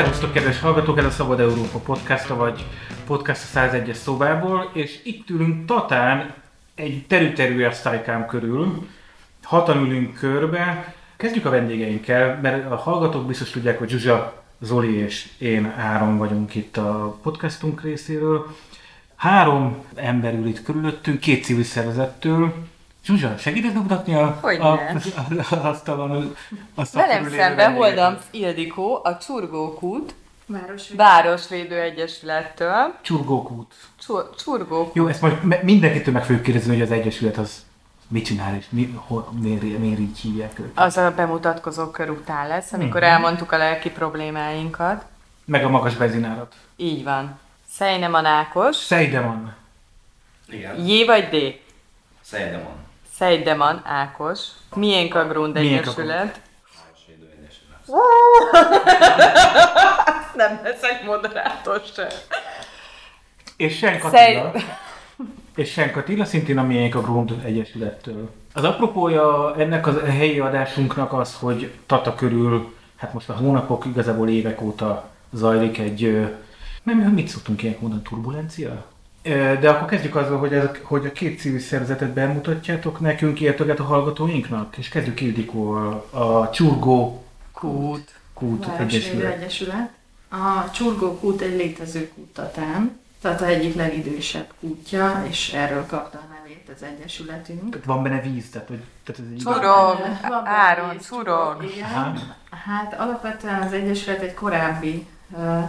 [0.00, 0.98] Szervusztok, kedves hallgatók!
[0.98, 2.66] Ez a Szabad Európa podcasta, vagy
[3.06, 6.34] podcast a 101-es szobából, és itt ülünk Tatán
[6.74, 8.88] egy terű-terű asztalykám körül.
[9.42, 10.94] Hatan ülünk körbe.
[11.16, 16.54] Kezdjük a vendégeinkkel, mert a hallgatók biztos tudják, hogy Zsuzsa, Zoli és én Áron vagyunk
[16.54, 18.56] itt a podcastunk részéről.
[19.16, 22.54] Három ember ül itt körülöttünk, két civil szervezettől,
[23.10, 24.90] Zsuzsa, segítesz bemutatni a, Hogy a, a,
[25.50, 26.34] a, asztalon,
[26.74, 30.14] a Velem szemben Holdam Ildikó, a Csurgókút
[30.46, 30.96] Városvédő.
[31.02, 32.94] Városvédő Egyesülettől.
[33.02, 33.72] Csurgókút.
[34.06, 34.94] Csur- Csurgókút.
[34.94, 37.64] Jó, ezt majd me- mindenkitől meg fogjuk kérdezni, hogy az Egyesület az
[38.08, 40.72] mit csinál, és mi, hol, miért, miért így hívják őket.
[40.74, 43.10] Az a bemutatkozó kör után lesz, amikor Mhm.
[43.10, 45.04] elmondtuk a lelki problémáinkat.
[45.44, 46.54] Meg a magas benzinárat.
[46.76, 47.38] Így van.
[47.70, 48.76] Szejneman Ákos.
[48.76, 49.54] Szejdeman.
[50.48, 51.60] Igen, J vagy D?
[52.22, 52.79] szerintem van.
[53.20, 54.38] Szejdeman Ákos.
[54.74, 56.40] Miénk a Grund Egyesület.
[60.34, 62.06] Nem leszek moderátor se.
[63.56, 64.64] És Senk Szej- Attila.
[65.54, 68.30] És Senk Attila, szintén a miénk a Grund Egyesülettől.
[68.54, 74.28] Az apropója ennek a helyi adásunknak az, hogy Tata körül, hát most a hónapok, igazából
[74.28, 76.28] évek óta zajlik egy,
[76.82, 78.84] nem, mit szoktunk ilyenkor mondani, turbulencia?
[79.22, 83.82] De akkor kezdjük azzal, hogy, ez, hogy a két civil szervezetet bemutatjátok nekünk, illetve a
[83.82, 88.14] hallgatóinknak, és kezdjük Ildikóval, a Csurgó Kút.
[88.34, 89.34] Kút Egyesület.
[89.36, 89.90] Egyesület.
[90.28, 96.18] A Csurgó kút egy létező kút Tatán, tehát a egyik legidősebb kútja, és erről kapta
[96.18, 97.70] a nevét az Egyesületünk.
[97.70, 100.98] Tehát van benne víz, tehát, hogy, tehát ez egy benne Áron.
[101.62, 101.90] Igen.
[101.90, 102.14] Aha.
[102.50, 105.06] Hát alapvetően az Egyesület egy korábbi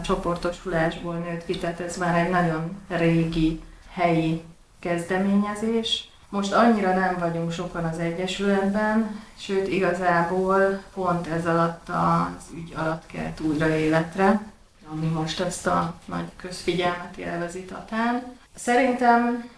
[0.03, 4.41] csoportosulásból nőtt ki, tehát ez már egy nagyon régi helyi
[4.79, 6.09] kezdeményezés.
[6.29, 13.05] Most annyira nem vagyunk sokan az Egyesületben, sőt igazából pont ez alatt az ügy alatt
[13.05, 14.41] kelt újra életre,
[14.91, 18.23] ami most ezt a nagy közfigyelmet élvezi Tatán.
[18.55, 19.49] Szerintem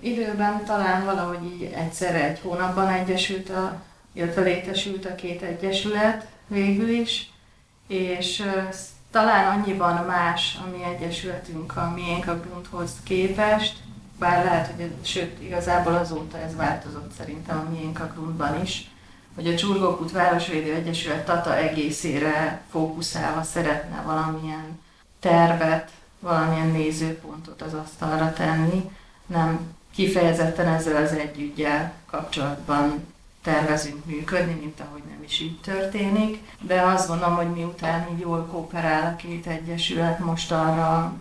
[0.00, 6.88] időben talán valahogy így egyszerre egy hónapban egyesült a, illetve létesült a két egyesület végül
[6.88, 7.30] is,
[7.86, 8.44] és
[9.16, 13.76] talán annyiban más a mi egyesületünk a miénk a Grundhoz képest,
[14.18, 18.90] bár lehet, hogy sőt, igazából azóta ez változott szerintem a miénk a Grundban is,
[19.34, 24.80] hogy a Csurgókút Városvédő Egyesület Tata egészére fókuszálva szeretne valamilyen
[25.20, 25.90] tervet,
[26.20, 28.90] valamilyen nézőpontot az asztalra tenni,
[29.26, 33.14] nem kifejezetten ezzel az együgyel kapcsolatban
[33.46, 38.46] tervezünk működni, mint ahogy nem is így történik, de azt gondolom, hogy miután így jól
[38.50, 41.12] kooperál a két egyesület, most arra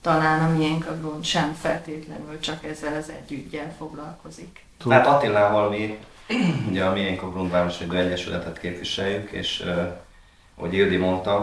[0.00, 4.64] talán a miénk a grund sem feltétlenül csak ezzel az együgyel foglalkozik.
[4.88, 5.98] Hát Attilával mi
[6.68, 9.96] ugye a miénk a Grund Városvédő Egyesületet képviseljük, és uh,
[10.56, 11.36] ahogy Ildi mondta,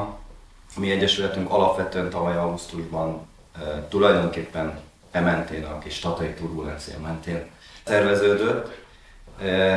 [0.75, 4.80] a mi egyesületünk alapvetően tavaly augusztusban uh, tulajdonképpen
[5.12, 7.46] e mentén, a kis tatai turbulencia mentén
[7.84, 8.80] szerveződött,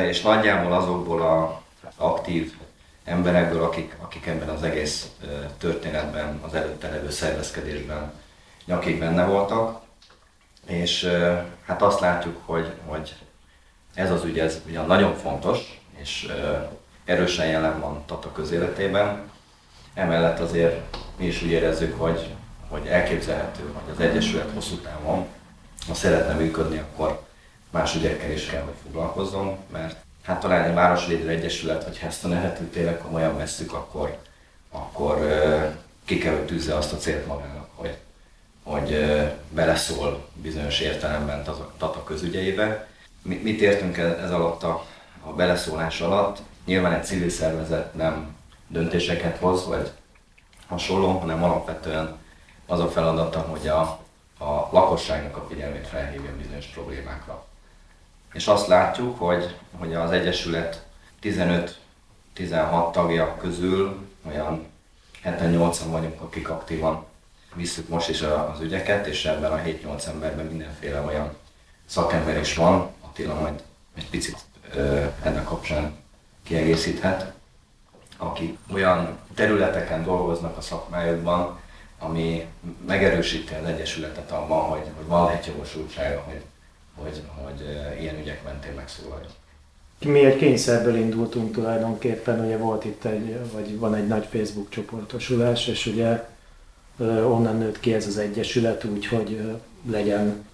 [0.07, 1.61] és nagyjából azokból a
[1.97, 2.53] aktív
[3.03, 5.09] emberekből, akik, akik ebben az egész
[5.57, 8.11] történetben, az előtte levő szervezkedésben
[8.65, 9.79] nyakig benne voltak,
[10.65, 11.11] és
[11.65, 13.15] hát azt látjuk, hogy, hogy
[13.93, 16.31] ez az ügy, ez ugyan nagyon fontos, és
[17.05, 19.31] erősen jelen van Tata közéletében.
[19.93, 22.35] Emellett azért mi is úgy érezzük, hogy,
[22.69, 25.27] hogy elképzelhető, hogy az Egyesület hosszú távon,
[25.87, 27.24] ha szeretne működni, akkor
[27.75, 32.25] más ügyekkel is kell, hogy foglalkozzon, mert hát talán egy Városvédő Egyesület, vagy ha ezt
[32.25, 34.17] a nevet tényleg komolyan vesszük, akkor,
[34.71, 35.19] akkor
[36.05, 37.97] ki kell, hogy tűzze azt a célt magának, hogy,
[38.63, 39.05] hogy
[39.49, 41.43] beleszól bizonyos értelemben
[41.77, 42.87] Tata közügyeibe,
[43.21, 44.85] Mi- mit értünk ez alatt a,
[45.25, 46.41] a beleszólás alatt?
[46.65, 48.35] Nyilván egy civil szervezet nem
[48.67, 49.91] döntéseket hoz, vagy
[50.67, 52.17] hasonló, hanem alapvetően
[52.65, 53.81] az a feladata, hogy a,
[54.39, 57.45] a lakosságnak a figyelmét felhívja bizonyos problémákra.
[58.35, 60.85] És azt látjuk, hogy, hogy az Egyesület
[61.21, 63.97] 15-16 tagja közül
[64.27, 64.65] olyan
[65.23, 67.05] 7-8-an vagyunk, akik aktívan
[67.53, 71.35] visszük most is az ügyeket, és ebben a 7-8 emberben mindenféle olyan
[71.85, 73.63] szakember is van, Attila majd
[73.97, 74.37] egy picit
[74.73, 75.95] ö, ennek kapcsán
[76.43, 77.33] kiegészíthet,
[78.17, 81.59] akik olyan területeken dolgoznak a szakmájukban,
[81.99, 82.47] ami
[82.87, 86.43] megerősíti az Egyesületet abban, hogy, hogy van létjogosultsága, hogy,
[86.95, 87.61] hogy, hogy
[87.99, 89.31] ilyen ügyek mentén megszólaljon.
[90.05, 95.67] Mi egy kényszerből indultunk tulajdonképpen, ugye volt itt egy, vagy van egy nagy Facebook csoportosulás,
[95.67, 96.27] és ugye
[96.99, 99.41] onnan nőtt ki ez az egyesület, úgyhogy
[99.89, 100.45] legyen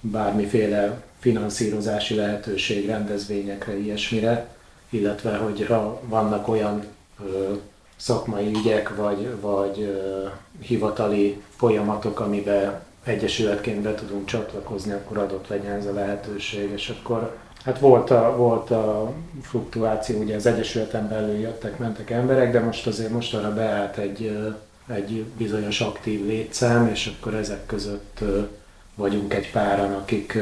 [0.00, 4.48] bármiféle finanszírozási lehetőség rendezvényekre, ilyesmire,
[4.90, 6.84] illetve hogy ha vannak olyan
[7.96, 10.00] szakmai ügyek, vagy, vagy
[10.60, 17.36] hivatali folyamatok, amiben egyesületként be tudunk csatlakozni, akkor adott legyen ez a lehetőség, és akkor
[17.64, 19.12] Hát volt a, volt a
[19.42, 24.38] fluktuáció, ugye az Egyesületen belül jöttek, mentek emberek, de most azért most arra beállt egy,
[24.86, 28.20] egy bizonyos aktív létszám, és akkor ezek között
[28.94, 30.38] vagyunk egy páran, akik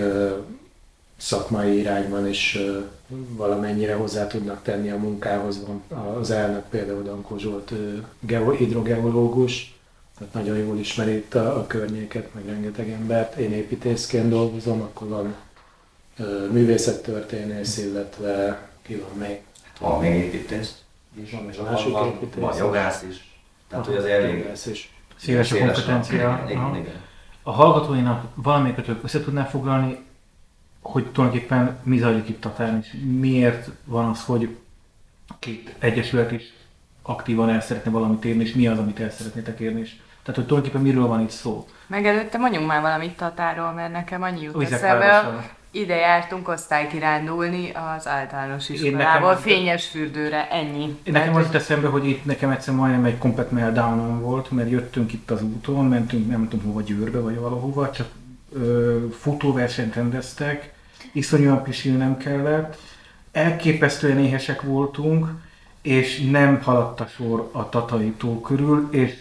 [1.17, 2.59] szakmai irányban is
[3.37, 5.63] valamennyire hozzá tudnak tenni a munkához.
[6.21, 7.73] Az elnök például Dankó Zsolt
[8.56, 9.80] hidrogeológus,
[10.20, 13.37] tehát nagyon jól ismeri itt a, a környéket, meg rengeteg embert.
[13.37, 15.34] Én építészként dolgozom, akkor van
[16.50, 19.40] művészettörténész, illetve ki van még?
[19.81, 20.75] Van még építész.
[21.14, 22.40] És van még másik van, építész.
[22.43, 23.34] Van jogász is.
[23.69, 24.94] Tehát, hogy az elég is.
[25.17, 26.44] Széles a kompetencia.
[26.49, 27.02] Igen, igen.
[27.43, 29.99] A hallgatóinak valamelyikötök össze tudná foglalni,
[30.81, 34.56] hogy tulajdonképpen mi zajlik itt Tatán, és miért van az, hogy
[35.38, 36.52] két egyesület is
[37.02, 39.81] aktívan el szeretne valamit érni, és mi az, amit el szeretnétek érni.
[39.81, 41.67] És tehát, hogy tulajdonképpen miről van itt szó.
[41.87, 45.49] Meg előtte mondjunk már valamit Tatáról, mert nekem annyi jut eszembe.
[45.72, 50.99] Ide jártunk osztálykirándulni az általános iskolából, fényes fürdőre, ennyi.
[51.02, 55.12] Én nekem az eszembe, hogy itt nekem egyszer majdnem egy komplet meltdownom volt, mert jöttünk
[55.12, 58.08] itt az úton, mentünk nem tudom hova, Győrbe vagy valahova, csak
[58.52, 60.72] ö, futóversenyt rendeztek,
[61.12, 62.78] iszonyúan pisilnem kellett,
[63.32, 65.26] elképesztően éhesek voltunk,
[65.82, 69.12] és nem haladt a sor a Tatai tó körül, és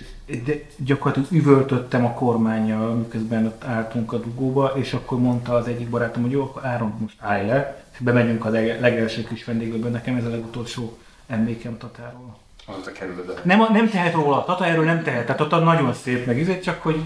[0.46, 5.90] de gyakorlatilag üvöltöttem a kormányjal, miközben ott álltunk a dugóba, és akkor mondta az egyik
[5.90, 10.16] barátom, hogy jó, akkor Áron, most állj le, és bemegyünk a legelső kis vendéglőbe, nekem
[10.16, 10.98] ez a legutolsó
[11.28, 12.38] emlékem Tatáról.
[12.66, 16.38] Azóta kerülöd Nem, nem tehet róla, Tata erről nem tehet, tehát Tata nagyon szép meg,
[16.38, 17.04] izé, csak hogy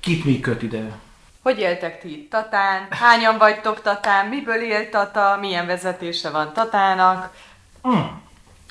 [0.00, 0.98] kit mi köt ide.
[1.42, 2.86] Hogy éltek ti itt Tatán?
[2.90, 4.26] Hányan vagytok Tatán?
[4.26, 5.36] Miből él Tata?
[5.40, 7.34] Milyen vezetése van Tatának?
[7.82, 8.20] Hmm.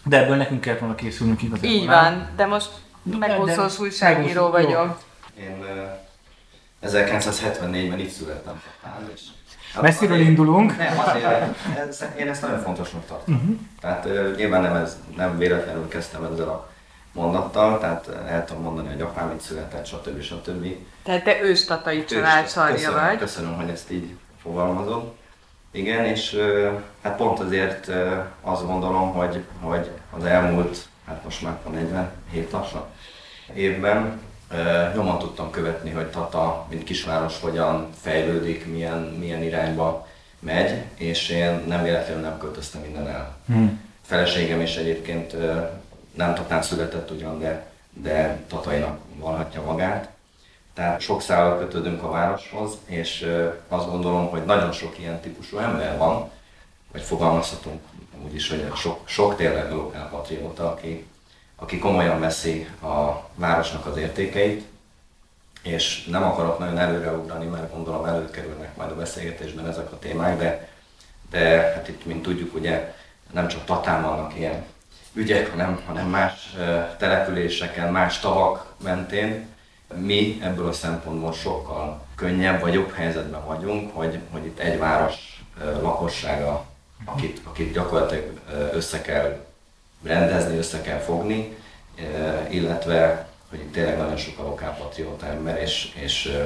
[0.04, 1.70] De ebből nekünk kellett volna készülnünk igazából.
[1.70, 2.70] Így van, de most
[3.20, 5.00] megúszós újságíró vagyok.
[5.40, 8.62] Én uh, 1974-ben itt születtem.
[9.14, 9.22] És
[9.74, 10.78] hát Messziről indulunk.
[10.78, 13.36] Nem, azért, én ezt nagyon fontosnak tartom.
[13.36, 13.56] Uh-huh.
[13.82, 16.70] Tehát uh, nyilván nem, ez, nem véletlenül kezdtem ezzel a
[17.16, 20.22] mondattal, tehát el tudom mondani, hogy apám itt született, stb.
[20.22, 20.68] stb.
[21.04, 23.18] Tehát te őstatai család sarja vagy.
[23.18, 25.14] Köszönöm, hogy ezt így fogalmazod.
[25.72, 26.40] Igen, és
[27.02, 27.92] hát pont azért
[28.42, 32.86] azt gondolom, hogy, hogy az elmúlt, hát most már 47 lassan
[33.54, 34.22] évben
[34.96, 40.08] nyomon tudtam követni, hogy Tata, mint kisváros hogyan fejlődik, milyen, milyen irányba
[40.40, 43.36] megy, és én nem véletlenül nem költöztem minden el.
[43.48, 43.82] Hmm.
[44.02, 45.36] Feleségem is egyébként
[46.14, 50.10] nem Tatán született ugyan, de, de Tatainak valhatja magát.
[50.74, 53.32] Tehát sok szállal kötődünk a városhoz, és
[53.68, 56.30] azt gondolom, hogy nagyon sok ilyen típusú ember van,
[56.92, 57.82] vagy fogalmazhatunk
[58.26, 61.08] úgy is, hogy sok, sok tényleg lokálpatrióta, aki,
[61.56, 64.66] aki komolyan veszi a városnak az értékeit,
[65.64, 70.70] és nem akarok nagyon előreugrani, mert gondolom előkerülnek majd a beszélgetésben ezek a témák, de,
[71.30, 71.40] de
[71.76, 72.94] hát itt, mint tudjuk, ugye
[73.34, 74.66] nem csak Tatán vannak ilyen
[75.14, 76.56] ügyek, hanem, hanem más
[76.98, 79.48] településeken, más tavak mentén,
[79.94, 85.44] mi ebből a szempontból sokkal könnyebb vagy jobb helyzetben vagyunk, hogy, hogy itt egy város
[85.82, 86.66] lakossága,
[87.06, 88.40] akit, akit gyakorlatilag
[88.74, 89.46] össze kell
[90.06, 91.58] rendezni, össze kell fogni,
[92.50, 96.38] illetve hogy itt tényleg nagyon sok a lokálpatrióta ember, és, és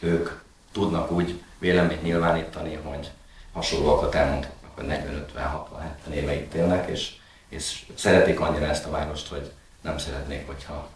[0.00, 0.30] ők
[0.72, 3.10] tudnak úgy véleményt nyilvánítani, hogy
[3.52, 4.86] hasonlóakat elmondhatnak, hogy
[6.08, 7.12] 40-50-60-70 éve itt élnek, és,
[7.48, 10.88] és szeretik annyira ezt a várost, hogy nem szeretnék, hogyha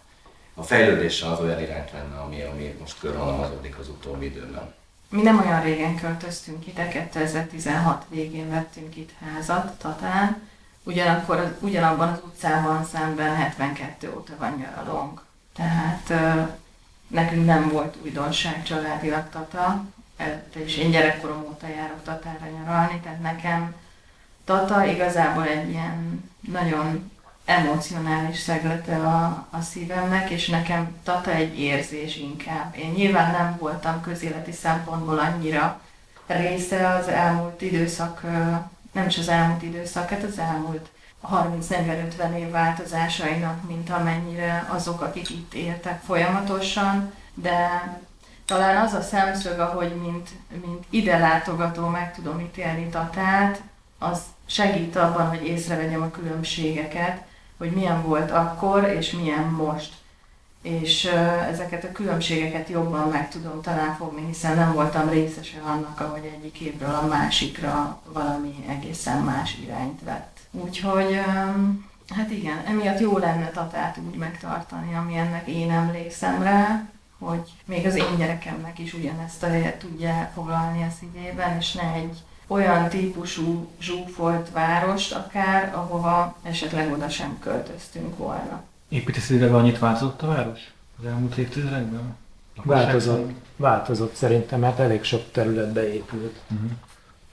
[0.54, 4.74] a fejlődése az olyan irányt venne, ami, ami most körvonalazódik az utóbbi időben.
[5.08, 10.48] Mi nem olyan régen költöztünk ide, 2016 végén vettünk itt házat Tatán,
[10.82, 15.22] ugyanakkor ugyanabban az utcában szemben 72 óta van nyaralónk.
[15.54, 16.12] Tehát
[17.06, 19.84] nekünk nem volt újdonság családilag Tata,
[20.54, 23.74] és én gyerekkorom óta járok Tatára nyaralni, tehát nekem
[24.44, 27.10] Tata igazából egy ilyen nagyon
[27.44, 32.76] emocionális szeglete a, a szívemnek, és nekem Tata egy érzés inkább.
[32.76, 35.80] Én nyilván nem voltam közéleti szempontból annyira
[36.26, 38.22] része az elmúlt időszak,
[38.92, 40.88] nem is az elmúlt időszak, hát az elmúlt
[41.30, 47.68] 30-40-50 év változásainak, mint amennyire azok, akik itt éltek folyamatosan, de
[48.46, 50.30] talán az a szemszög, ahogy mint,
[50.64, 53.62] mint ide látogató meg tudom ítélni Tatát,
[53.98, 57.22] az segít abban, hogy észrevegyem a különbségeket,
[57.58, 59.92] hogy milyen volt akkor, és milyen most.
[60.62, 61.04] És
[61.50, 66.60] ezeket a különbségeket jobban meg tudom talán fogni, hiszen nem voltam részese annak, ahogy egyik
[66.60, 70.38] évről a másikra valami egészen más irányt vett.
[70.50, 71.20] Úgyhogy
[72.16, 76.84] Hát igen, emiatt jó lenne Tatát úgy megtartani, ami ennek én emlékszem rá,
[77.18, 81.92] hogy még az én gyerekemnek is ugyanezt a helyet tudja elfoglalni a szívében, és ne
[81.92, 88.62] egy olyan típusú zsúfolt várost akár, ahova esetleg oda sem költöztünk volna.
[88.92, 90.60] Építészileg annyit változott a város
[90.98, 92.16] az elmúlt évtizedekben?
[92.64, 96.40] Változott, változott szerintem, mert elég sok területbe épült.
[96.50, 96.70] Uh-huh.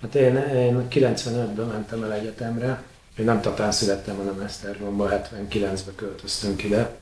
[0.01, 2.83] Hát én, én 95-ben mentem el egyetemre,
[3.17, 6.97] én nem Tatán születtem, hanem Esztergomba, 79-ben költöztünk ide.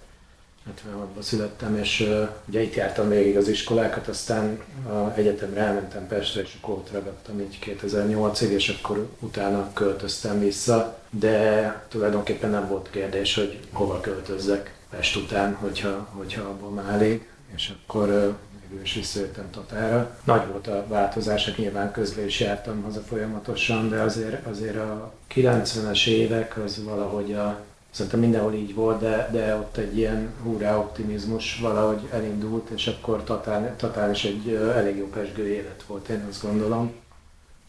[0.67, 4.59] 76-ban születtem, és uh, ugye itt jártam végig az iskolákat, aztán
[4.89, 10.99] a egyetemre elmentem Pestre, és akkor ott ragadtam így 2008-ig, és akkor utána költöztem vissza,
[11.09, 17.27] de tulajdonképpen nem volt kérdés, hogy hova költözzek Pest után, hogyha, hogyha abból már elég,
[17.55, 18.33] és akkor uh,
[18.69, 20.17] végül is visszajöttem Tatára.
[20.23, 25.13] Nagy volt a változás, hát nyilván közben is jártam haza folyamatosan, de azért, azért a
[25.33, 27.59] 90-es évek az valahogy a
[27.91, 33.23] Szerintem mindenhol így volt, de, de ott egy ilyen húrá optimizmus valahogy elindult, és akkor
[33.23, 36.91] Tatán, Tatán is egy elég jó pesgő élet volt, én azt gondolom.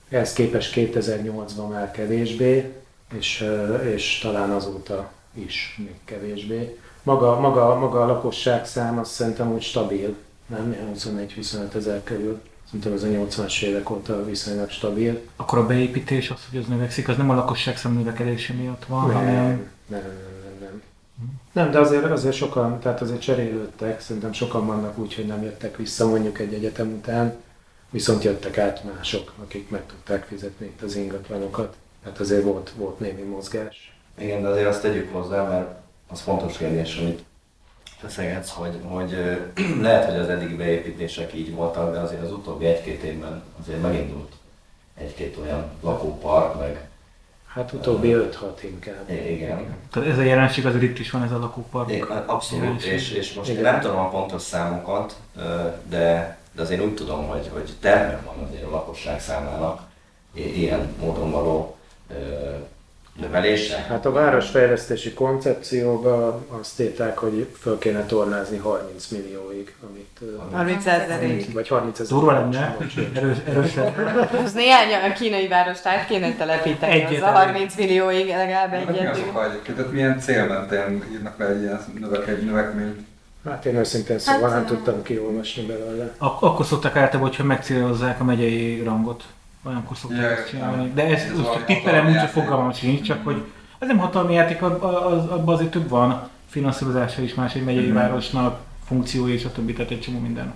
[0.08, 2.72] Ehhez képest 2008-ban már kevésbé,
[3.18, 3.48] és,
[3.94, 6.78] és talán azóta is még kevésbé.
[7.02, 10.76] Maga, maga, maga a lakosság szám azt szerintem úgy stabil, nem?
[10.94, 12.40] 24-25 ezer körül.
[12.64, 15.20] Szerintem ez a 80-as évek óta viszonylag stabil.
[15.36, 19.06] Akkor a beépítés, az, hogy az növekszik, az nem a lakosság szám növekedése miatt van,
[19.06, 19.70] nem, hanem...
[19.88, 20.10] Nem, nem,
[20.42, 20.82] nem, nem.
[21.52, 25.76] Nem, de azért, azért sokan, tehát azért cserélődtek, szerintem sokan vannak úgy, hogy nem jöttek
[25.76, 27.36] vissza mondjuk egy egyetem után,
[27.90, 31.76] viszont jöttek át mások, akik meg tudták fizetni itt az ingatlanokat.
[32.02, 33.96] Tehát azért volt, volt némi mozgás.
[34.18, 35.68] Igen, de azért azt tegyük hozzá, mert
[36.08, 37.24] az fontos kérdés, amit
[37.98, 39.38] feszegetsz, hogy, hogy
[39.80, 44.32] lehet, hogy az eddigi beépítések így voltak, de azért az utóbbi egy-két évben azért megindult
[44.94, 46.87] egy-két olyan lakópark, meg
[47.58, 49.10] Hát utóbbi 5-6 inkább.
[49.10, 49.76] Igen.
[49.90, 52.10] Tehát ez a jelenség azért itt is van, ez a lakópark.
[52.26, 53.64] Abszolút, és, és most Igen.
[53.64, 55.16] én nem tudom a pontos számokat,
[55.88, 59.82] de, de azért úgy tudom, hogy, hogy terve van azért a lakosság számának
[60.34, 61.76] ilyen módon való
[63.20, 63.76] növelése?
[63.88, 70.18] Hát a városfejlesztési koncepcióban azt írták, hogy föl kéne tornázni 30 millióig, amit...
[70.52, 71.52] 30 ezerig.
[71.52, 72.18] Vagy 30 ezer.
[72.18, 72.76] Durva lenne,
[73.46, 73.94] erősen.
[74.44, 79.16] Az néhány a kínai várost át kéne telepíteni, egyet, az a 30 millióig legalább egyet.
[79.16, 79.76] Mi egyébként?
[79.76, 81.80] Tehát milyen célmentén írnak le egy ilyen
[82.44, 83.06] növekményt?
[83.44, 86.14] Hát én őszintén szóval hát, nem tudtam kiolvasni belőle.
[86.18, 89.24] Ak- akkor szokták általában, hogyha megcélozzák a megyei rangot
[89.64, 90.92] olyankor szokták ja, ezt csinálni.
[90.94, 93.44] De ez, ez most tippelem, úgy, hogy fogalmam sincs, csak hogy
[93.78, 97.94] ez nem hatalmi játék, abban azért több van finanszírozása is más egy megyei mm-hmm.
[97.94, 100.54] városnak, funkciója és a többi, tehát egy csomó minden.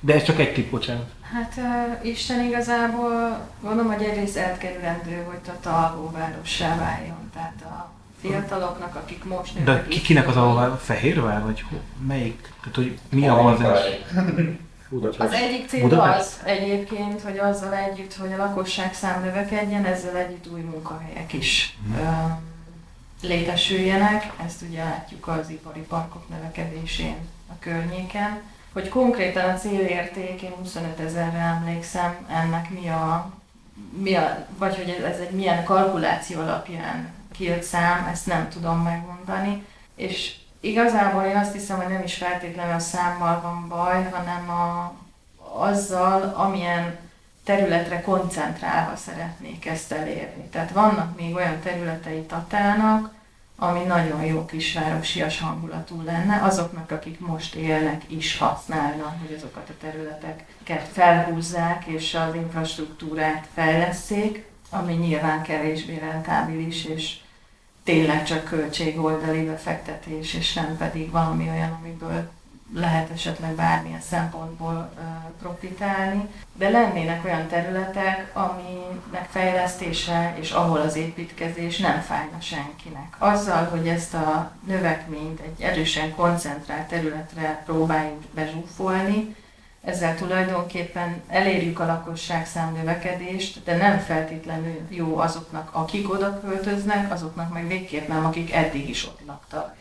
[0.00, 1.06] De ez csak egy tipp, bocsánat.
[1.32, 7.30] Hát uh, Isten igazából gondolom, hogy egyrészt elkerülendő, hogy a talgóvárossá váljon.
[7.34, 7.90] Tehát a
[8.20, 9.74] fiataloknak, akik most nőnek.
[9.74, 11.64] De ki, kinek az a Fehérvár, vagy
[12.06, 12.52] melyik?
[12.60, 13.80] Tehát, hogy mi a vonzás?
[14.90, 15.20] Budapest.
[15.20, 16.18] Az egyik cél Budapest?
[16.18, 21.78] az egyébként, hogy azzal együtt, hogy a lakosság szám növekedjen, ezzel együtt új munkahelyek is
[21.84, 22.38] hmm.
[23.22, 24.32] létesüljenek.
[24.46, 27.16] Ezt ugye látjuk az ipari parkok növekedésén
[27.48, 28.40] a környéken.
[28.72, 33.32] Hogy konkrétan a célérték, én 25 ezerre emlékszem, ennek mi a,
[33.98, 39.64] mi a, vagy hogy ez egy milyen kalkuláció alapján kijött szám, ezt nem tudom megmondani.
[39.94, 44.94] És Igazából én azt hiszem, hogy nem is feltétlenül a számmal van baj, hanem a,
[45.58, 46.98] azzal, amilyen
[47.44, 50.48] területre koncentrálva szeretnék ezt elérni.
[50.50, 53.10] Tehát vannak még olyan területei Tatának,
[53.56, 59.72] ami nagyon jó kisvárosias hangulatú lenne, azoknak, akik most élnek is használnak, hogy azokat a
[59.80, 67.16] területeket felhúzzák és az infrastruktúrát fejleszék, ami nyilván kevésbé rentábilis és
[67.90, 72.30] tényleg csak költségoldali befektetés, és nem pedig valami olyan, amiből
[72.74, 75.04] lehet esetleg bármilyen szempontból uh,
[75.40, 83.14] profitálni, de lennének olyan területek, aminek fejlesztése és ahol az építkezés nem fájna senkinek.
[83.18, 89.36] Azzal, hogy ezt a növekményt egy erősen koncentrált területre próbáljuk bezsúfolni,
[89.84, 92.46] ezzel tulajdonképpen elérjük a lakosság
[92.76, 98.88] növekedést, de nem feltétlenül jó azoknak, akik oda költöznek, azoknak meg végképp nem, akik eddig
[98.88, 99.74] is ott laktak.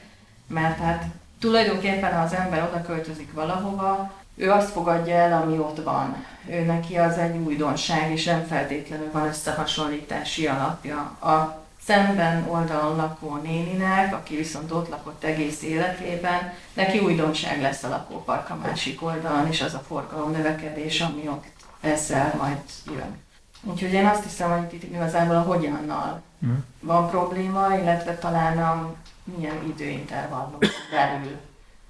[0.48, 1.06] Mert hát
[1.40, 6.26] tulajdonképpen, ha az ember oda költözik valahova, ő azt fogadja el, ami ott van.
[6.50, 10.98] Ő neki az egy újdonság, és nem feltétlenül van összehasonlítási alapja.
[11.20, 17.90] A szemben oldalon lakó néninek, aki viszont ott lakott egész életében, neki újdonság lesz a
[17.90, 21.46] lakópark a másik oldalon, és az a forgalom növekedés, ami ott
[21.82, 23.18] ezzel majd jön.
[23.64, 26.56] Úgyhogy én azt hiszem, hogy itt igazából a hogyannal mm.
[26.80, 30.58] van probléma, illetve talán a milyen időintervallum
[30.92, 31.38] belül.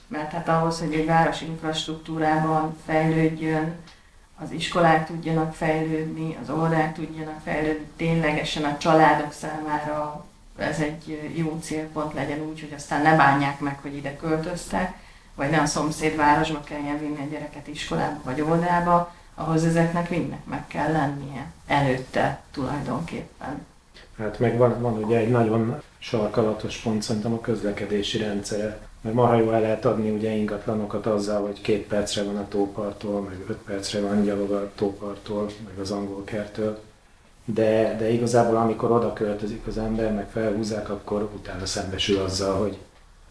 [0.08, 3.76] Mert hát ahhoz, hogy egy városi infrastruktúrában fejlődjön,
[4.44, 10.26] az iskolák tudjanak fejlődni, az óvodák tudjanak fejlődni, ténylegesen a családok számára
[10.58, 14.94] ez egy jó célpont legyen úgy, hogy aztán ne bánják meg, hogy ide költöztek,
[15.36, 20.68] vagy ne a szomszédvárosba kelljen vinni a gyereket iskolába vagy óvodába, ahhoz ezeknek mindnek meg
[20.68, 23.66] kell lennie előtte tulajdonképpen.
[24.18, 28.89] Hát meg van, van ugye egy nagyon sarkalatos pont szerintem a közlekedési rendszere.
[29.02, 33.22] Mert marha jól el lehet adni ugye ingatlanokat azzal, hogy két percre van a tópartól,
[33.22, 36.80] meg öt percre van gyalog a tópartól, meg az angol kertől.
[37.46, 42.78] De, de igazából amikor oda költözik az ember, meg felhúzzák, akkor utána szembesül azzal, hogy,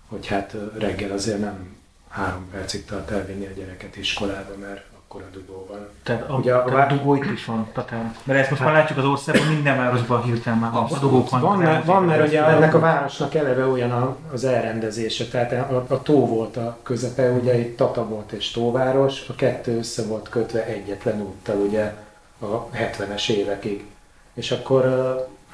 [0.09, 1.77] hogy hát reggel azért nem
[2.09, 5.89] három percig tart elvinni a gyereket iskolába, mert akkor a dugó van.
[6.03, 8.15] Tehát a, Ugye a, tehát a dugó itt is van, Tatán.
[8.25, 11.41] Mert ezt most hát, már látjuk az országban, minden városban hirtelen már a dugók van.
[11.41, 16.03] Van, mert, van, mert ugye ennek a városnak eleve olyan az elrendezése, tehát a, a
[16.03, 20.65] tó volt a közepe, ugye itt Tata volt és tóváros, a kettő össze volt kötve
[20.65, 21.95] egyetlen úttal ugye
[22.39, 23.87] a 70-es évekig.
[24.35, 24.85] És akkor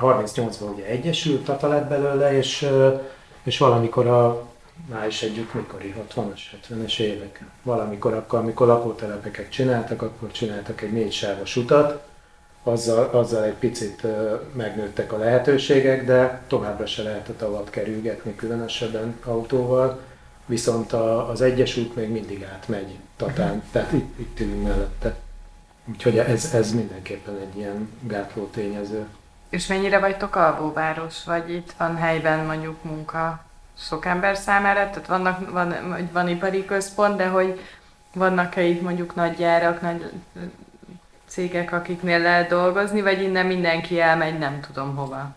[0.00, 2.68] 38-ban ugye egyesült Tata lett belőle, és,
[3.42, 4.46] és valamikor a
[4.90, 7.44] már is együtt mikori, 60-as, 70-es évek.
[7.62, 12.06] Valamikor akkor, amikor lakótelepeket csináltak, akkor csináltak egy négy sávos utat,
[12.62, 14.06] azzal, azzal egy picit
[14.52, 20.00] megnőttek a lehetőségek, de továbbra se lehet a tavat kerülgetni, különösebben autóval,
[20.46, 25.14] viszont a, az Egyesült még mindig átmegy Tatán, tehát itt, itt ülünk mellette.
[25.84, 29.06] Úgyhogy ez, ez mindenképpen egy ilyen gátló tényező.
[29.48, 33.44] És mennyire vagytok alvóváros, vagy itt van helyben mondjuk munka
[33.78, 35.74] sok ember számára, tehát vannak, van,
[36.12, 37.60] van ipari központ, de hogy
[38.12, 40.12] vannak-e itt mondjuk nagy gyárak, nagy
[41.26, 45.34] cégek, akiknél lehet dolgozni, vagy innen mindenki elmegy, nem tudom hova.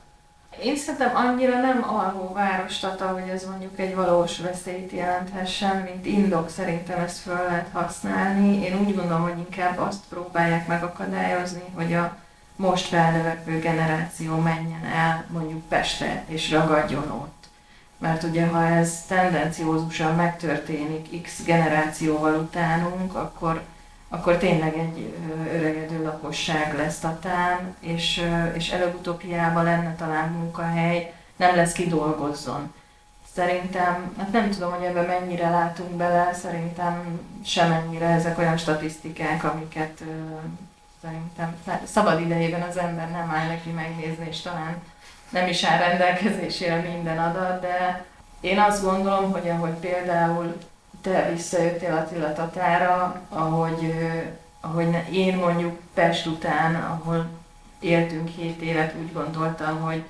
[0.64, 6.06] Én szerintem annyira nem alvó város Tata, hogy ez mondjuk egy valós veszélyt jelenthessen, mint
[6.06, 8.64] indok szerintem ezt föl lehet használni.
[8.64, 12.18] Én úgy gondolom, hogy inkább azt próbálják megakadályozni, hogy a
[12.56, 17.37] most felnövekvő generáció menjen el mondjuk Pestre és ragadjon ott
[17.98, 23.62] mert ugye ha ez tendenciózusan megtörténik x generációval utánunk, akkor,
[24.10, 25.14] akkor tényleg egy
[25.54, 32.74] öregedő lakosság lesz Tatán, és, és előbb-utóbb hiába lenne talán munkahely, nem lesz kidolgozzon.
[33.36, 40.04] Szerintem, hát nem tudom, hogy ebben mennyire látunk bele, szerintem semennyire ezek olyan statisztikák, amiket
[41.02, 44.82] szerintem szabad idejében az ember nem áll neki megnézni, és talán
[45.30, 48.06] nem is áll rendelkezésére minden adat, de
[48.40, 50.58] én azt gondolom, hogy ahogy például
[51.02, 53.94] te visszajöttél Attila Tatára, ahogy,
[54.62, 57.30] ahogy én mondjuk Pest után, ahol
[57.80, 60.04] éltünk 7 évet, úgy gondoltam, hogy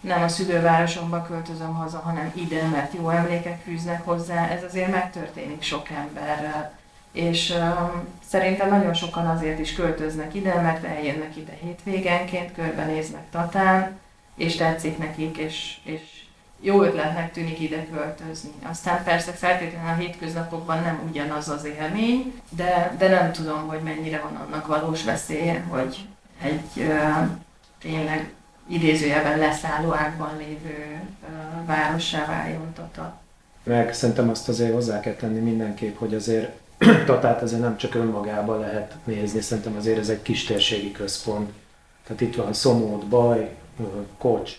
[0.00, 4.48] nem a szülővárosomba költözöm haza, hanem ide, mert jó emlékek fűznek hozzá.
[4.48, 6.72] Ez azért megtörténik sok emberrel.
[7.12, 14.00] És um, szerintem nagyon sokan azért is költöznek ide, mert eljönnek ide hétvégenként, körbenéznek Tatán,
[14.36, 16.00] és tetszik nekik, és, és
[16.60, 18.50] jó ötletnek tűnik ide költözni.
[18.62, 24.20] Aztán persze feltétlenül a hétköznapokban nem ugyanaz az élmény, de, de nem tudom, hogy mennyire
[24.20, 26.06] van annak valós veszélye, hogy
[26.42, 27.28] egy uh,
[27.80, 28.32] tényleg
[28.68, 33.20] idézőjelben leszálló ágban lévő uh, várossá váljon Tata.
[33.64, 36.60] Meg szerintem azt azért hozzá kell tenni mindenképp, hogy azért
[37.06, 41.50] Tatát azért nem csak önmagában lehet nézni, szerintem azért ez egy kistérségi központ.
[42.06, 43.56] Tehát itt van Szomód, Baj,
[44.18, 44.52] Kocs,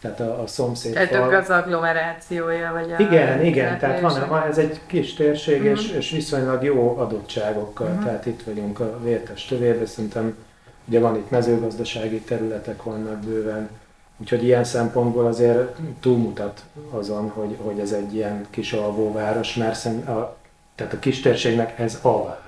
[0.00, 1.34] tehát a, a szomszéd Tehát fal...
[1.34, 5.72] az agglomerációja, vagy a Igen, igen, tehát van, van, ez egy kis térség, mm-hmm.
[5.72, 8.04] és, és viszonylag jó adottságokkal, mm-hmm.
[8.04, 10.36] tehát itt vagyunk a vértes tövérbe, szerintem
[10.84, 13.68] ugye van itt mezőgazdasági területek vannak bőven,
[14.16, 20.36] úgyhogy ilyen szempontból azért túlmutat azon, hogy, hogy ez egy ilyen kis alvóváros, mert a,
[20.74, 22.42] tehát a kistérségnek ez a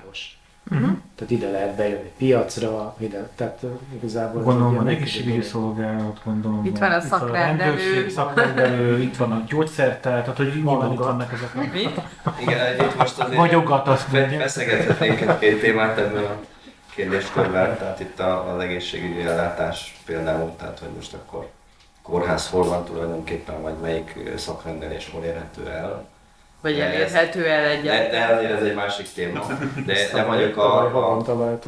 [0.71, 0.97] Uh-huh.
[1.15, 4.41] Tehát ide lehet bejönni piacra, ide, tehát igazából...
[4.41, 6.65] Gondolom van egészségügyi szolgálat, gondolom.
[6.65, 7.99] Itt van a szakrendelő.
[7.99, 11.59] Itt szakrendelő, itt van a gyógyszertár, tehát hogy nyilván itt vannak ezek a...
[11.73, 11.89] Mi?
[12.41, 14.39] Igen, itt most azért Vagyogat azt mondja.
[14.39, 16.39] Feszegethetnénk egy-két témát ebből a
[16.95, 21.49] kérdéskörben, tehát itt az egészségügyi ellátás például, tehát hogy most akkor
[22.01, 26.07] kórház hol van tulajdonképpen, vagy melyik szakrendelés hol érhető el
[26.71, 28.11] vagy elérhető el egyáltalán.
[28.11, 29.47] De, de azért ez egy másik téma.
[29.85, 30.79] De, de mondjuk a,
[31.17, 31.59] a,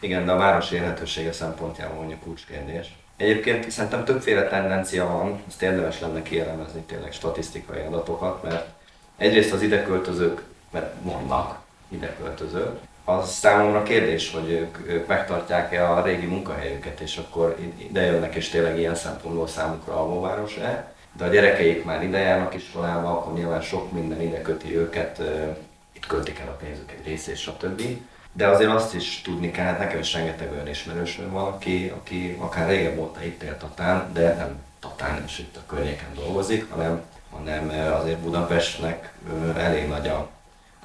[0.00, 2.96] igen, de a város érhetősége szempontjából mondjuk kulcskérdés.
[3.16, 8.66] Egyébként szerintem többféle tendencia van, ezt érdemes lenne kielemezni tényleg statisztikai adatokat, mert
[9.16, 16.26] egyrészt az ideköltözők, mert vannak ideköltözők, az számomra kérdés, hogy ők, ők megtartják-e a régi
[16.26, 20.92] munkahelyüket, és akkor ide jönnek, és tényleg ilyen szempontból számukra alvóváros-e.
[21.18, 25.20] De a gyerekeik már ide járnak iskolába, akkor nyilván sok minden ide köti őket,
[25.92, 27.82] itt költik el a pénzük egy részét, stb.
[28.32, 32.36] De azért azt is tudni kell, hát nekem is rengeteg olyan ismerősöm van, aki, aki
[32.40, 37.02] akár régebb óta itt él Tatán, de nem Tatán és itt a környéken dolgozik, hanem,
[37.30, 39.12] hanem azért Budapestnek
[39.56, 40.28] elég nagy a,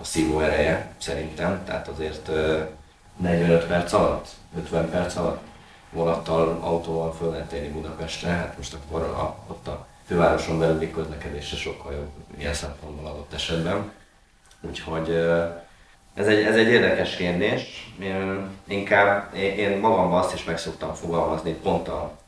[0.02, 2.30] a szívó ereje szerintem, tehát azért
[3.18, 5.42] 45 perc alatt, 50 perc alatt
[5.90, 11.58] vonattal, autóval föl lehet érni Budapestre, hát most akkor a, ott a fővároson belüli közlekedésre
[11.58, 13.92] sokkal jobb ilyen szempontból adott esetben.
[14.62, 15.10] Úgyhogy
[16.14, 17.94] ez egy, ez egy érdekes kérdés.
[18.00, 22.22] Én, inkább én, magamban azt is meg szoktam fogalmazni, pont a,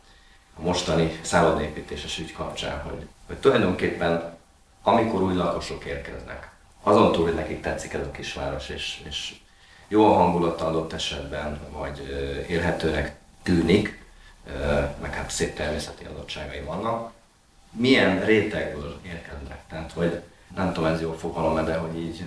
[0.58, 4.38] mostani szállodaépítéses ügy kapcsán, hogy, hogy tulajdonképpen
[4.88, 6.52] amikor új lakosok érkeznek,
[6.84, 9.36] azon túl, hogy nekik tetszik ez a kisváros, és, és
[9.88, 12.00] jó a hangulata adott esetben, vagy
[12.48, 14.04] élhetőnek tűnik,
[15.02, 17.12] meg hát szép természeti adottságai vannak,
[17.78, 19.60] milyen rétegből érkeznek.
[19.70, 20.22] Tehát, hogy
[20.56, 22.26] nem tudom, ez jó fogalom de hogy így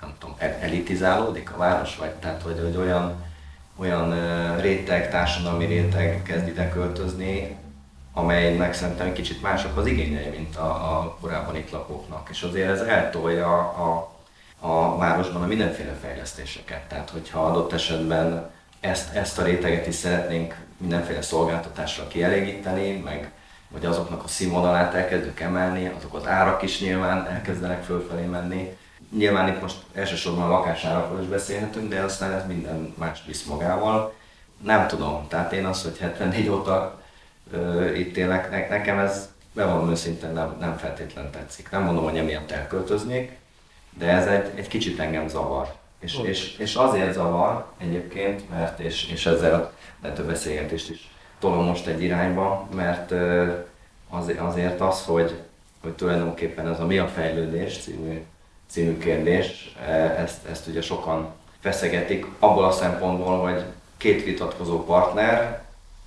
[0.00, 3.24] nem tudom, elitizálódik a város, vagy tehát, hogy, hogy olyan,
[3.76, 4.10] olyan
[4.60, 7.56] réteg, társadalmi réteg kezd ide költözni,
[8.12, 12.28] amelynek szerintem kicsit mások az igényei, mint a, a korábban itt lakóknak.
[12.30, 14.12] És azért ez eltolja a,
[14.60, 16.88] a városban a mindenféle fejlesztéseket.
[16.88, 23.32] Tehát, hogyha adott esetben ezt, ezt a réteget is szeretnénk mindenféle szolgáltatásra kielégíteni, meg
[23.68, 28.76] vagy azoknak a színvonalát elkezdjük emelni, azok az árak is nyilván elkezdenek fölfelé menni.
[29.16, 34.14] Nyilván itt most elsősorban a lakásárakról is beszélhetünk, de aztán ez minden más visz magával.
[34.64, 37.02] Nem tudom, tehát én azt, hogy 74 óta
[37.52, 41.70] ö, itt élek, ne, nekem ez bevallom őszintén nem, nem feltétlenül tetszik.
[41.70, 43.36] Nem mondom, hogy emiatt elköltöznék,
[43.98, 45.74] de ez egy, egy kicsit engem zavar.
[46.00, 51.64] És, és, és azért zavar egyébként, mert és, és ezzel a több beszélgetést is tolom
[51.64, 53.12] most egy irányba, mert
[54.38, 55.40] azért az, hogy,
[55.82, 58.24] hogy tulajdonképpen ez a mi a fejlődés című,
[58.70, 59.74] című kérdés,
[60.16, 63.62] ezt, ezt ugye sokan feszegetik abból a szempontból, hogy
[63.96, 65.62] két vitatkozó partner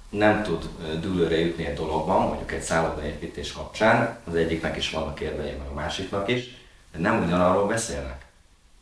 [0.10, 0.70] nem tud
[1.02, 5.74] dűlőre jutni egy dologban, mondjuk egy szállodaépítés kapcsán, az egyiknek is vannak érvei, meg a
[5.74, 6.44] másiknak is,
[6.91, 8.26] de nem ugyanarról beszélnek.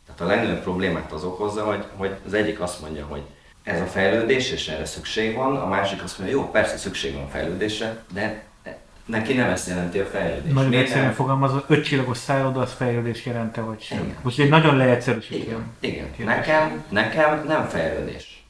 [0.06, 3.22] Tehát a legnagyobb problémát az okozza, hogy, hogy az egyik azt mondja, hogy
[3.70, 7.28] ez a fejlődés, és erre szükség van, a másik azt mondja, jó, persze szükség van
[7.28, 8.42] fejlődésre, de
[9.04, 10.52] neki nem ezt jelenti a fejlődés.
[10.52, 13.98] Nagyon egyszerűen fogalmazva, öt csillagos szálloda az fejlődés jelente, vagy sem.
[13.98, 14.16] Igen.
[14.22, 15.72] Most egy nagyon leegyszerűsítem.
[15.80, 16.26] Igen, Igen.
[16.26, 18.44] Nekem, nekem nem fejlődés.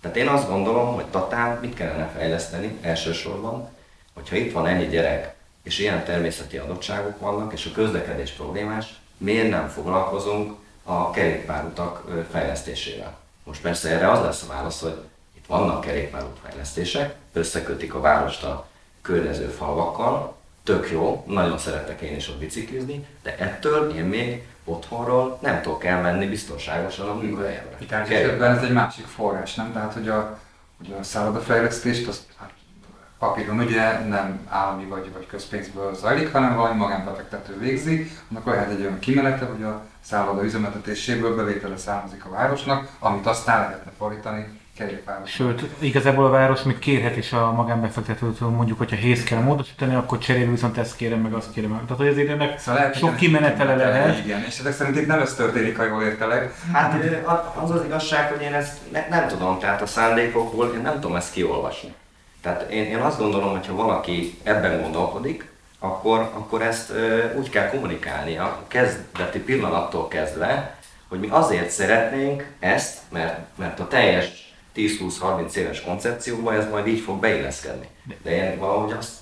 [0.00, 3.68] Tehát én azt gondolom, hogy Tatán mit kellene fejleszteni elsősorban,
[4.14, 8.86] hogyha itt van ennyi gyerek, és ilyen természeti adottságok vannak, és a közlekedés problémás,
[9.16, 10.52] miért nem foglalkozunk
[10.84, 13.21] a kerékpárutak fejlesztésével?
[13.44, 14.98] Most persze erre az lesz a válasz, hogy
[15.36, 18.66] itt vannak kerékpárútfejlesztések, összekötik a várost a
[19.02, 25.38] környező falvakkal, tök jó, nagyon szeretek én is ott biciklizni, de ettől én még otthonról
[25.42, 27.76] nem tudok elmenni biztonságosan a munkahelyemre.
[27.78, 29.72] Itt esetben ez egy másik forrás, nem?
[29.72, 30.38] Tehát, hogy a,
[30.78, 32.51] hogy a szállodafejlesztést, azt hát,
[33.22, 38.80] papíron ugye nem állami vagy, vagy közpénzből zajlik, hanem valami magánbefektető végzi, annak lehet egy
[38.80, 45.30] olyan kimenete, hogy a szálloda üzemeltetéséből bevétele származik a városnak, amit aztán lehetne fordítani kerékpáros.
[45.30, 50.18] Sőt, igazából a város még kérhet is a magánbefektetőtől, mondjuk, hogyha héz kell módosítani, akkor
[50.18, 51.70] cserél viszont ezt kérem meg, azt kérem.
[51.70, 54.24] Tehát, hogy ezért ennek szóval lehet, sok kimenetele lehet.
[54.24, 56.54] Igen, és ezek szerint itt nem ez történik, ha jól értelek.
[56.72, 57.04] Hát
[57.62, 61.16] az az igazság, hogy én ezt ne, nem tudom, tehát a szándékokból én nem tudom
[61.16, 61.94] ezt kiolvasni.
[62.42, 67.50] Tehát én, én azt gondolom, hogy ha valaki ebben gondolkodik, akkor, akkor ezt ö, úgy
[67.50, 70.76] kell kommunikálni a kezdeti pillanattól kezdve,
[71.08, 77.00] hogy mi azért szeretnénk ezt, mert, mert a teljes 10-20-30 éves koncepcióban ez majd így
[77.00, 77.88] fog beilleszkedni.
[78.22, 79.12] De én valahogy azt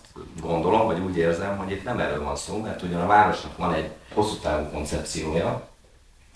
[0.41, 3.75] gondolom, vagy úgy érzem, hogy itt nem erről van szó, mert ugyan a városnak van
[3.75, 5.69] egy hosszú távú koncepciója,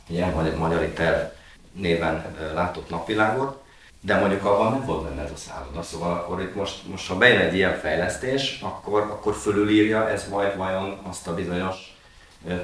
[0.09, 1.21] ilyen magyar terv
[1.73, 3.64] néven látott napvilágot,
[4.07, 7.17] de mondjuk abban nem volt benne ez a szálloda, szóval akkor itt most, most ha
[7.17, 11.97] bejön egy ilyen fejlesztés, akkor, akkor fölülírja ez majd vajon azt a bizonyos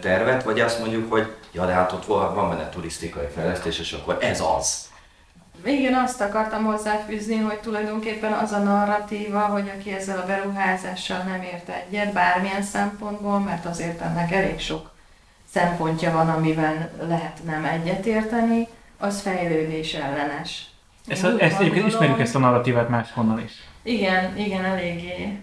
[0.01, 4.19] tervet, vagy azt mondjuk, hogy ja, de hát ott van benne turisztikai fejlesztés, és akkor
[4.21, 4.89] ez az.
[5.65, 11.43] Igen, azt akartam hozzáfűzni, hogy tulajdonképpen az a narratíva, hogy aki ezzel a beruházással nem
[11.43, 14.91] ért egyet bármilyen szempontból, mert azért ennek elég sok
[15.53, 20.70] szempontja van, amivel lehet nem egyetérteni, az fejlődés ellenes.
[21.07, 23.53] Ezt, ezt egyébként ismerjük ezt a narratívát máshonnan is.
[23.83, 25.39] Igen, igen, eléggé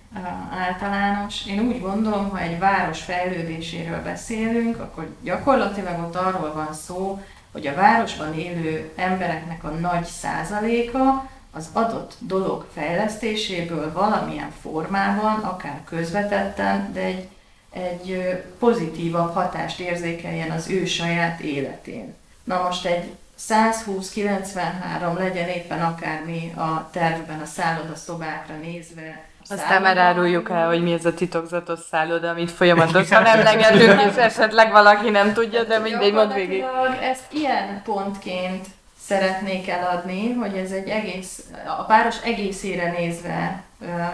[0.52, 1.46] általános.
[1.46, 7.68] Én úgy gondolom, ha egy város fejlődéséről beszélünk, akkor gyakorlatilag ott arról van szó, hogy
[7.68, 16.94] a városban élő embereknek a nagy százaléka az adott dolog fejlesztéséből valamilyen formában, akár közvetetten,
[16.94, 17.28] de egy,
[17.70, 22.16] egy pozitívabb hatást érzékeljen az ő saját életén.
[22.44, 29.26] Na most egy 120-93 legyen éppen akármi a tervben a szállodaszobákra nézve.
[29.50, 34.72] Aztán már áruljuk el, hogy mi ez a titokzatos szálloda, amit folyamatosan emlegetünk, és esetleg
[34.72, 36.64] valaki nem tudja, de mindegy, mond végig.
[37.02, 38.66] Ezt ilyen pontként
[39.08, 41.44] szeretnék eladni, hogy ez egy egész,
[41.80, 43.64] a város egészére nézve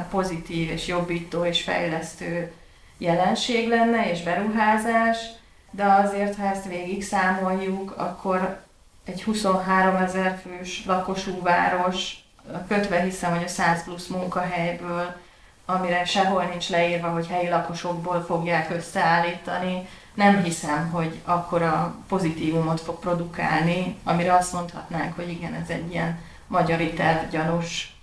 [0.09, 2.51] pozitív és jobbító és fejlesztő
[2.97, 5.17] jelenség lenne, és beruházás,
[5.71, 8.62] de azért, ha ezt végig számoljuk, akkor
[9.05, 12.15] egy 23 ezer fős lakosú város,
[12.67, 15.15] kötve hiszem, hogy a 100 plusz munkahelyből,
[15.65, 22.99] amire sehol nincs leírva, hogy helyi lakosokból fogják összeállítani, nem hiszem, hogy akkora pozitívumot fog
[22.99, 27.95] produkálni, amire azt mondhatnánk, hogy igen, ez egy ilyen magyari terv gyanús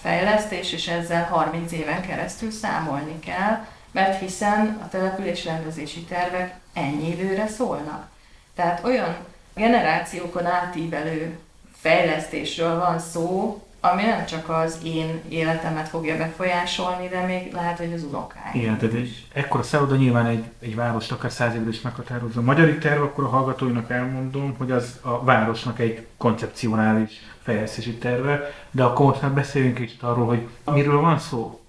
[0.00, 7.46] fejlesztés, és ezzel 30 éven keresztül számolni kell, mert hiszen a településrendezési tervek ennyi időre
[7.46, 8.08] szólnak.
[8.54, 9.16] Tehát olyan
[9.56, 11.38] generációkon átívelő
[11.72, 17.92] fejlesztésről van szó, ami nem csak az én életemet fogja befolyásolni, de még lehet, hogy
[17.92, 18.50] az unokáim.
[18.54, 22.40] Igen, tehát egy ekkora szálloda nyilván egy, egy várost akár száz évvel is meghatározza.
[22.40, 28.52] A magyari terv, akkor a hallgatóinak elmondom, hogy az a városnak egy koncepcionális fejlesztési terve,
[28.70, 31.60] de akkor most már beszéljünk is arról, hogy miről van szó.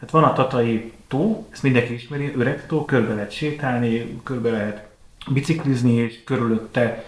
[0.00, 4.86] Hát van a Tatai tó, ezt mindenki ismeri, öreg tó, körbe lehet sétálni, körbe lehet
[5.26, 7.04] biciklizni, és körülötte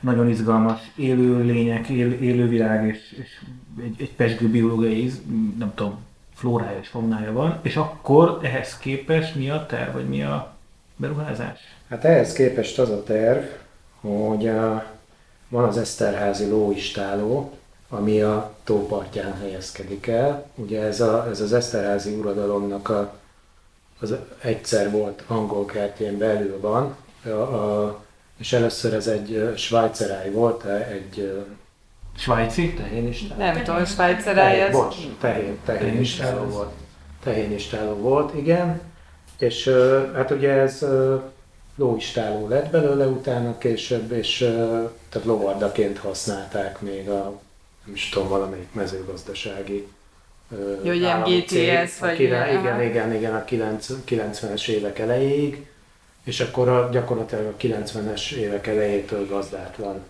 [0.00, 3.40] nagyon izgalmas élő lények, él, élővilág és, és
[3.82, 5.12] egy, egy pesgő biológiai,
[5.58, 6.04] nem tudom,
[6.34, 10.54] flórája és faunája van, és akkor ehhez képest mi a terv, vagy mi a
[10.96, 11.60] beruházás?
[11.88, 13.44] Hát ehhez képest az a terv,
[14.00, 14.84] hogy a,
[15.48, 17.52] van az Eszterházi lóistáló,
[17.88, 20.50] ami a tópartján helyezkedik el.
[20.54, 23.18] Ugye ez, a, ez az Eszterházi uradalomnak a,
[24.00, 28.04] az egyszer volt angol kertjén belül van, a, a,
[28.38, 31.44] és először ez egy svájceráj volt, egy
[32.18, 32.74] Svájci?
[32.74, 33.40] Tehénistáló.
[33.40, 34.72] Nem tudom, svájceráj az...
[34.72, 36.72] Bocs, tehén, tehénistáló volt.
[37.24, 38.80] Tehénistáló volt, igen.
[39.38, 39.70] És
[40.14, 40.86] hát ugye ez
[41.76, 44.38] lóistáló lett belőle utána később, és
[45.08, 47.40] tehát lovardaként használták még a,
[47.84, 49.86] nem is tudom, valamelyik mezőgazdasági
[50.82, 52.16] Jó, hogy MGTS, vagy...
[52.16, 55.66] Kire, igen, igen, igen, a 90-es évek elejéig,
[56.26, 60.00] és akkor a, gyakorlatilag a 90-es évek elejétől gazdátlan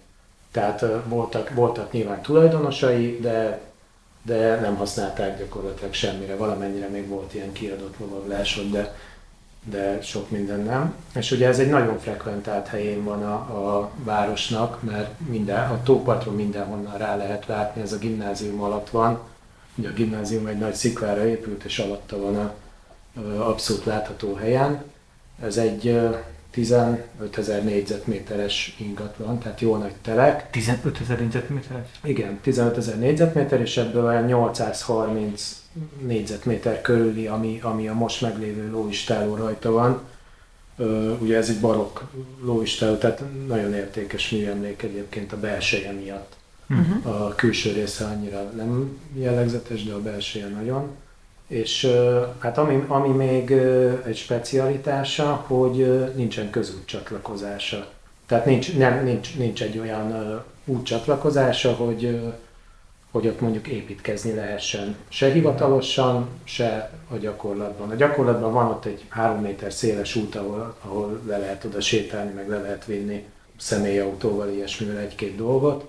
[0.57, 3.61] tehát voltak, voltak nyilván tulajdonosai, de,
[4.23, 6.37] de nem használták gyakorlatilag semmire.
[6.37, 8.95] Valamennyire még volt ilyen kiadott lovaglásod, de,
[9.65, 10.95] de sok minden nem.
[11.15, 16.35] És ugye ez egy nagyon frekventált helyén van a, a városnak, mert minden, a tópartról
[16.35, 19.21] mindenhonnan rá lehet látni, ez a gimnázium alatt van.
[19.75, 22.55] Ugye a gimnázium egy nagy sziklára épült, és alatta van a,
[23.21, 24.85] a abszolút látható helyen.
[25.43, 25.99] Ez egy
[26.51, 30.51] 15 ezer négyzetméteres ingatlan, tehát jó nagy telek.
[30.51, 31.89] 15 ezer négyzetméteres?
[32.03, 35.63] Igen, 15 ezer négyzetméter, és ebből olyan 830
[36.07, 40.01] négyzetméter körüli, ami, ami a most meglévő lóistáló rajta van.
[41.21, 42.01] ugye ez egy barokk
[42.43, 46.35] lóistáló, tehát nagyon értékes műemlék egyébként a belseje miatt.
[46.69, 47.23] Uh-huh.
[47.23, 50.91] A külső része annyira nem jellegzetes, de a belseje nagyon.
[51.47, 51.93] És
[52.39, 53.51] hát ami, ami még
[54.07, 57.87] egy specialitása, hogy nincsen közútcsatlakozása.
[58.27, 62.21] Tehát nincs, nem, nincs, nincs egy olyan útcsatlakozása, hogy,
[63.11, 64.97] hogy ott mondjuk építkezni lehessen.
[65.09, 67.91] Se hivatalosan, se a gyakorlatban.
[67.91, 72.33] A gyakorlatban van ott egy három méter széles út, ahol, ahol le lehet oda sétálni,
[72.33, 73.25] meg le lehet vinni
[73.59, 75.85] személyautóval ilyesmivel egy-két dolgot,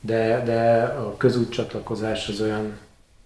[0.00, 2.78] de, de a közútcsatlakozás az olyan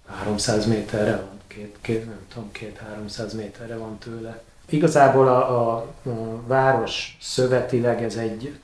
[0.06, 4.42] 300 méterre van két, két nem tudom, két-háromszáz méterre van tőle.
[4.68, 8.58] Igazából a, a, a város szövetileg ez egy,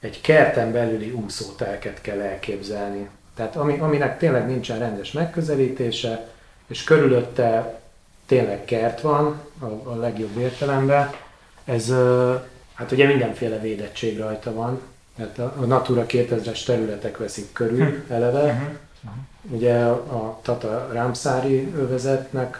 [0.00, 3.08] egy kerten belüli úszótelket kell elképzelni.
[3.34, 6.28] Tehát ami, aminek tényleg nincsen rendes megközelítése,
[6.66, 7.80] és körülötte
[8.26, 11.10] tényleg kert van, a, a legjobb értelemben.
[11.64, 11.92] Ez,
[12.74, 14.80] hát ugye mindenféle védettség rajta van,
[15.16, 18.12] mert a, a Natura 2000-es területek veszik körül hm.
[18.12, 19.12] eleve, uh-huh.
[19.50, 22.56] Ugye a Tata Rámszári övezetnek,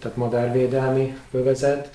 [0.00, 1.90] tehát madárvédelmi övezet,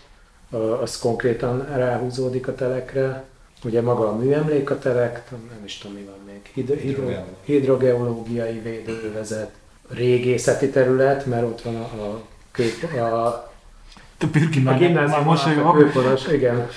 [0.81, 3.23] az konkrétan ráhúzódik a telekre.
[3.63, 8.59] Ugye maga a műemlék a telek, nem is tudom mi van még, Hid- hidro- hidrogeológiai
[8.59, 9.51] védőövezet,
[9.89, 13.51] régészeti terület, mert ott van a, a, kép, a
[14.19, 14.71] A Birki A
[15.23, 16.67] már, a kőporos, igen.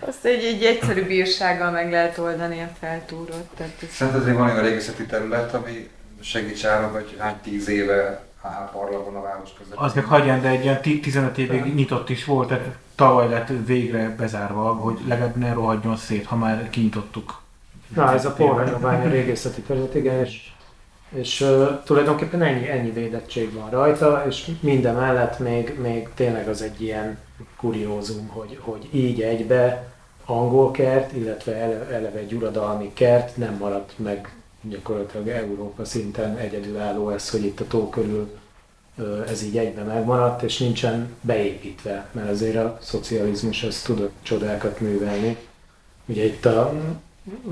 [0.00, 3.46] Azt egy, egy egyszerű bírsággal meg lehet oldani a feltúrót.
[3.56, 5.88] Tehát ez Szerinted van olyan régészeti terület, ami
[6.22, 9.74] segíts arra, hogy hány tíz éve áll parlagon a város között.
[9.76, 13.48] Az meg hagyján, de egy ilyen ti- 15 évig nyitott is volt, tehát tavaly lett
[13.66, 17.40] végre bezárva, hogy legalább ne rohadjon szét, ha már kinyitottuk.
[17.94, 20.50] Na, ez a porhajnobánya régészeti terület, igen, és,
[21.08, 26.62] és uh, tulajdonképpen ennyi, ennyi védettség van rajta, és minden mellett még, még tényleg az
[26.62, 27.18] egy ilyen
[27.56, 29.92] kuriózum, hogy, hogy így egybe
[30.24, 37.10] angol kert, illetve ele, eleve egy uradalmi kert nem maradt meg gyakorlatilag Európa szinten egyedülálló
[37.10, 38.40] ez, hogy itt a tó körül
[39.28, 45.36] ez így egyben megmaradt, és nincsen beépítve, mert azért a szocializmus ez tudott csodákat művelni.
[46.06, 46.74] Ugye itt a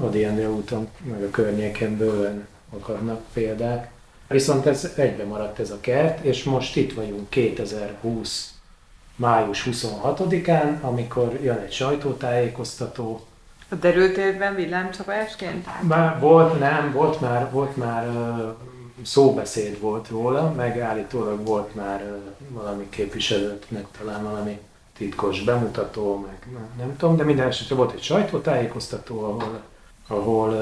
[0.01, 3.91] a DND úton, meg a környéken bőven akarnak példák.
[4.29, 8.55] Viszont ez egybe maradt ez a kert, és most itt vagyunk 2020
[9.17, 13.21] május 26-án, amikor jön egy sajtótájékoztató.
[13.71, 15.67] A derültérben villámcsapásként?
[15.83, 18.09] Már volt, nem, volt már, volt már
[19.03, 24.61] szóbeszéd volt róla, meg állítólag volt már valami képviselőknek talán valami
[24.97, 29.63] titkos bemutató, meg nem, tudom, de minden esetre volt egy sajtótájékoztató, ahol,
[30.07, 30.53] ahol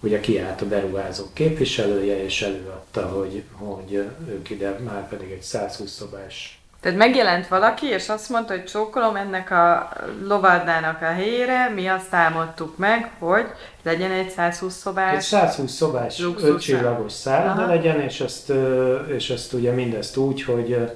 [0.00, 5.90] ugye kiállt a beruházók képviselője, és előadta, hogy, hogy ők ide már pedig egy 120
[5.90, 9.92] szobás Tehát megjelent valaki, és azt mondta, hogy csókolom ennek a
[10.26, 13.46] lovadnának a helyére, mi azt álmodtuk meg, hogy
[13.82, 15.24] legyen egy 120 Egy szobás.
[15.24, 18.52] 120 szobás, ötcsillagos szálloda legyen, és ezt,
[19.16, 20.90] és ezt ugye mindezt úgy, hogy,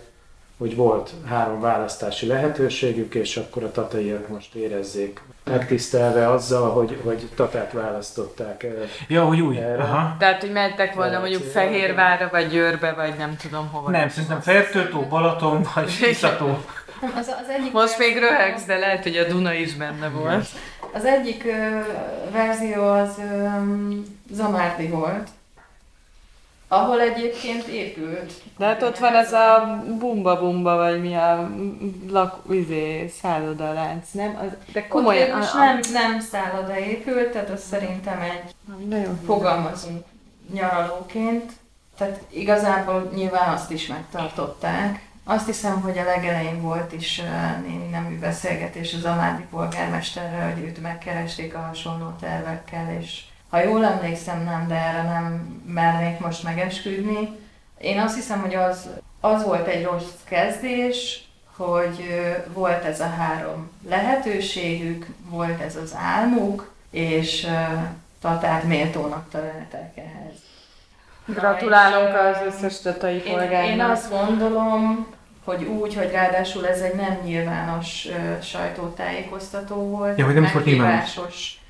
[0.58, 7.28] hogy volt három választási lehetőségük, és akkor a tataiak most érezzék megtisztelve azzal, hogy, hogy
[7.36, 8.62] tatát választották.
[8.62, 9.56] ö, Ja, hogy új.
[9.56, 9.82] Erre.
[9.82, 10.16] Aha.
[10.18, 13.90] Tehát, hogy mehettek volna Lehet, mondjuk hogy- Fehérvárra, vagy Győrbe, vagy nem tudom hova.
[13.90, 16.46] Nem, szerintem Fertőtó, Balaton vagy Tiszató.
[17.00, 20.46] Nem, az, az egyik Most még röhögsz, de lehet, hogy a Duna is benne volt.
[20.92, 21.78] Az egyik ö,
[22.32, 23.46] verzió az ö,
[24.32, 25.28] Zamárdi volt,
[26.68, 28.32] ahol egyébként épült.
[28.56, 31.50] De hát ott van ez a bumba bumba, vagy mi a
[32.10, 34.38] lak, izé, szállodalánc, nem?
[34.42, 35.24] Az, de Ott komolyan.
[35.26, 38.54] végül is nem, nem szálloda épült, tehát az szerintem egy
[38.88, 39.18] Na jó.
[39.26, 40.04] fogalmazunk
[40.52, 41.52] nyaralóként.
[41.98, 45.06] Tehát igazából nyilván azt is megtartották.
[45.24, 50.62] Azt hiszem, hogy a legelején volt is uh, némi nemű beszélgetés az Amádi polgármesterrel, hogy
[50.62, 56.42] őt megkeresték a hasonló tervekkel, és ha jól emlékszem, nem, de erre nem mernék most
[56.42, 57.36] megesküdni.
[57.78, 58.88] Én azt hiszem, hogy az,
[59.20, 62.04] az volt egy rossz kezdés, hogy
[62.52, 67.46] volt ez a három lehetőségük, volt ez az álmuk, és
[68.20, 70.34] Tatát méltónak találták ehhez.
[71.26, 73.90] Gratulálunk Na, az összes tatai én, én polgárnak.
[73.90, 75.06] azt gondolom,
[75.44, 78.08] hogy úgy, hogy ráadásul ez egy nem nyilvános
[78.42, 81.60] sajtótájékoztató volt, Ja, hogy nem volt nyilvános.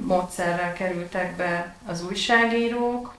[0.00, 3.14] Módszerrel kerültek be az újságírók,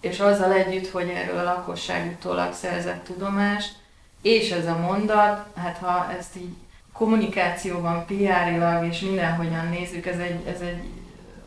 [0.00, 3.74] és azzal együtt, hogy erről a lakosság utólag szerzett tudomást,
[4.22, 6.54] és ez a mondat, hát ha ezt így
[6.92, 10.82] kommunikációban, PR-ilag és mindenhogyan nézzük, ez egy, ez egy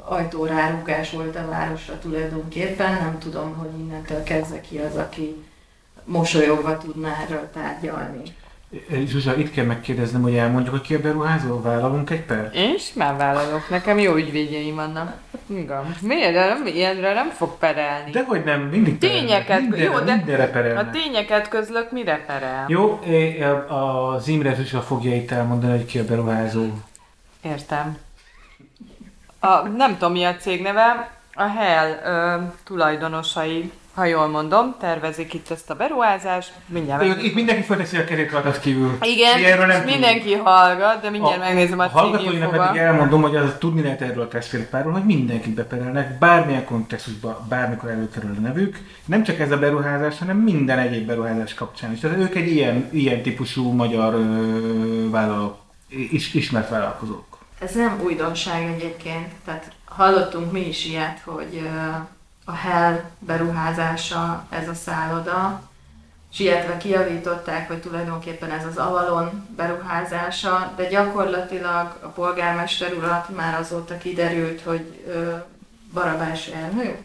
[0.10, 2.93] ajtórárugás volt a városra tulajdonképpen.
[2.93, 5.45] Nem tudom, hogy innentől kezdve ki az, aki
[6.04, 8.21] mosolyogva tudná erről tárgyalni.
[9.05, 11.62] Zsuzsa, itt kell megkérdeznem, hogy elmondjuk, hogy ki a beruházó?
[11.62, 12.55] Vállalunk egy perc?
[12.55, 15.17] Én simán vállalok, nekem jó ügyvédjeim vannak.
[15.47, 15.95] Igen.
[16.01, 16.34] Miért?
[16.34, 18.12] Nem, ilyenre nem fog perelni.
[18.12, 19.25] De hogy nem, mindig perelnek.
[19.27, 20.91] Tényeket, mindenre, jó, de mindenre a perelnek.
[20.91, 22.65] tényeket közlök mire perel?
[22.67, 26.65] Jó, é, az Imre Zsuzsa fogja itt elmondani, hogy ki a beruházó.
[27.41, 27.97] Értem.
[29.39, 35.33] A, nem tudom mi a cég neve, a Hell ö, tulajdonosai, ha jól mondom, tervezik
[35.33, 36.51] itt ezt a beruházást.
[36.67, 37.33] Mindjárt Itt megnézem.
[37.35, 38.97] mindenki fölteszi a rajtad kívül.
[39.01, 39.99] Igen, Ilyenről nem és tudunk.
[39.99, 44.23] mindenki hallgat, de mindjárt megnézem a, a hallgatóinak pedig elmondom, hogy az tudni lehet erről
[44.23, 48.77] a testvérpárról, hogy mindenkit beperelnek, bármilyen kontextusban, bármikor előkerül a nevük.
[49.05, 51.99] Nem csak ez a beruházás, hanem minden egyéb beruházás kapcsán is.
[51.99, 55.57] Tehát ők egy ilyen, ilyen típusú magyar ö, vállaló,
[55.89, 57.37] is, ismert vállalkozók.
[57.62, 61.89] Ez nem újdonság egyébként, tehát hallottunk mi is ilyet, hogy ö,
[62.50, 65.62] a Hell beruházása ez a szálloda,
[66.31, 73.60] és illetve kijavították, hogy tulajdonképpen ez az Avalon beruházása, de gyakorlatilag a polgármester urat már
[73.60, 75.35] azóta kiderült, hogy ö,
[75.93, 76.97] Barabás Ernő.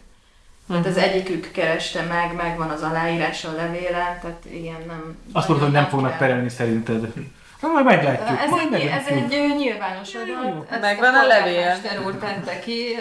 [0.67, 5.17] Tehát az egyikük kereste meg, megvan az aláírása a levélen, tehát igen, nem...
[5.31, 7.13] Azt mondod, hogy nem fognak perelni szerinted.
[7.61, 8.39] Na, majd meglátjuk.
[8.39, 9.31] Ez majd egy, ez meglátjuk.
[9.31, 10.71] egy ö, nyilvános adat.
[10.71, 11.53] Ezt Megvan a levél.
[11.53, 12.95] polgármester úr tette ki,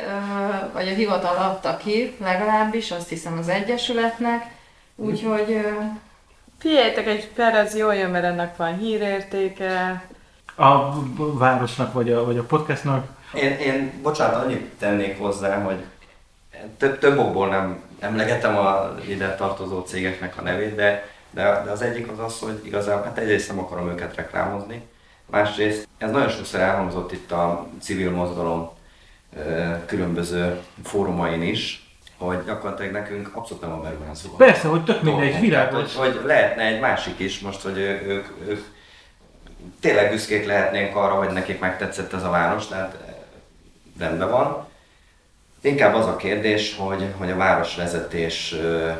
[0.72, 4.44] vagy a hivatal adta ki, legalábbis, azt hiszem az Egyesületnek.
[4.96, 5.68] Úgyhogy ö,
[6.58, 10.02] Figyeljetek, egy per az jól jön, mert ennek van hírértéke.
[10.56, 13.06] A városnak vagy a, vagy a podcastnak?
[13.34, 15.84] Én, én, bocsánat, annyit tennék hozzá, hogy
[16.78, 21.82] több, több okból nem emlegetem a ide tartozó cégeknek a nevét, de, de, de az
[21.82, 24.82] egyik az az, hogy igazából, hát egyrészt nem akarom őket reklámozni,
[25.26, 28.70] másrészt ez nagyon sokszor elhangzott itt a civil mozgalom
[29.86, 34.36] különböző fórumain is, hogy gyakorlatilag nekünk abszolút nem a beruházó.
[34.36, 35.96] Persze, hogy tök mindegy, világos.
[35.96, 38.64] Hogy, hogy lehetne egy másik is most, hogy ők, ők, ők
[39.80, 42.98] tényleg büszkék lehetnénk arra, hogy nekik megtetszett ez a város, tehát
[43.98, 44.66] rendben van.
[45.60, 48.54] Inkább az a kérdés, hogy, hogy a városvezetés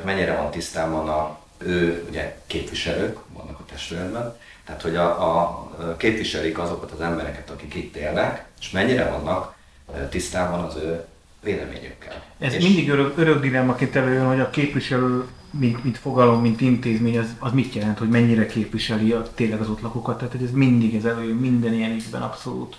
[0.04, 6.58] mennyire van tisztában a ő ugye, képviselők, vannak a testületben, tehát hogy a, a képviselik
[6.58, 9.54] azokat az embereket, akik itt élnek, és mennyire vannak
[10.08, 11.04] tisztában az ő
[11.42, 12.22] véleményükkel.
[12.38, 17.18] Ez és mindig örök, örök dilemmaként előjön, hogy a képviselő, mint, mint fogalom, mint intézmény,
[17.18, 20.18] az, az mit jelent, hogy mennyire képviseli a, tényleg az ott lakókat.
[20.18, 22.76] Tehát hogy ez mindig ez előjön, minden ilyen ügyben abszolút.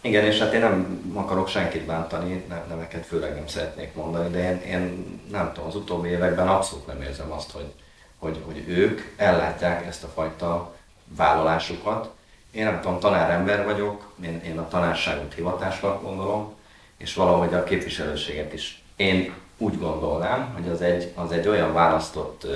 [0.00, 4.50] Igen, és hát én nem akarok senkit bántani, nem, neveket főleg nem szeretnék mondani, de
[4.50, 7.72] én, én nem tudom, az utóbbi években abszolút nem érzem azt, hogy,
[8.18, 12.10] hogy, hogy ők ellátják ezt a fajta vállalásukat.
[12.50, 16.54] Én nem tudom, tanárember vagyok, én, én a tanárságot hivatásnak gondolom,
[16.96, 18.82] és valahogy a képviselőséget is.
[18.96, 22.46] Én úgy gondolnám, hogy az egy, az egy olyan választott,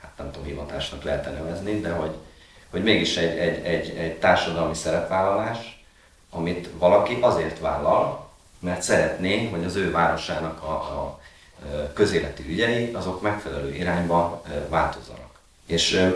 [0.00, 2.14] hát nem tudom, hivatásnak lehet nevezni, de hogy,
[2.70, 5.84] hogy mégis egy, egy, egy, egy társadalmi szerepvállalás,
[6.30, 8.28] amit valaki azért vállal,
[8.58, 11.20] mert szeretné, hogy az ő városának a, a
[11.94, 15.38] közéleti ügyei azok megfelelő irányba változzanak.
[15.66, 16.12] És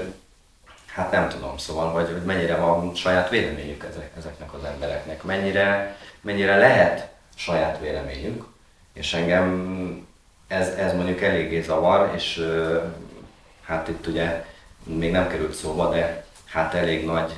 [0.86, 5.96] hát nem tudom, szóval, hogy, hogy mennyire van saját véleményük ezek, ezeknek az embereknek, mennyire,
[6.20, 8.46] mennyire lehet saját véleményük,
[8.92, 10.06] és engem
[10.48, 12.46] ez, ez mondjuk eléggé zavar, és
[13.62, 14.44] hát itt ugye
[14.84, 17.32] még nem került szóba, de hát elég nagy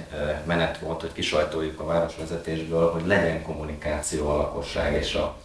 [0.44, 5.36] menet volt, hogy kisajtoljuk a városvezetésből, hogy legyen kommunikáció a lakosság és a,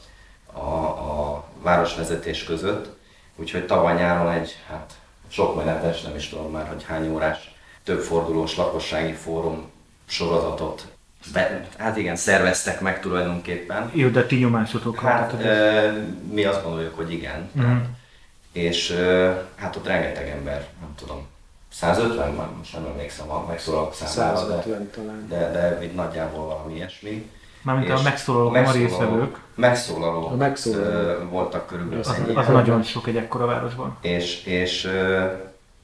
[0.54, 2.96] a, a városvezetés között.
[3.36, 4.94] Úgyhogy tavaly nyáron egy, hát
[5.28, 9.72] sok menetes, nem is tudom már, hogy hány órás, több fordulós lakossági fórum
[10.06, 10.88] sorozatot
[11.34, 13.92] be, hát igen, szerveztek meg tulajdonképpen.
[13.94, 15.92] Jó, de ti nyomásotok Hát e,
[16.32, 17.50] mi azt gondoljuk, hogy igen.
[17.60, 17.78] Mm.
[18.52, 21.28] És e, hát ott rengeteg ember, nem tudom,
[21.72, 25.28] 150 van, most nem emlékszem a megszólalók számára, 150 de, talán.
[25.28, 27.32] De, de így nagyjából valami ilyesmi.
[27.64, 29.40] Mármint a megszólalók, a részvevők.
[29.56, 33.98] Megszólalók, a megszólalók voltak körülbelül az, az nagyon sok egy ekkora városban.
[34.02, 34.92] És, és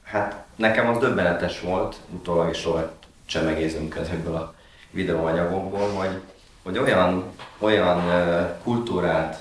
[0.02, 2.90] hát nekem az döbbenetes volt, utólag is soha
[3.26, 4.54] csemegézünk ezekből a
[4.90, 6.20] videóanyagokból, hogy,
[6.62, 7.24] hogy olyan,
[7.58, 8.02] olyan
[8.62, 9.36] kultúrált,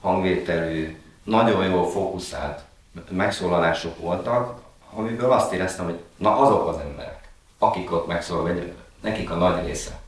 [0.00, 2.60] hangvételű, nagyon jól fókuszált
[3.08, 4.60] megszólalások voltak,
[4.94, 7.28] amiből azt éreztem, hogy na azok az emberek,
[7.58, 9.99] akik ott megszólal, vagy nekik a nagy része,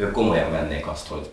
[0.00, 1.30] ők komolyan vennék azt, hogy,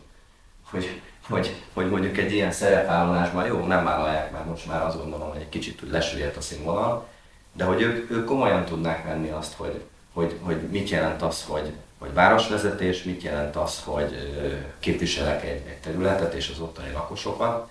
[0.69, 5.29] hogy, hogy, hogy mondjuk egy ilyen szerepvállalásban, jó, nem vállalják, mert most már azt gondolom,
[5.29, 7.07] hogy egy kicsit lesüllyedt a színvonal,
[7.53, 11.73] de hogy ők, ők komolyan tudnák venni azt, hogy, hogy, hogy mit jelent az, hogy,
[11.97, 14.33] hogy városvezetés, mit jelent az, hogy
[14.79, 17.69] képviselek egy, egy területet és az ottani lakosokat.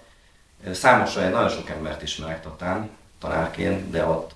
[0.73, 2.91] Számos olyan, nagyon sok embert ismerek tatán,
[3.21, 4.35] tanárként, de ott,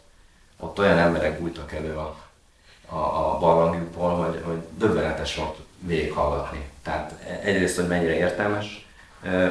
[0.58, 2.16] ott olyan emberek bújtak elő a,
[2.86, 6.68] a, a barlangjukból, hogy, hogy döbbenetes volt végighallgatni.
[6.82, 7.12] Tehát
[7.44, 8.88] egyrészt, hogy mennyire értelmes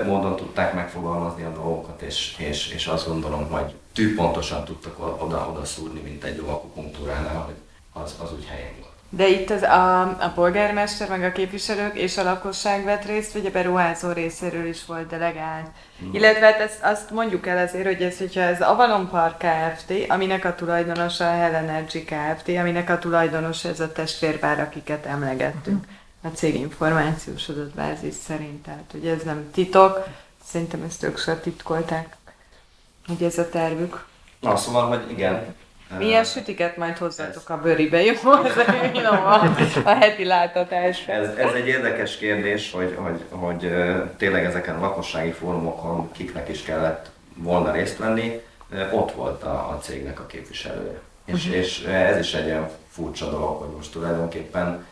[0.05, 5.99] módon tudták megfogalmazni a dolgokat, és, és, és azt gondolom, hogy tűpontosan tudtak oda-oda szúrni,
[5.99, 7.55] mint egy akupunktúránál, hogy
[8.03, 8.89] az, az úgy helyén volt.
[9.11, 13.45] De itt az a, a polgármester, meg a képviselők és a lakosság vett részt, vagy
[13.45, 15.67] a beruházó részéről is volt delegált.
[16.03, 16.13] Mm.
[16.13, 20.45] Illetve hát ezt, azt mondjuk el azért, hogy ez, hogyha ez Avalon Park Kft., aminek
[20.45, 25.85] a tulajdonosa a Hell Energy Kft., aminek a tulajdonosa ez a testvérvár, akiket emlegettünk.
[26.21, 30.07] A cég információs adatbázis szerint, tehát hogy ez nem titok,
[30.45, 32.15] szerintem ezt ők se titkolták,
[33.07, 34.05] hogy ez a tervük.
[34.39, 35.55] Na, szóval, hogy igen,
[35.97, 38.13] milyen sütiket majd hozzátok a bőribe, jó?
[38.13, 38.57] Ez
[39.05, 39.41] a,
[39.83, 41.07] a heti látatás.
[41.07, 43.71] Ez, ez egy érdekes kérdés, hogy, hogy, hogy
[44.17, 48.41] tényleg ezeken a lakossági fórumokon kiknek is kellett volna részt venni.
[48.91, 50.99] Ott volt a, a cégnek a képviselője.
[51.25, 51.55] És, uh-huh.
[51.55, 54.85] és ez is egy ilyen furcsa dolog, hogy most tulajdonképpen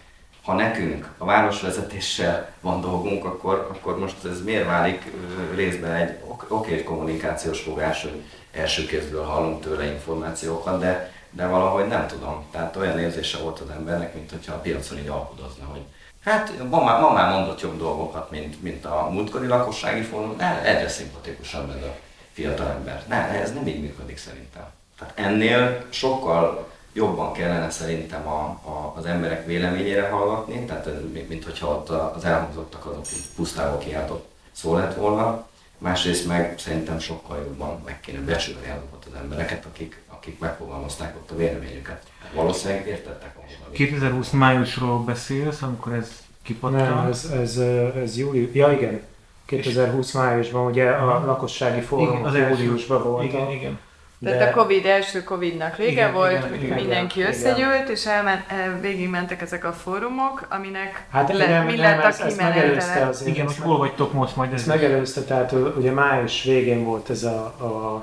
[0.47, 5.11] ha nekünk a városvezetéssel van dolgunk, akkor, akkor most ez miért válik
[5.55, 11.87] részben egy oké okay, kommunikációs fogás, hogy első kézből hallunk tőle információkat, de, de valahogy
[11.87, 12.45] nem tudom.
[12.51, 15.81] Tehát olyan érzése volt az embernek, mint hogyha a piacon így alkudozna, hogy
[16.23, 20.61] hát ma már, ma már mondott jobb dolgokat, mint, mint a múltkori lakossági fórum, de
[20.63, 21.95] egyre szimpatikusabb ez a
[22.33, 23.03] fiatal ember.
[23.07, 24.65] Ne, ez nem így működik szerintem.
[24.99, 26.67] Tehát ennél sokkal
[26.97, 32.25] jobban kellene szerintem a, a, az emberek véleményére hallgatni, tehát mint, mint hogyha ott az
[32.25, 35.45] elhangzottak azok pusztával kiáltott szó lett volna.
[35.77, 41.31] Másrészt meg szerintem sokkal jobban meg kéne becsülni azokat az embereket, akik, akik megfogalmazták ott
[41.31, 42.03] a véleményüket.
[42.33, 43.51] Valószínűleg értettek ahhoz.
[43.71, 46.11] 2020 májusról beszélsz, amikor ez
[46.43, 46.95] kipattant?
[46.95, 47.57] Nem, ez, ez,
[47.95, 49.01] ez július, ja igen,
[49.45, 53.33] 2020 májusban ugye a lakossági fórumok az első- júliusban voltak.
[53.33, 53.79] Igen, igen.
[54.23, 57.31] Tehát a Covid első Covidnak vége Igen, volt, igen, hogy igen, mindenki igen.
[57.31, 62.03] összegyűlt, és elment, el, végigmentek ezek a fórumok, aminek Hát le, nem, mi nem, lett
[62.03, 63.07] a ezt, megelőzte kimenetele.
[63.07, 63.29] azért.
[63.29, 64.59] Igen, most hol vagytok most majd ez?
[64.59, 67.95] Ezt megelőzte, tehát ugye május végén volt ez a, a,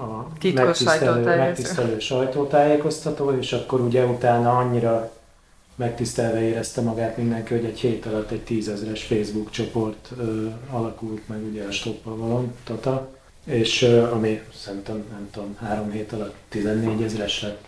[0.00, 1.44] a Titkos megtisztelő, sajtótájékoztató.
[1.44, 5.12] megtisztelő sajtótájékoztató, és akkor ugye utána annyira
[5.74, 11.38] megtisztelve érezte magát mindenki, hogy egy hét alatt egy tízezres Facebook csoport ö, alakult meg
[11.50, 13.08] ugye a Stoppavalon, Tata,
[13.44, 13.82] és
[14.12, 17.64] ami szerintem nem tudom, három hét alatt 14 ezres lett.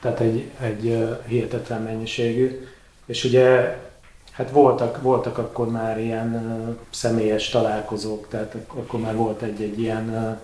[0.00, 2.66] Tehát egy, egy hihetetlen mennyiségű.
[3.06, 3.76] És ugye
[4.38, 10.38] Hát voltak, voltak akkor már ilyen személyes találkozók, tehát ak- akkor már volt egy-egy ilyen,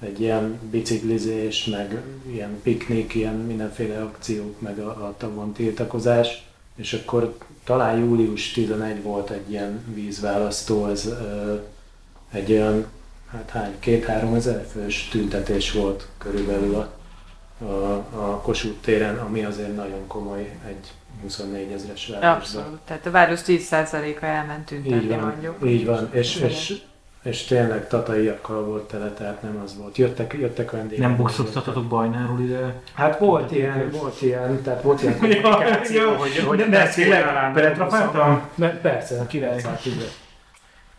[0.00, 6.46] egy ilyen biciklizés, meg ilyen piknik, ilyen mindenféle akciók, meg a, a tavon tiltakozás,
[6.76, 11.08] és akkor talán július 11 volt egy ilyen vízválasztó, ez
[12.32, 12.86] egy olyan,
[13.32, 16.88] hát hány, két-három ezer fős tüntetés volt körülbelül a,
[17.64, 22.32] a, a Kossuth téren, ami azért nagyon komoly egy 24 ezres városban.
[22.34, 22.78] Abszolút.
[22.84, 25.56] Tehát a város 10%-a elment Így tüntetni van, mondjuk.
[25.64, 26.08] így van.
[26.12, 26.82] És, és,
[27.22, 29.96] és tényleg tataiakkal volt tele, tehát nem az volt.
[29.96, 31.06] Jöttek, jöttek vendégek.
[31.06, 32.80] Nem boxoztatotok Bajnáról ide?
[32.94, 37.24] Hát volt ilyen, volt ilyen, tehát volt ilyen kommunikáció, ja, hogy, hogy de beszél tényleg
[37.24, 38.48] rám, beletrafáltam?
[38.82, 39.50] Persze, Király.
[39.50, 40.08] persze, igen.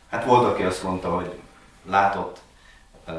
[0.09, 1.31] Hát volt, aki azt mondta, hogy
[1.89, 2.39] látott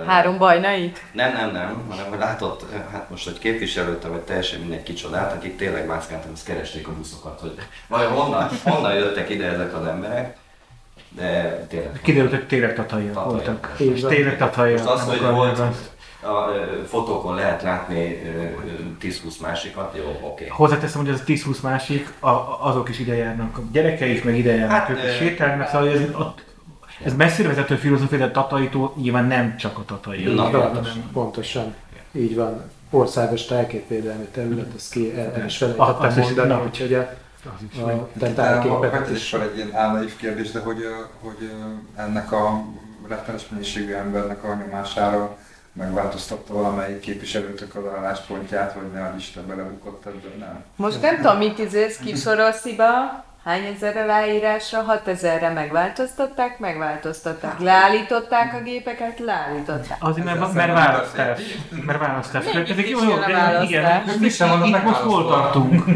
[0.07, 1.03] Három bajnait?
[1.13, 5.57] Nem, nem, nem, hanem hogy látott, hát most, hogy képviselőte, vagy teljesen mindegy kicsodát, akik
[5.57, 7.55] tényleg mászkáltak, azt keresték a buszokat, hogy
[7.87, 10.37] vajon honnan, honnan jöttek ide ezek az emberek,
[11.09, 12.01] de tényleg.
[12.03, 13.75] Kiderült, hogy tényleg tataiak voltak.
[13.79, 14.79] És tényleg tataiak.
[14.79, 15.63] Most az, hogy volt-.
[16.23, 16.51] A
[16.87, 18.51] fotókon lehet látni ö, ö,
[19.01, 20.47] 10-20 másikat, jó, oké.
[20.47, 22.29] Hozzáteszem, hogy az a 10-20 másik, a,
[22.61, 25.89] azok is ide járnak, a gyerekei is meg ide járnak, Hát, ők is sétálnak, szóval
[25.89, 26.45] ez, ott,
[27.05, 30.23] ez messzire vezető filozófia, de a tataitól nyilván nem csak a tatai.
[30.35, 31.11] Na, pontosan.
[31.13, 31.75] pontosan.
[32.13, 32.63] Így van.
[32.91, 36.63] Országos tájképvédelmi terület, azt ki el, el is Ah, felejtettem is, mondani, na.
[36.65, 40.85] úgyhogy a, a te Vett tájképeket is fel egy ilyen álnaív kérdés, de hogy,
[41.21, 41.51] hogy
[41.97, 42.65] ennek a
[43.09, 45.37] rettenes mennyiségű embernek a nyomására
[45.73, 50.65] megváltoztatta valamelyik képviselőtök az álláspontját, vagy ne Isten belebukott ebben, nem?
[50.77, 57.59] Most nem tudom, mit izélsz Kisorosziba, hány ezer aláírásra, 6 ezerre megváltoztatták, megváltoztatták.
[57.59, 59.97] Leállították a gépeket, leállították.
[60.01, 61.41] Azért, mert, mert szemben választás.
[61.87, 62.45] Mert választás.
[62.45, 63.17] Is Jó, jó,
[63.63, 65.85] igen, Most most hol tartunk?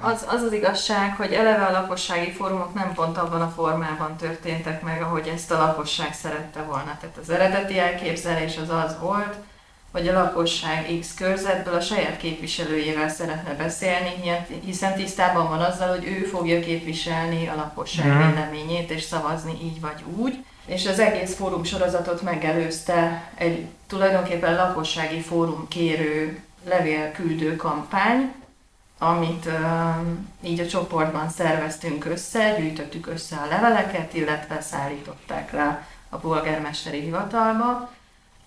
[0.00, 4.82] Az, az az igazság, hogy eleve a lakossági fórumok nem pont abban a formában történtek
[4.82, 6.96] meg, ahogy ezt a lakosság szerette volna.
[7.00, 9.34] Tehát az eredeti elképzelés az az volt,
[9.96, 14.10] hogy a lakosság X körzetből a saját képviselőjével szeretne beszélni,
[14.64, 18.26] hiszen tisztában van azzal, hogy ő fogja képviselni a lakosság Mhm.
[18.26, 20.44] véleményét és szavazni így vagy úgy.
[20.66, 28.32] És az egész fórum sorozatot megelőzte egy tulajdonképpen lakossági fórum kérő levélküldő kampány,
[28.98, 36.16] amit um, így a csoportban szerveztünk össze, gyűjtöttük össze a leveleket, illetve szállították le a
[36.16, 37.90] polgármesteri hivatalba.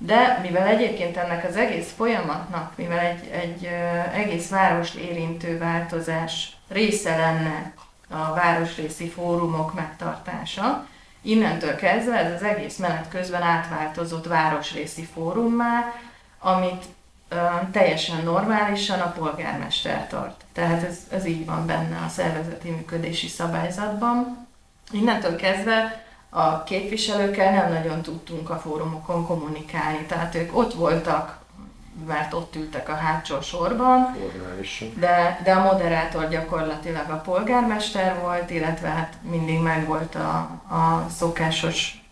[0.01, 3.69] De mivel egyébként ennek az egész folyamatnak, mivel egy, egy
[4.13, 7.73] egész várost érintő változás része lenne
[8.09, 10.87] a városrészi fórumok megtartása,
[11.21, 15.93] innentől kezdve ez az egész menet közben átváltozott városrészi fórummá,
[16.39, 16.85] amit
[17.71, 20.43] teljesen normálisan a polgármester tart.
[20.53, 24.47] Tehát ez, ez így van benne a szervezeti működési szabályzatban.
[24.91, 31.37] Innentől kezdve a képviselőkkel nem nagyon tudtunk a fórumokon kommunikálni, tehát ők ott voltak,
[32.07, 34.17] mert ott ültek a hátsó sorban,
[34.95, 40.37] de, de a moderátor gyakorlatilag a polgármester volt, illetve hát mindig megvolt a,
[40.75, 42.03] a szokásos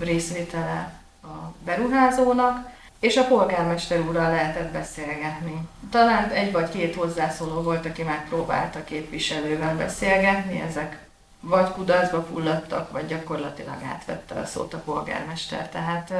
[0.00, 2.70] részvétele a beruházónak,
[3.00, 5.68] és a polgármester úrral lehetett beszélgetni.
[5.90, 11.07] Talán egy vagy két hozzászóló volt, aki megpróbált a képviselővel beszélgetni, ezek
[11.40, 15.68] vagy kudarcba fulladtak, vagy gyakorlatilag átvette a szót a polgármester.
[15.68, 16.12] Tehát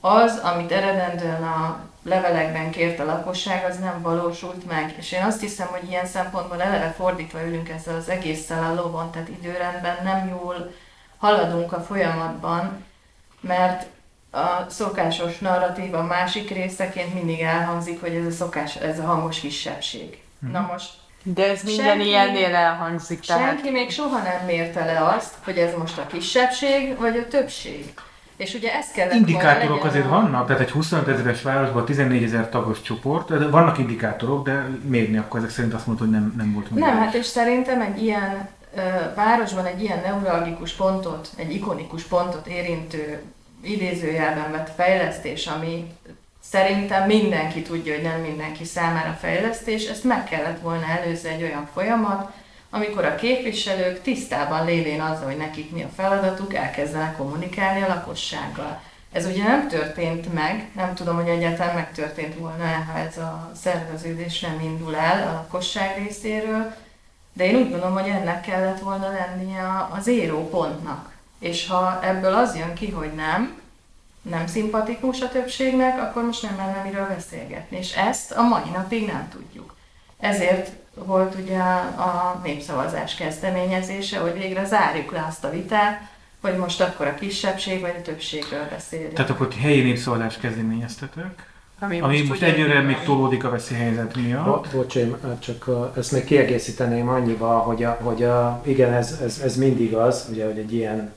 [0.00, 4.94] az, amit eredendően a levelekben kért a lakosság, az nem valósult meg.
[4.98, 9.10] És én azt hiszem, hogy ilyen szempontból eleve fordítva ülünk ezzel az egésszel a lovon,
[9.10, 10.72] tehát időrendben nem jól
[11.18, 12.84] haladunk a folyamatban,
[13.40, 13.86] mert
[14.30, 19.40] a szokásos narratív a másik részeként mindig elhangzik, hogy ez a szokás, ez a hangos
[19.40, 20.22] kisebbség.
[20.38, 20.52] Mhm.
[20.52, 20.90] Na most
[21.22, 25.58] De ez minden Senki- ilyennél elhangzik, tehát senki még soha nem mérte le azt, hogy
[25.58, 27.92] ez most a kisebbség vagy a többség.
[28.36, 32.48] És ugye ez kellett Indikátorok azért a- vannak, tehát egy 25 ezeres városban 14 ezer
[32.48, 36.74] tagos csoport, vannak indikátorok, de mérni akkor ezek szerint azt mondta, hogy nem, nem volt
[36.74, 38.80] Nem, hát és szerintem egy ilyen ö,
[39.14, 43.22] városban egy ilyen neuralgikus pontot, egy ikonikus pontot érintő
[43.62, 45.86] idézőjelben vett fejlesztés, ami
[46.52, 51.68] szerintem mindenki tudja, hogy nem mindenki számára fejlesztés, ezt meg kellett volna előzni egy olyan
[51.72, 52.32] folyamat,
[52.70, 58.80] amikor a képviselők tisztában lévén azzal, hogy nekik mi a feladatuk, elkezdenek kommunikálni a lakossággal.
[59.12, 64.40] Ez ugye nem történt meg, nem tudom, hogy egyáltalán megtörtént volna, ha ez a szerveződés
[64.40, 66.74] nem indul el a lakosság részéről,
[67.32, 71.10] de én úgy gondolom, hogy ennek kellett volna lennie az éró pontnak.
[71.38, 73.61] És ha ebből az jön ki, hogy nem,
[74.22, 77.76] nem szimpatikus a többségnek, akkor most nem lenne miről beszélgetni.
[77.76, 79.74] És ezt a mai napig nem tudjuk.
[80.18, 86.00] Ezért volt ugye a népszavazás kezdeményezése, hogy végre zárjuk le azt a vitát,
[86.40, 89.12] hogy most akkor a kisebbség vagy a többségről beszélünk.
[89.12, 92.84] Tehát akkor helyi népszavazást kezdeményeztetek, ami, ami most, most van.
[92.84, 94.44] még tolódik a veszélyhelyzet miatt.
[94.44, 99.18] Bo- bocs, én hát csak ezt még kiegészíteném annyival, hogy, a, hogy a, igen, ez,
[99.24, 101.12] ez, ez mindig az, ugye, hogy egy ilyen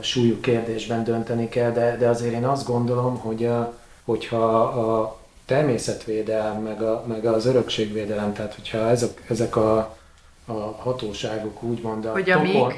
[0.00, 3.74] súlyú kérdésben dönteni kell, de, de azért én azt gondolom, hogy a,
[4.04, 9.96] hogyha a természetvédelem, meg, a, meg az örökségvédelem, tehát hogyha ezek, ezek a,
[10.46, 12.74] a hatóságok úgymond a Hogy a topon-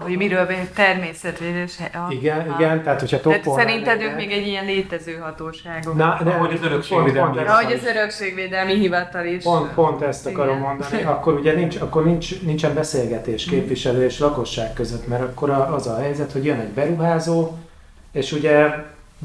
[0.00, 1.78] hogy miről beszél, természetvédés.
[2.08, 2.60] Igen, ah.
[2.60, 5.96] igen, tehát hogyha Tehát topon szerinted ők még egy ilyen létező hatóságok?
[5.96, 9.42] Na, de Ahogy az örökségvédelmi pont, Ahogy az örökségvédelmi hivatal is.
[9.42, 10.68] Pont, pont ezt akarom Igen.
[10.68, 15.74] mondani, akkor ugye nincs, akkor nincs, nincsen beszélgetés képviselő és lakosság között, mert akkor a-
[15.74, 17.52] az a helyzet, hogy jön egy beruházó,
[18.12, 18.66] és ugye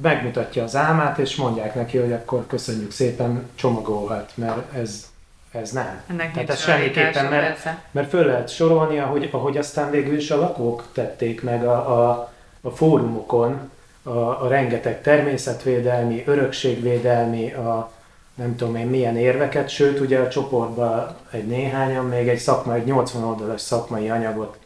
[0.02, 5.12] megmutatja az álmát, és mondják neki, hogy akkor köszönjük szépen, csomagolhat, mert ez,
[5.54, 6.01] ez nem.
[6.10, 7.84] Ennek Tehát ez semmiképpen, mert, persze.
[7.91, 12.32] mert föl lehet sorolni, ahogy, ahogy aztán végül is a lakók tették meg a, a,
[12.62, 13.72] a fórumokon,
[14.04, 17.91] a, a rengeteg természetvédelmi, örökségvédelmi, a
[18.36, 22.86] nem tudom én milyen érveket, sőt ugye a csoportban egy néhányan még egy szakmai, egy
[22.86, 24.58] 80 oldalas szakmai anyagot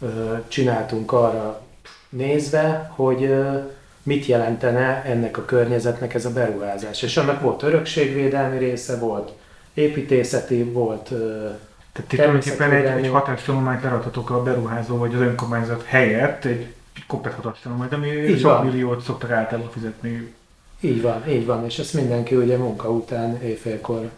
[0.00, 1.62] ö, csináltunk arra
[2.08, 3.58] nézve, hogy ö,
[4.02, 7.02] mit jelentene ennek a környezetnek ez a beruházás.
[7.02, 9.32] És annak volt örökségvédelmi része, volt
[9.78, 11.04] építészeti, volt
[11.92, 16.66] Tehát tulajdonképpen egy, egy hatástanulmányt leadhatok a beruházó vagy az önkormányzat helyett, egy
[17.06, 20.34] komplet hatástanulmányt, ami sok milliót szoktak általában fizetni.
[20.80, 24.10] Így van, így van, és ezt mindenki ugye munka után éjfélkor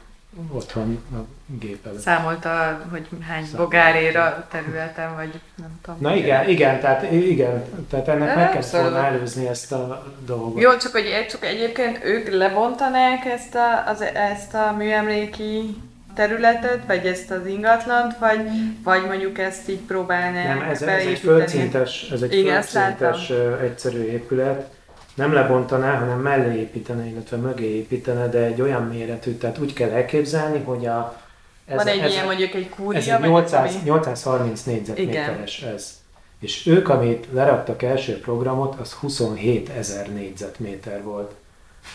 [0.53, 1.17] otthon a
[1.47, 2.01] gép előtt.
[2.01, 3.57] Számolta, hogy hány Számolta.
[3.63, 5.99] bogáréra területen, vagy nem tudom.
[6.01, 8.91] Na igen, igen, tehát igen, tehát ennek De meg kellett abszolút.
[8.91, 10.61] volna előzni ezt a dolgot.
[10.61, 15.77] Jó, csak hogy csak egyébként ők lebontanák ezt a, az, ezt a műemléki
[16.15, 18.41] területet, vagy ezt az ingatlant, vagy,
[18.85, 23.31] vagy mondjuk ezt így próbálnák Nem, ez, ez egy földszintes, ez egy Igen, földszintes
[23.63, 24.79] egyszerű épület.
[25.21, 29.91] Nem lebontaná, hanem mellé építene, illetve mögé építene, de egy olyan méretű, tehát úgy kell
[29.91, 31.21] elképzelni, hogy a
[31.67, 35.63] ez, Van egy ez, ilyen mondjuk egy kúria, ez egy vagy 800, ami- 830 négyzetméteres
[35.63, 35.99] ez.
[36.39, 41.35] És ők, amit leraktak első programot, az 27 ezer négyzetméter volt.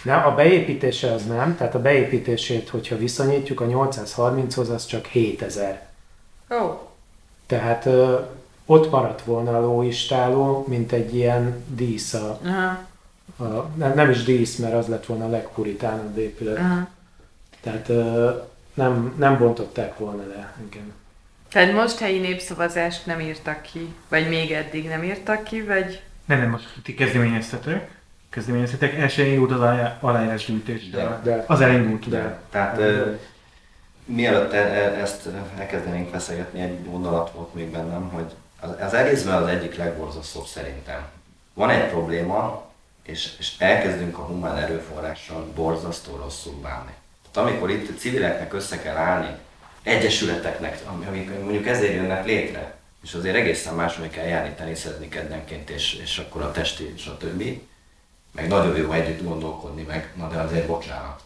[0.04, 5.88] Nem, a beépítése az nem, tehát a beépítését, hogyha viszonyítjuk a 830-hoz, az csak 7000.
[6.52, 6.90] Ó,
[7.48, 8.20] Tehát ö,
[8.66, 12.14] ott maradt volna a lóistáló, mint egy ilyen dísz.
[12.14, 12.78] A, aha,
[13.38, 13.44] a,
[13.76, 16.58] nem, nem is dísz, mert az lett volna a legpuritánabb épület.
[16.58, 16.88] aha.
[17.62, 18.32] Tehát ö,
[18.74, 20.56] nem, nem bontották volna le.
[20.70, 20.94] Igen.
[21.50, 26.02] Tehát most helyi népszavazást nem írtak ki, vagy még eddig nem írtak ki, vagy...
[26.26, 27.90] Nem, nem, most ti kezdeményeztetek,
[28.30, 29.60] kezdeményeztetek, el sem indult az
[30.00, 30.90] aláírásgyűjtés.
[30.90, 31.20] De.
[31.24, 32.40] De, Az elindult, de, de.
[32.50, 33.12] Tehát ö,
[34.06, 39.42] mielőtt e- e- ezt elkezdenénk beszélgetni, egy gondolat volt még bennem, hogy az, az egészben
[39.42, 41.06] az egyik legborzasztóbb szerintem.
[41.54, 42.64] Van egy probléma,
[43.06, 46.94] és, és elkezdünk a humán erőforrással borzasztó rosszul bánni.
[47.32, 49.38] Tehát amikor itt civileknek össze kell állni,
[49.84, 55.70] egyesületeknek, ami- amik mondjuk ezért jönnek létre, és azért egészen máshogy kell járni teniszezni keddenként,
[55.70, 57.68] és, és akkor a testi, és a többi,
[58.32, 61.24] meg nagyon jó együtt gondolkodni, meg na de azért bocsánat.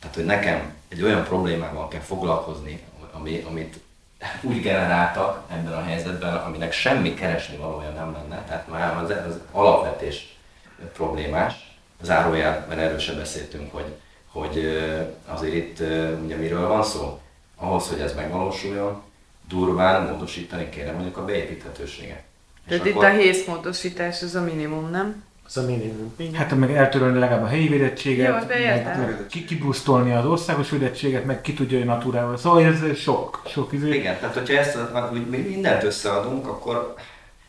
[0.00, 3.78] Tehát, hogy nekem egy olyan problémával kell foglalkozni, ami, amit
[4.40, 9.38] úgy generáltak ebben a helyzetben, aminek semmi keresni valója nem lenne, tehát már az, az
[9.50, 10.31] alapvetés
[10.92, 11.54] problémás,
[12.02, 13.94] zárójelben erről sem beszéltünk, hogy,
[14.26, 14.78] hogy
[15.26, 15.80] azért itt
[16.24, 17.20] ugye miről van szó?
[17.56, 19.02] Ahhoz, hogy ez megvalósuljon,
[19.48, 22.22] durván módosítani kéne mondjuk a beépíthetőséget.
[22.68, 25.24] Tehát itt a hészmódosítás az a minimum, nem?
[25.46, 26.14] Az a minimum.
[26.34, 28.46] Hát meg eltörölni legalább a helyi védettséget, Jó,
[28.98, 32.36] meg kibrusztolni az országos védettséget, meg ki tudja, hogy naturával.
[32.36, 33.94] Szóval ez sok, sok izé.
[33.94, 34.78] Igen, tehát hogyha ezt
[35.30, 36.94] mindent összeadunk, akkor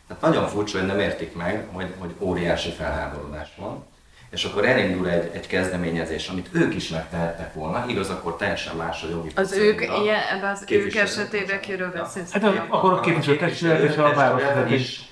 [0.08, 3.84] tehát nagyon furcsa, hogy nem értik meg, hogy, hogy óriási felháborodás van.
[4.30, 9.02] És akkor elindul egy, egy kezdeményezés, amit ők is megtehettek volna, igaz, akkor teljesen más
[9.02, 12.32] a jogi Az ők, ilyen, ebben az ők esetében kiről beszélsz?
[12.32, 14.80] Hát az, akkor a képviselőtestület és a városvezetés.
[14.80, 15.02] is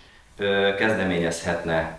[0.79, 1.99] kezdeményezhetne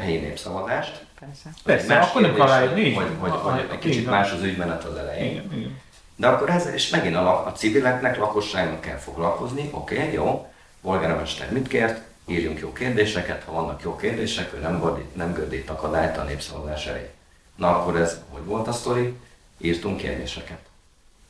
[0.00, 1.06] helyi népszavazást.
[1.20, 1.50] Persze.
[1.64, 3.30] Persze, akkor nem kérdés, találjuk, hogy, hogy, van.
[3.30, 5.30] hogy, Ah, egy kicsit más az ügymenet az elején.
[5.30, 5.80] Igen, igen.
[6.16, 10.52] De akkor ez, és megint a, lak- a civileknek, lakosságnak kell foglalkozni, oké, okay, jó,
[10.88, 15.70] polgármester mit kért, írjunk jó kérdéseket, ha vannak jó kérdések, ő nem, gördít, nem gördít
[15.70, 17.10] akadályt a népszavazás elé.
[17.56, 19.16] Na akkor ez, hogy volt a sztori,
[19.58, 20.58] írtunk kérdéseket.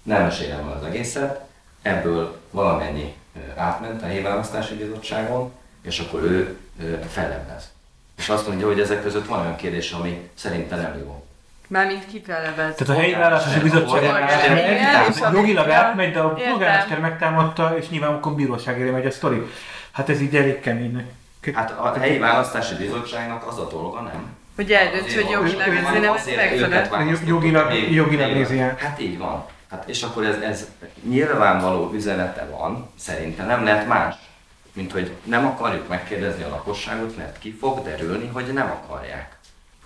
[0.03, 1.41] Nem mesélem el az egészet,
[1.83, 3.15] ebből valamennyi
[3.57, 5.53] átment a helyi választási bizottságon,
[5.83, 6.59] és akkor ő
[7.09, 7.71] fellebbez.
[8.17, 11.27] És azt mondja, hogy ezek között van olyan kérdés, ami szerintem nem jó.
[11.69, 12.75] Mármint kifelebez.
[12.75, 18.33] Tehát a helyi választási bizottság a- jogilag átmegy, de a polgármester megtámadta, és nyilván akkor
[18.33, 19.43] bíróság elé megy a sztori.
[19.93, 21.07] Hát ez így elég kemény.
[21.55, 24.37] Hát a helyi választási bizottságnak az a dolga, nem?
[24.57, 26.03] Hogy eldönts, hogy jogilag ez nem
[26.37, 27.17] megfelel.
[27.27, 28.77] Jogilag- jogilag nézi el.
[28.79, 29.45] Hát így van.
[29.71, 30.67] Hát és akkor ez, ez
[31.09, 34.15] nyilvánvaló üzenete van, szerintem nem lehet más,
[34.73, 39.37] mint hogy nem akarjuk megkérdezni a lakosságot, mert ki fog derülni, hogy nem akarják.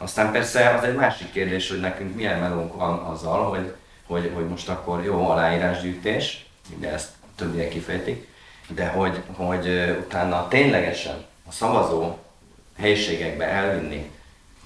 [0.03, 3.75] Aztán persze az egy másik kérdés, hogy nekünk milyen melónk van azzal, hogy,
[4.07, 6.47] hogy, hogy most akkor jó aláírásgyűjtés,
[6.77, 8.29] ugye ezt többiek kifejtik,
[8.69, 9.67] de hogy, hogy
[10.01, 12.17] utána ténylegesen a szavazó
[12.79, 14.11] helyiségekbe elvinni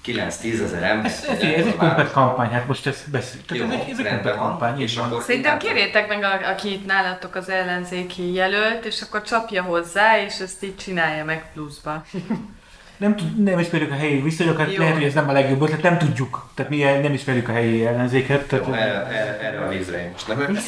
[0.05, 1.11] 9-10 ezer ember.
[1.11, 3.41] Ez, ez, ez egy komplet kampány, hát most ezt beszél.
[3.47, 5.11] Tehát ez egy, ez egy komplet kampány, és van.
[5.11, 10.21] akkor Szerintem kérjétek meg, a, aki itt nálatok az ellenzéki jelölt, és akkor csapja hozzá,
[10.21, 12.05] és ezt így csinálja meg pluszba.
[12.97, 14.79] Nem, tud, nem ismerjük a helyi viszonyokat, Jó.
[14.79, 16.49] lehet, hogy ez nem a legjobb ötlet, nem tudjuk.
[16.53, 18.47] Tehát mi nem ismerjük a helyi ellenzéket.
[18.47, 20.59] Tehát, Jó, erre, erre, a vízre én most nem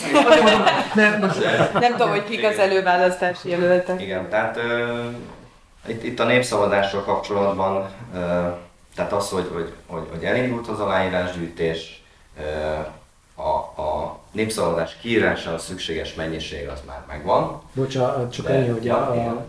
[0.96, 4.02] nem, most, Nem tudom, hogy kik az előválasztási jelöltek.
[4.02, 5.00] Igen, tehát ö,
[5.88, 8.18] itt, itt a népszavazással kapcsolatban, ö,
[8.96, 12.04] tehát az, hogy, hogy, hogy, hogy elindult az aláírásgyűjtés,
[12.40, 12.44] ö,
[13.42, 17.62] a, a népszavazás kiírásához szükséges mennyiség az már megvan.
[17.74, 19.46] Bocsánat, csak De- ennyi, hogy a, a,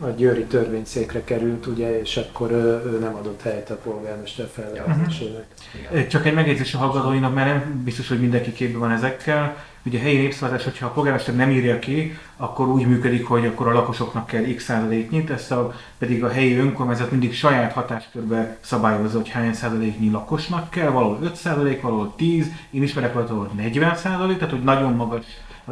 [0.00, 5.44] a győri törvényszékre került, ugye, és akkor ő, ő nem adott helyet a polgármester felválasztásének.
[5.90, 6.08] Igen.
[6.08, 9.56] Csak egy megjegyzés a hallgatóinak, mert nem biztos, hogy mindenki képben van ezekkel.
[9.86, 13.68] Ugye a helyi népszavazás, hogyha a polgármester nem írja ki, akkor úgy működik, hogy akkor
[13.68, 19.16] a lakosoknak kell x százaléknyit, ezt a, pedig a helyi önkormányzat mindig saját hatáskörbe szabályozza,
[19.16, 23.96] hogy hány százaléknyi lakosnak kell, valahol 5 százalék, valahol 10, én ismerek valahol ahol 40
[23.96, 25.24] százalék, tehát hogy nagyon magas.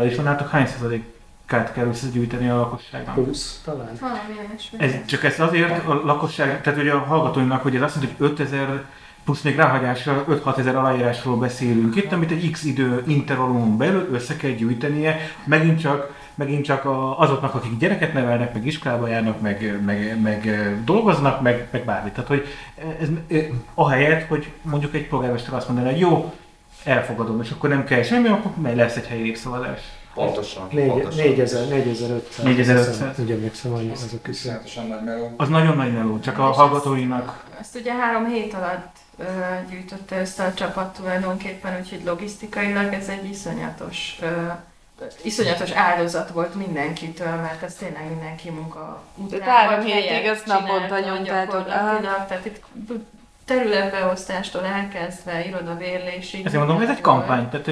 [0.04, 0.66] is van nálatok hány
[1.49, 3.14] százalékát kell összegyűjteni a lakosságnak?
[3.14, 3.90] 20 talán?
[4.01, 4.18] Valami.
[4.76, 8.30] Ez csak ez azért a lakosság, tehát hogy a hallgatóinknak, hogy ez azt jelenti, hogy
[8.30, 8.84] 5000
[9.24, 14.36] plusz még ráhagyásra 5-6 ezer aláírásról beszélünk itt, amit egy x idő intervallumon belül össze
[14.36, 16.84] kell gyűjtenie, megint csak, megint csak
[17.16, 22.11] azoknak, akik gyereket nevelnek, meg iskolába járnak, meg, meg, meg dolgoznak, meg, meg bármi.
[22.11, 22.47] Tehát, hogy
[23.01, 23.09] ez,
[23.74, 26.34] ahelyett, hogy mondjuk egy polgármester azt mondaná, hogy jó,
[26.84, 29.80] elfogadom, és akkor nem kell semmi, akkor lesz egy helyi népszavazás.
[30.14, 30.68] Pontosan.
[30.70, 31.26] Négy- pontosan.
[31.26, 32.44] 4000, 4500.
[32.44, 33.18] 4500.
[33.18, 34.32] Úgy emlékszem, hogy az a küszöb.
[34.52, 35.34] Iszonyatosan nagy meló.
[35.36, 39.24] Az nagyon nagy meló, csak a hallgatóinak Ezt ugye három hét alatt ö,
[39.70, 44.26] gyűjtötte össze a csapat tulajdonképpen, úgyhogy logisztikailag ez egy iszonyatos, ö,
[45.22, 49.38] iszonyatos áldozat volt mindenkitől, mert ez tényleg mindenki munka után.
[49.38, 51.66] Tehát három hétig ezt naponta nyomtátok.
[51.66, 52.62] Tehát itt
[53.45, 56.47] területbeosztástól elkezdve irodavérlésig.
[56.47, 57.70] Ezért mondom, ez egy kampány, tehát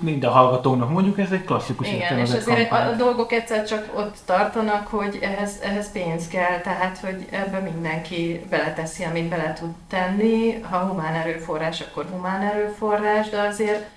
[0.00, 2.96] minden hallgatónak mondjuk ez egy klasszikus Igen, és azért a, a kampány.
[2.96, 9.04] dolgok egyszer csak ott tartanak, hogy ehhez, ehhez pénz kell, tehát hogy ebbe mindenki beleteszi,
[9.04, 10.60] amit bele tud tenni.
[10.60, 13.88] Ha humán erőforrás, akkor humán erőforrás, de azért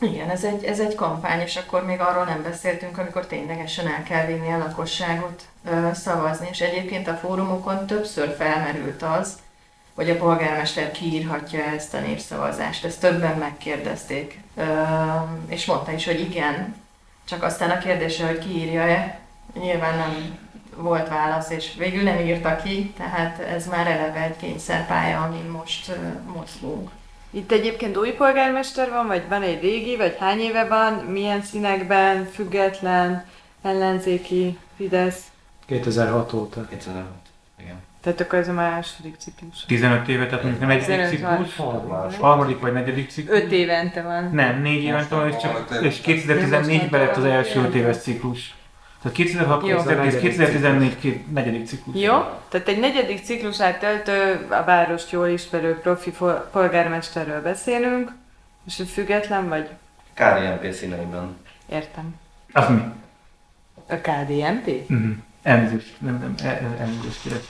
[0.00, 4.02] igen, ez egy, ez egy kampány, és akkor még arról nem beszéltünk, amikor ténylegesen el
[4.02, 6.48] kell vinni a lakosságot ö, szavazni.
[6.50, 9.38] És egyébként a fórumokon többször felmerült az,
[10.00, 12.84] hogy a polgármester kiírhatja ezt a népszavazást.
[12.84, 14.40] Ezt többen megkérdezték.
[15.46, 16.74] És mondta is, hogy igen.
[17.24, 19.20] Csak aztán a kérdése, hogy kiírja-e,
[19.54, 20.38] nyilván nem
[20.76, 25.92] volt válasz, és végül nem írta ki, tehát ez már eleve egy kényszerpálya, amin most
[26.34, 26.90] mozgunk.
[27.30, 32.24] Itt egyébként új polgármester van, vagy van egy régi, vagy hány éve van, milyen színekben,
[32.24, 33.26] független,
[33.62, 35.22] ellenzéki, Fidesz.
[35.66, 36.66] 2006 óta.
[36.66, 37.04] 2005.
[37.60, 37.88] Igen.
[38.02, 39.64] Tehát akkor ez a második ciklus.
[39.66, 41.46] 15 éve, tehát mondjuk nem egy 15 van.
[41.46, 43.38] ciklus, harmadik vagy negyedik ciklus.
[43.38, 44.30] Öt évente van.
[44.32, 48.54] Nem, négy évente van, és, csak, és 2014-ben lett az első öt éves ciklus.
[49.02, 49.76] Tehát 2006, Jó.
[49.76, 52.02] 2010, 2014 két negyedik ciklus.
[52.02, 56.12] Jó, tehát egy negyedik ciklusát töltő, a várost jól ismerő profi
[56.52, 58.12] polgármesterről beszélünk,
[58.66, 59.68] és hogy független vagy?
[60.14, 61.36] KDNP színeiben.
[61.68, 62.14] Értem.
[62.52, 62.82] Az mi?
[63.88, 64.66] A KDNP?
[64.90, 65.10] Uh-huh.
[65.42, 67.42] Elnézést, nem, nem, el- el- elnézést kérek.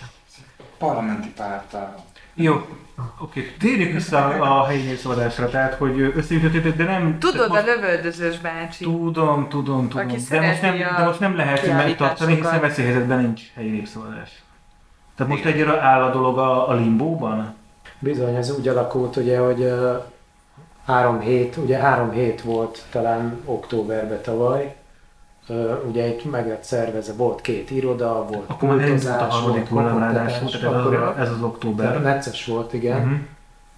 [0.81, 1.95] Parlamenti pártál.
[2.35, 2.66] Jó,
[3.20, 3.55] oké.
[3.59, 7.18] Térjünk vissza a helyi népszavazásra, tehát hogy összeütöttétek, de nem...
[7.18, 8.85] Tudod, a lövöldözős bácsi.
[8.85, 10.09] Tudom, tudom, tudom.
[10.09, 14.43] Aki De most, nem, de most nem lehet megtartani, hiszen veszélyhelyzetben nincs helyi népszavazás.
[15.16, 17.55] Tehát most egyre áll a dolog a, a limbóban?
[17.99, 19.97] Bizony, ez úgy alakult ugye, hogy ö,
[20.87, 24.76] három hét, ugye három hét volt talán októberben tavaly,
[25.88, 29.88] ugye itt meg lett szervezve, volt két iroda, volt Akkor már elindult a harmadik volt
[29.88, 32.03] hullám ráadásul, tehát ez, akkor az, ez az október.
[32.03, 33.01] necces volt, igen.
[33.01, 33.18] Uh-huh.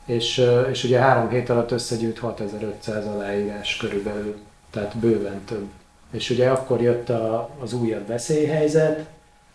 [0.04, 4.38] És, és ugye három hét alatt összegyűjt 6500 aláírás körülbelül,
[4.70, 5.68] tehát bőven több.
[6.10, 9.06] És ugye akkor jött a, az újabb veszélyhelyzet,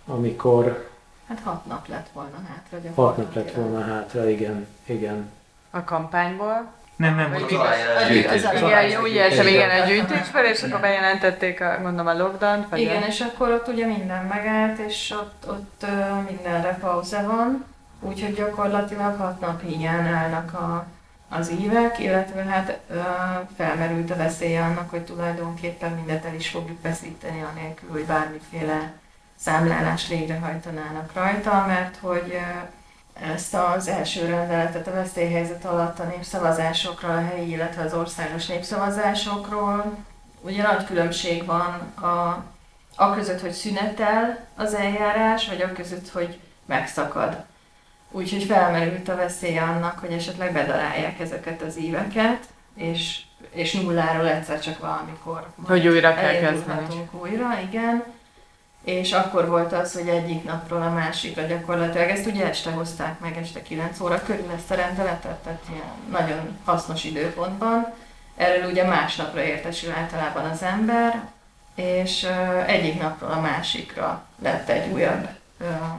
[0.06, 0.88] amikor
[1.28, 5.30] Hát hat nap lett volna hátra hat nap lett volna hátra, igen, igen.
[5.70, 6.68] A kampányból.
[6.98, 8.56] Nem, nem, gyűjtésben.
[8.56, 12.80] az- Igen, úgy értem, igen, a gyűjtésből, és akkor bejelentették, a, gondolom, a lockdown vagy
[12.80, 15.86] Igen, és akkor ott ugye minden megállt, és ott, ott
[16.30, 17.66] mindenre pauza van,
[18.00, 20.86] úgyhogy gyakorlatilag hat nap hiány állnak a,
[21.30, 23.00] az évek, illetve hát ö,
[23.58, 28.92] felmerült a veszélye annak, hogy tulajdonképpen mindet el is fogjuk veszíteni, anélkül, hogy bármiféle
[29.36, 32.38] számlálás végrehajtanának rajta, mert hogy
[33.22, 39.96] ezt az első rendeletet a veszélyhelyzet alatt a népszavazásokról, a helyi, illetve az országos népszavazásokról,
[40.42, 42.44] ugye nagy különbség van a,
[42.96, 47.44] a között, hogy szünetel az eljárás, vagy a között, hogy megszakad.
[48.12, 52.44] Úgyhogy felmerült a veszély annak, hogy esetleg bedarálják ezeket az éveket,
[52.76, 57.10] és, és nulláról egyszer csak valamikor Hogy újra kell kezdeni.
[57.12, 58.04] újra, igen.
[58.88, 63.38] És akkor volt az, hogy egyik napról a másikra gyakorlatilag, ezt ugye este hozták meg,
[63.38, 67.94] este 9 óra körül ezt a rendeletet, tehát ilyen nagyon hasznos időpontban.
[68.36, 71.28] Erről ugye másnapra értesül általában az ember,
[71.76, 72.28] és
[72.66, 75.28] egyik napról a másikra lett egy újabb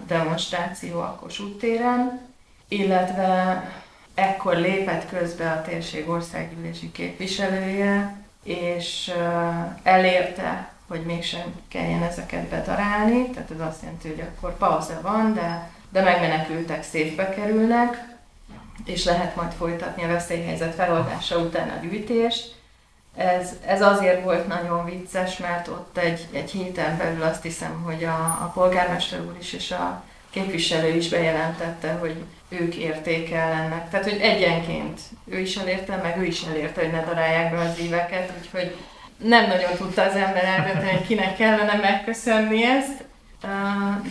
[0.07, 2.21] demonstráció a Kossuth téren,
[2.69, 3.63] illetve
[4.15, 9.13] ekkor lépett közbe a térség országgyűlési képviselője, és
[9.83, 15.71] elérte, hogy mégsem kelljen ezeket bedarálni, tehát ez azt jelenti, hogy akkor pauza van, de,
[15.91, 18.17] de megmenekültek szétbe kerülnek,
[18.85, 22.57] és lehet majd folytatni a veszélyhelyzet feloldása után a gyűjtést.
[23.17, 28.05] Ez, ez azért volt nagyon vicces, mert ott egy, egy héten belül azt hiszem, hogy
[28.05, 33.91] a, a polgármester úr is és a képviselő is bejelentette, hogy ők érték el ennek.
[33.91, 37.79] Tehát, hogy egyenként ő is elérte, meg ő is elérte, hogy ne darálják be az
[37.79, 38.77] éveket, úgyhogy
[39.19, 43.05] nem nagyon tudta az ember eldönteni, hogy kinek kellene megköszönni ezt.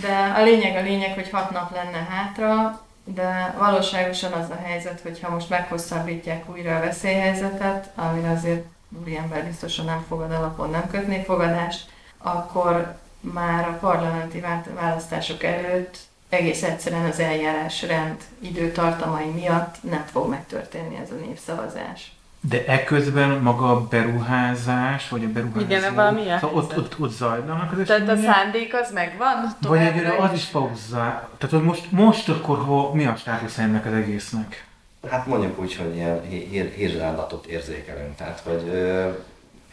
[0.01, 4.99] De a lényeg a lényeg, hogy hat nap lenne hátra, de valóságosan az a helyzet,
[5.01, 8.65] hogy ha most meghosszabbítják újra a veszélyhelyzetet, amire azért
[9.01, 14.43] úriember biztosan nem fogad alapon, nem kötné fogadást, akkor már a parlamenti
[14.75, 15.97] választások előtt
[16.29, 22.16] egész egyszerűen az eljárásrend időtartamai miatt nem fog megtörténni ez a népszavazás.
[22.49, 25.63] De ekközben maga a beruházás, vagy a beruházás...
[25.63, 29.55] Igen, valami szóval ott, ott, ott zajlanak az Tehát a szándék az megvan?
[29.61, 31.29] Vagy egyre az is pauzá.
[31.37, 34.65] Tehát hogy most, most akkor hol, mi a státusz ennek az egésznek?
[35.09, 38.15] Hát mondjuk úgy, hogy ilyen hí- hír, hírzsállatot érzékelünk.
[38.15, 39.09] Tehát, hogy ö,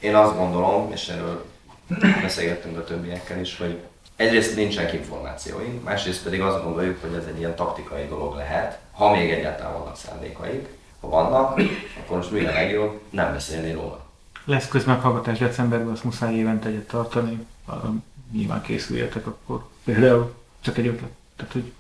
[0.01, 1.45] én azt gondolom, és erről
[2.23, 3.83] beszélgettünk a többiekkel is, hogy
[4.17, 9.11] egyrészt nincsenek információink, másrészt pedig azt gondoljuk, hogy ez egy ilyen taktikai dolog lehet, ha
[9.11, 10.69] még egyáltalán vannak szándékaik.
[11.05, 11.61] Ha vannak,
[12.01, 14.05] akkor most mi a legjobb nem beszélni róla.
[14.45, 17.47] Lesz közmeghallgatás decemberben, azt muszáj évente egyet tartani.
[17.65, 17.93] Arra
[18.33, 19.65] nyilván készüljetek akkor.
[19.85, 21.11] Például csak egy ötlet.
[21.37, 21.73] Tehát, hogy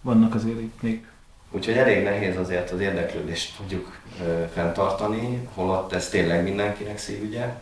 [0.00, 1.06] vannak azért itt még
[1.50, 7.60] Úgyhogy elég nehéz azért az érdeklődést tudjuk ö, fenntartani, holott ez tényleg mindenkinek szívügye,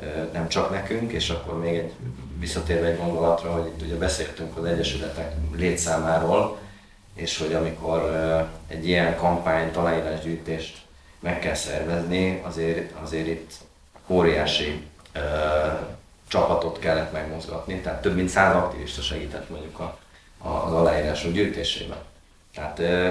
[0.00, 1.92] ö, nem csak nekünk, és akkor még egy
[2.38, 6.58] visszatérve egy gondolatra, hogy itt ugye beszéltünk az Egyesületek létszámáról,
[7.16, 8.16] és hogy amikor
[8.68, 10.84] egy ilyen kampányt, aláírásgyűjtést
[11.20, 13.52] meg kell szervezni, azért, azért itt
[14.06, 15.20] óriási ö,
[16.28, 19.98] csapatot kellett megmozgatni, tehát több mint száz aktivista segített mondjuk a,
[20.38, 21.98] a, az aláírások gyűjtésében.
[22.54, 23.06] Tehát ö,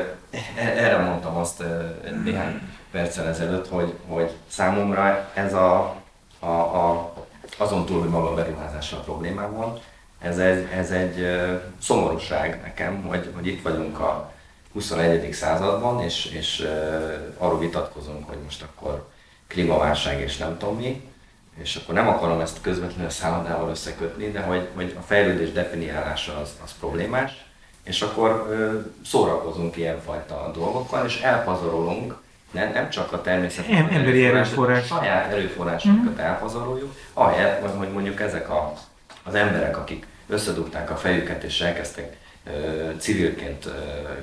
[0.56, 1.86] e- erre mondtam azt ö,
[2.24, 5.95] néhány perccel ezelőtt, hogy, hogy számomra ez a,
[6.39, 7.14] a, a
[7.58, 9.80] azon túl, hogy maga a beruházással problémám van,
[10.20, 11.39] ez egy, ez egy
[11.82, 14.34] szomorúság nekem, hogy, hogy itt vagyunk a
[14.74, 15.34] 21.
[15.34, 16.68] században, és, és
[17.38, 19.07] arról vitatkozunk, hogy most akkor
[19.47, 21.09] klímaválság és nem tudom mi.
[21.61, 26.38] és akkor nem akarom ezt közvetlenül a szállodával összekötni, de hogy, hogy a fejlődés definiálása
[26.38, 27.45] az, az problémás,
[27.84, 32.16] és akkor ö, szórakozunk ilyenfajta dolgokkal, és elpazarolunk,
[32.51, 34.86] nem, nem csak a természet Em- emberi erőforrás.
[34.86, 36.26] saját erőforrásokat uh-huh.
[36.26, 38.74] elpazaroljuk, ahelyett, hogy mondjuk ezek a,
[39.26, 42.17] az emberek, akik összedugták a fejüket és elkezdtek
[42.97, 43.69] civilként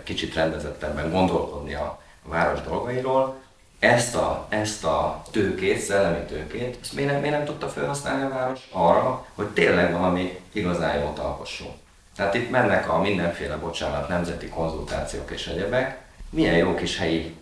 [0.02, 3.40] kicsit rendezettebben gondolkodni a város dolgairól,
[3.78, 8.28] ezt a, ezt a tőkét, szellemi tőkét, ezt miért nem, miért nem tudta felhasználni a
[8.28, 11.72] város arra, hogy tényleg valami igazán jót alkosson.
[12.16, 16.00] Tehát itt mennek a mindenféle, bocsánat, nemzeti konzultációk és egyebek.
[16.30, 17.36] Milyen jó kis helyi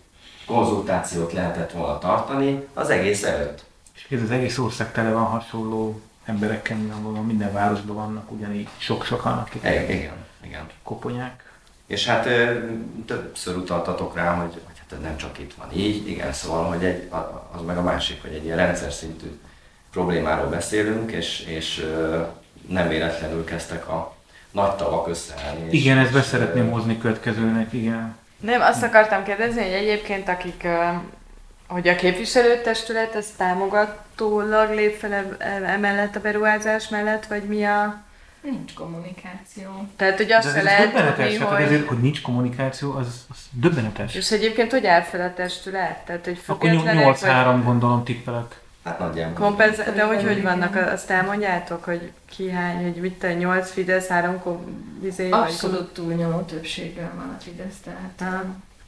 [0.45, 3.63] konzultációt lehetett volna tartani az egész előtt.
[4.09, 9.63] És az egész ország tele van hasonló emberekkel, nyilvánvalóan minden városban vannak ugyanígy sok-sokan, akik
[9.63, 10.25] Igen, igen.
[10.43, 10.67] igen.
[10.83, 11.51] koponyák.
[11.85, 12.27] És hát
[13.05, 17.09] többször utaltatok rá, hogy, hogy hát nem csak itt van így, igen, szóval, hogy egy,
[17.51, 19.39] az meg a másik, hogy egy ilyen rendszer szintű
[19.91, 21.85] problémáról beszélünk, és, és
[22.67, 24.15] nem véletlenül kezdtek a
[24.51, 25.67] nagy tavak összeállni.
[25.69, 28.15] Igen, ezt és, beszeretném hozni következőnek, igen.
[28.39, 30.67] Nem, azt akartam kérdezni, hogy egyébként akik,
[31.71, 37.63] hogy a képviselőtestület, ez támogatólag lép fel e- e- emellett a beruházás mellett, vagy mi
[37.63, 38.01] a...
[38.41, 39.87] Nincs kommunikáció.
[39.95, 41.63] Tehát, hogy azt se ez lehet döbbenetes, tudni, tehát hogy...
[41.63, 44.15] ezért, hogy nincs kommunikáció, az, az döbbenetes.
[44.15, 46.05] És egyébként hogy áll fel a testület?
[46.05, 48.59] Tehát, hogy Akkor függetlenek, 8-3 gondolom tippelek.
[48.83, 49.33] Hát nagyjából.
[49.33, 54.07] Kompenzá- de hogy hogy vannak, azt elmondjátok, hogy ki hány, hogy mit te, 8 Fidesz,
[54.07, 54.67] 3 kom-
[55.01, 58.33] vagy- Abszolút túlnyomó többséggel van a Fidesz, tehát...
[58.33, 58.41] Ah.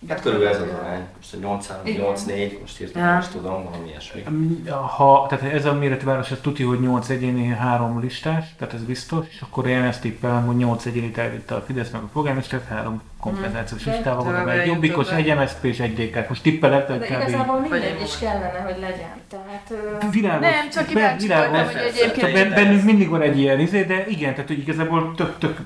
[0.08, 1.02] Hát körülbelül ez az arány.
[1.18, 2.02] Most a 8 Igen.
[2.02, 3.16] 8 4 most hirtelen Ja.
[3.16, 4.24] most tudom, valami ilyesmi.
[4.70, 8.84] Ha, tehát ez a méretű város, az tuti, hogy 8 egyéni, 3 listás, tehát ez
[8.84, 12.62] biztos, és akkor én ezt tippelem, hogy 8 egyénit elvitte a Fidesz meg a polgármester,
[12.70, 16.30] 3 kompenzációs listával van, Többre egy jobbikos, egy MSZP és egy DK.
[16.30, 17.62] Most tippelek, De hogy igazából kb.
[17.62, 19.12] mindegy Vagy- is kellene, hogy legyen.
[19.30, 19.74] Tehát...
[20.12, 20.50] Világos.
[20.50, 21.50] Nem, csak kíváncsi világos.
[21.50, 25.38] voltam, hogy egyébként- bennünk mindig van egy ilyen izé, de igen, tehát hogy igazából tök,
[25.38, 25.58] tök,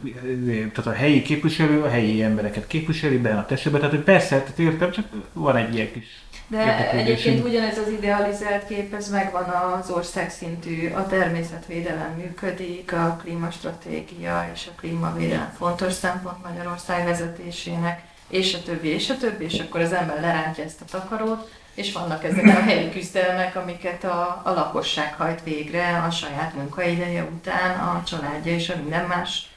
[0.73, 4.59] tehát a helyi képviselő a helyi embereket képviseli, benne a testebe, tehát hogy persze, tehát
[4.59, 6.05] értem, csak van egy ilyen kis
[6.47, 7.07] De érdeklődésünk.
[7.07, 14.49] egyébként ugyanez az idealizált kép, ez megvan az ország szintű, a természetvédelem működik, a klímastratégia
[14.53, 19.81] és a klímavédelem fontos szempont Magyarország vezetésének, és a többi, és a többi, és akkor
[19.81, 24.51] az ember lerántja ezt a takarót, és vannak ezek a helyi küzdelmek, amiket a, a
[24.51, 29.49] lakosság hajt végre a saját munkaideje után, a családja és a minden más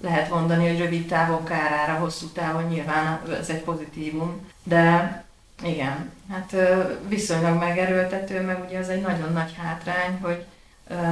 [0.00, 5.24] lehet mondani, hogy rövid távon kárára, hosszú távon nyilván ez egy pozitívum, de
[5.62, 6.54] igen, hát
[7.08, 10.44] viszonylag megerőltető, meg ugye az egy nagyon nagy hátrány, hogy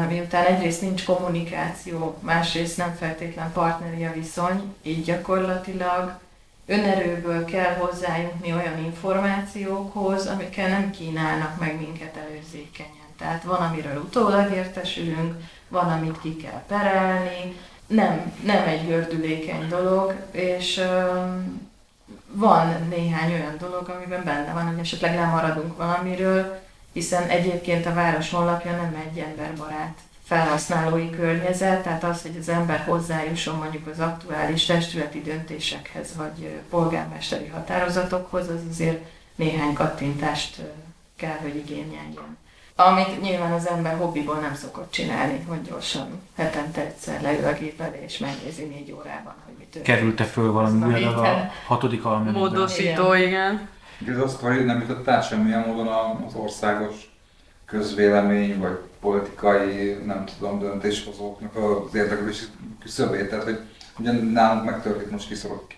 [0.09, 6.18] miután egyrészt nincs kommunikáció, másrészt nem feltétlen partneri a viszony, így gyakorlatilag
[6.66, 12.92] önerőből kell hozzájutni olyan információkhoz, amikkel nem kínálnak meg minket előzékenyen.
[13.18, 20.14] Tehát van, amiről utólag értesülünk, van, amit ki kell perelni, nem, nem egy gördülékeny dolog,
[20.30, 21.64] és öm,
[22.35, 26.61] van néhány olyan dolog, amiben benne van, hogy esetleg lemaradunk valamiről,
[26.93, 32.85] hiszen egyébként a város honlapja nem egy emberbarát felhasználói környezet, tehát az, hogy az ember
[32.85, 39.05] hozzájusson mondjuk az aktuális testületi döntésekhez, vagy polgármesteri határozatokhoz, az azért
[39.35, 40.61] néhány kattintást
[41.16, 42.37] kell, hogy igényeljen.
[42.77, 47.81] Amit nyilván az ember hobbiból nem szokott csinálni, hogy gyorsan hetente egyszer leül a gép
[47.81, 49.99] elé és megnézi négy órában, hogy mi történik.
[49.99, 51.51] Került-e föl valami újra a igen.
[51.66, 52.43] hatodik almenetben?
[52.43, 53.68] Módosító, igen.
[54.09, 55.87] Ez a sztori nem jutott át semmilyen módon
[56.27, 56.95] az országos
[57.66, 62.45] közvélemény, vagy politikai, nem tudom, döntéshozóknak az érdeklődési
[62.81, 63.29] küszöbét.
[63.29, 63.61] Tehát, hogy
[63.99, 65.29] ugye nálunk megtörtént most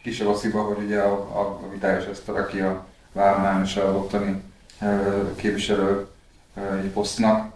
[0.02, 4.42] Kisorosziba, hogy ugye a, a, a Vitályos Eszter, aki a Várnán és a ottani
[5.36, 6.06] képviselő
[6.56, 7.54] egy posztnak,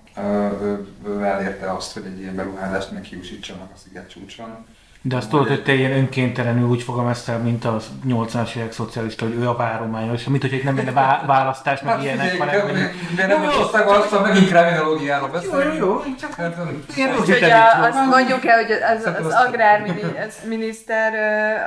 [1.23, 4.67] elérte azt, hogy egy ilyen beruházást meghiúsítsanak a sziget csúcson.
[5.03, 7.79] De azt tudod, hogy te ilyen önkéntelenül úgy fogalmaztál, mint a
[8.09, 12.03] 80-as évek szocialista, hogy ő a várományos, mint hogy itt nem lenne vá- választás, meg
[12.03, 12.75] ilyenek, Hát figyelj, hanem...
[12.75, 15.75] de- de nem az országválasztás, megint kriminologiáról beszélünk.
[15.79, 16.35] Jó, jó, csak...
[16.35, 17.95] Hát, a, volt.
[17.95, 21.13] azt mondjuk el, hogy az, az azt- agrárminiszter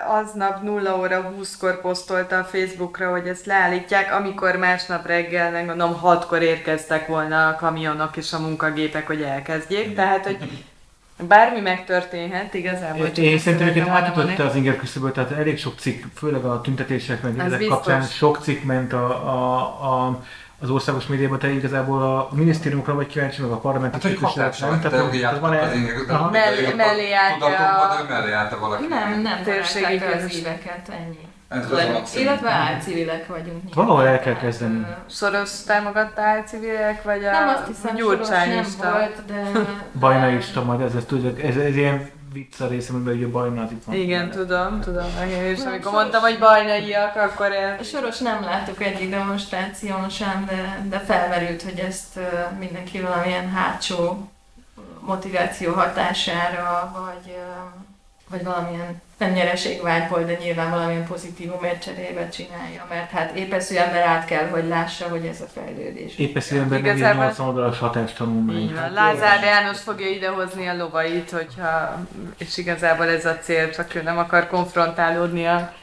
[0.07, 5.99] aznap 0 óra 20-kor posztolta a Facebookra, hogy ezt leállítják, amikor másnap reggel, meg mondom,
[6.03, 9.95] 6-kor érkeztek volna a kamionok és a munkagépek, hogy elkezdjék.
[9.95, 10.63] Tehát, hogy
[11.21, 13.05] bármi megtörténhet, igazából.
[13.05, 14.35] Én ezt szerintem őket mondani.
[14.49, 17.67] az inger küszöböt, tehát elég sok cikk, főleg a tüntetések, meg ezek biztos.
[17.77, 20.19] kapcsán sok cikk ment a, a, a
[20.59, 24.89] az országos médiában, te igazából a minisztériumokra vagy kíváncsi, meg a parlamenti Hát, hogy képviselőkre.
[24.89, 26.31] Tehát, ugye tehát van az egy-.
[26.31, 28.85] Mellé- mellé állja a- mellé állta valaki.
[28.89, 31.27] Nem, nem Térségi az éveket, ennyi.
[31.53, 32.21] Ez alapszín.
[32.21, 33.73] illetve álcivilek vagyunk.
[33.73, 34.85] Valahol el kell kezdeni.
[35.09, 38.91] Soros támogatta civilek, vagy a Nem azt hiszem, Soros nem gyurcsányista?
[38.91, 39.59] volt, de...
[39.99, 43.83] Bajnaista majd, ez, ez, tudod, ez, ez ilyen vicc a részemben, hogy a bajnát itt
[43.83, 43.95] van.
[43.95, 45.05] Igen, tudom, tudom.
[45.19, 47.83] Nem, amikor Soros- mondtam, hogy bajnaiak, akkor én...
[47.83, 52.19] Soros nem láttuk egyik demonstráción sem, de, de felmerült, hogy ezt
[52.59, 54.29] mindenki valamilyen hátsó
[54.99, 57.35] motiváció hatására, vagy,
[58.29, 64.25] vagy valamilyen nem nyereségvágyból, de nyilván valamilyen pozitívumért cserébe csinálja, mert hát épeszű ember át
[64.25, 66.17] kell, hogy lássa, hogy ez a fejlődés.
[66.17, 68.61] Épp eszélyemben nem Igazából- 80 oldalas hatástanulmány.
[68.61, 68.91] Így van.
[68.93, 71.99] Lázár János fogja idehozni a lovait, hogyha,
[72.37, 75.73] és igazából ez a cél, csak ő nem akar konfrontálódni a,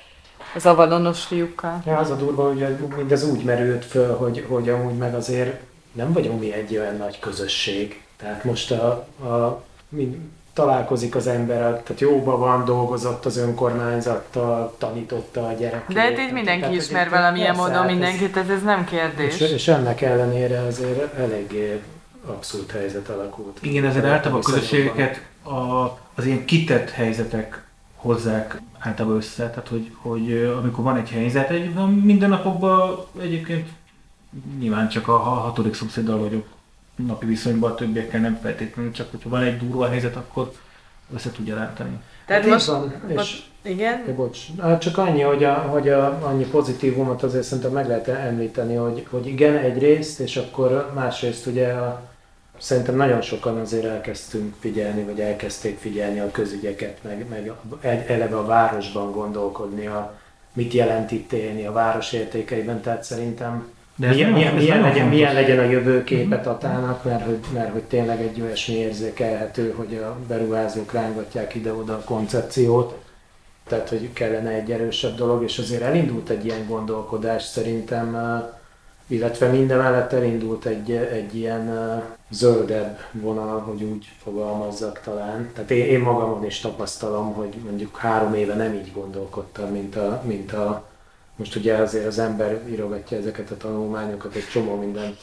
[0.55, 1.83] az avalonos fiúkkal.
[1.87, 5.61] Ja, az a durva, hogy mindez úgy merült föl, hogy, hogy amúgy meg azért
[5.93, 8.03] nem vagyunk mi egy olyan nagy közösség.
[8.17, 8.91] Tehát most a,
[9.29, 10.17] a mind,
[10.53, 15.97] találkozik az ember, tehát jóban van, dolgozott az önkormányzattal, tanította a gyerekét.
[15.97, 18.63] De hát így mindenki Tehát, hogy ismer itt- valamilyen módon hát ez- mindenkit, tehát ez
[18.63, 19.41] nem kérdés.
[19.41, 21.81] És, és ennek ellenére azért eléggé
[22.27, 23.59] abszolút helyzet alakult.
[23.61, 25.85] Igen, ezért általában a közösségeket a,
[26.15, 27.65] az ilyen kitett helyzetek
[27.97, 29.49] hozzák általában össze.
[29.51, 33.69] Tehát, hogy, hogy amikor van egy helyzet, egy, van mindennapokban egyébként
[34.59, 36.47] nyilván csak a ha- hatodik szomszéddal vagyok
[37.07, 40.53] napi viszonyban, a többiekkel nem feltétlenül, csak hogyha van egy durva helyzet, akkor
[41.15, 42.01] össze tudja rántani.
[42.27, 44.39] Tehát Így most, van, és igen, Ja, bocs.
[44.61, 49.07] Hát csak annyi, hogy, a, hogy a, annyi pozitívumot azért szerintem meg lehet említeni, hogy,
[49.11, 52.03] hogy igen, egyrészt, és akkor másrészt ugye a,
[52.59, 58.37] szerintem nagyon sokan azért elkezdtünk figyelni, vagy elkezdték figyelni a közügyeket, meg, meg el- eleve
[58.37, 60.19] a városban gondolkodni, a,
[60.53, 63.69] mit jelent itt élni a város értékeiben, tehát szerintem
[64.01, 65.11] De ez milyen, milyen, milyen, legyen, fontos.
[65.11, 70.17] milyen legyen a jövőképe Tatának, mert hogy, mert hogy tényleg egy olyasmi érzékelhető, hogy a
[70.29, 72.99] beruházók rángatják ide-oda a koncepciót,
[73.69, 78.43] tehát hogy kellene egy erősebb dolog, és azért elindult egy ilyen gondolkodás szerintem, eh,
[79.07, 85.51] illetve mindemellett elindult egy, egy ilyen eh, zöldebb vonal, hogy úgy fogalmazzak talán.
[85.55, 90.23] Tehát én, én magamon is tapasztalom, hogy mondjuk három éve nem így gondolkodtam, mint a,
[90.27, 90.90] mint a
[91.41, 95.19] most ugye azért az ember írogatja ezeket a tanulmányokat, egy csomó mindent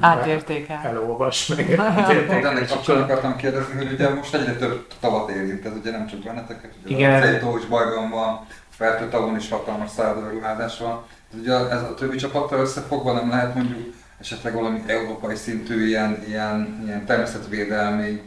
[0.00, 0.80] átértékel.
[0.84, 1.66] elolvas meg.
[2.28, 6.06] Pont ennek kapcsán akartam kérdezni, hogy ugye most egyre több tavat érint, ez ugye nem
[6.06, 7.22] csak benneteket, ugye Igen.
[7.22, 11.04] az Ejtó is bajban van, Fertő tavon is hatalmas szállodalruházás van.
[11.32, 16.24] Ez ugye ez a többi csapattal összefogva nem lehet mondjuk esetleg valami európai szintű ilyen,
[16.28, 18.22] ilyen, ilyen természetvédelmi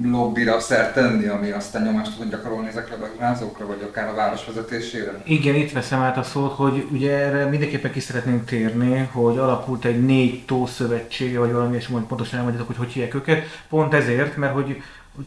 [0.00, 4.44] lobbira szert tenni, ami aztán nyomást tud gyakorolni ezekre a beruházókra, vagy akár a város
[4.46, 5.22] vezetésére?
[5.24, 9.84] Igen, itt veszem át a szót, hogy ugye erre mindenképpen ki szeretnénk térni, hogy alapult
[9.84, 13.44] egy négy tó szövetsége, vagy valami, és majd pontosan elmondjátok, hogy hogy hívják őket.
[13.68, 14.82] Pont ezért, mert hogy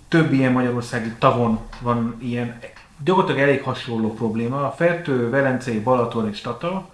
[0.08, 2.60] több ilyen magyarországi tavon van ilyen,
[3.04, 4.68] gyakorlatilag elég hasonló probléma.
[4.68, 6.90] A Fertő, Velencei, Balaton és Tata,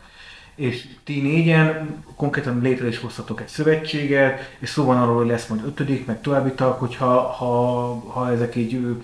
[0.56, 5.48] és ti négyen konkrétan létre is hoztatok egy szövetséget, és szó van arról, hogy lesz
[5.48, 9.04] majd ötödik, meg további tag, hogyha ha, ha ezek így ő,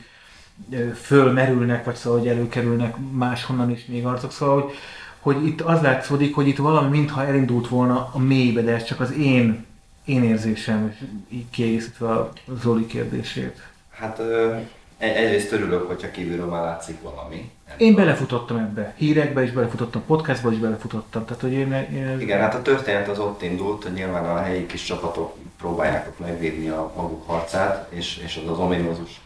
[0.95, 4.73] fölmerülnek, vagy szóval, hogy előkerülnek máshonnan is még arcok, szóval, hogy,
[5.19, 8.99] hogy itt az látszódik, hogy itt valami mintha elindult volna a mélybe, de ez csak
[8.99, 9.65] az én,
[10.05, 13.61] én érzésem, és így kiegészítve a Zoli kérdését.
[13.89, 14.57] Hát ö,
[14.97, 17.51] egyrészt örülök, hogyha kívülről már látszik valami.
[17.77, 22.55] Én belefutottam ebbe, hírekbe is belefutottam, podcastba is belefutottam, tehát hogy én, én Igen, hát
[22.55, 26.91] a történet az ott indult, hogy nyilván a helyi kis csapatok próbálják ott megvédni a
[26.95, 29.21] maguk harcát, és, és az az ominózus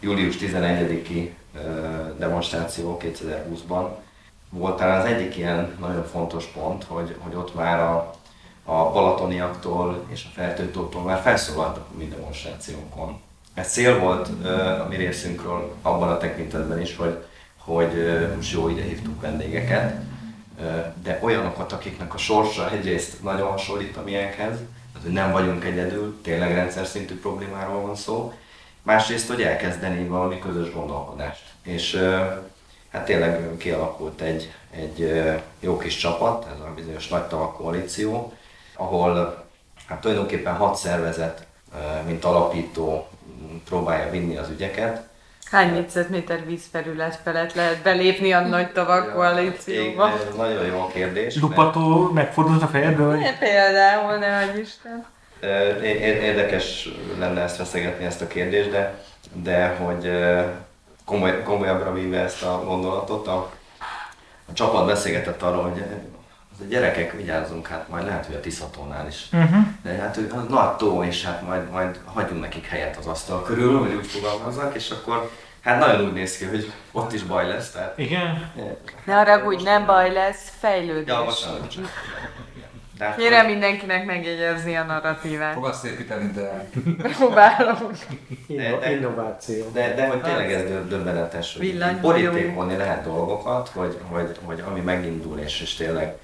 [0.00, 1.60] július 11-i ö,
[2.18, 3.88] demonstráció 2020-ban
[4.50, 8.14] volt talán az egyik ilyen nagyon fontos pont, hogy, hogy ott már a,
[8.64, 13.20] a balatoniaktól és a fertőtótól már felszólaltak a mi demonstrációnkon.
[13.56, 14.28] Ez cél volt
[14.80, 17.24] a mi részünkről abban a tekintetben is, hogy,
[17.56, 19.94] hogy most jó ide hívtuk vendégeket,
[21.02, 26.20] de olyanokat, akiknek a sorsa egyrészt nagyon hasonlít a miénkhez, tehát hogy nem vagyunk egyedül,
[26.22, 28.32] tényleg rendszer szintű problémáról van szó,
[28.82, 31.42] másrészt, hogy elkezdeni valami közös gondolkodást.
[31.62, 32.02] És
[32.90, 35.22] hát tényleg kialakult egy, egy
[35.60, 38.32] jó kis csapat, ez a bizonyos nagy tavak koalíció,
[38.74, 39.44] ahol
[39.86, 41.46] hát tulajdonképpen hat szervezet,
[42.06, 43.06] mint alapító
[43.68, 45.08] próbálja vinni az ügyeket,
[45.50, 50.08] Hány négyzetméter vízfelület felett lehet belépni a nagy tavak koalícióba?
[50.08, 51.34] Ez nagyon jó kérdés.
[51.34, 55.06] mert- Lupató megfordult a fejedből, hogy Például, ne adj Isten.
[56.22, 56.88] Érdekes
[57.18, 58.94] lenne ezt feszegetni, ezt a kérdést, de,
[59.32, 60.10] de hogy
[61.04, 63.50] komoly, komolyabbra véve ezt a gondolatot, a,
[64.48, 65.84] a csapat beszélgetett arról, hogy
[66.60, 69.28] a gyerekek vigyázzunk, hát majd lehet, hogy a Tiszatónál is.
[69.32, 69.64] uh-huh.
[69.82, 73.42] De hát ő az nagy tó, és hát majd, majd hagyjunk nekik helyet az asztal
[73.42, 75.30] körül, hogy úgy fogalmazzak, és akkor
[75.66, 77.98] Hát nagyon úgy néz ki, hogy ott is baj lesz, tehát...
[77.98, 78.52] Igen?
[79.04, 81.06] Ne haragudj, nem baj lesz, fejlődés.
[81.06, 81.74] Ja, bocsánat.
[82.98, 85.54] Tehát, Kérem mindenkinek megjegyezni a narratívát.
[85.54, 86.68] Fogsz építeni, de
[87.16, 87.90] Próbálom.
[88.46, 89.70] Inno- de- innováció.
[89.72, 94.80] De, de hogy tényleg ez dö- döbbenetes, hogy borítékolni lehet dolgokat, hogy, hogy, hogy ami
[94.80, 96.16] megindul, és, és tényleg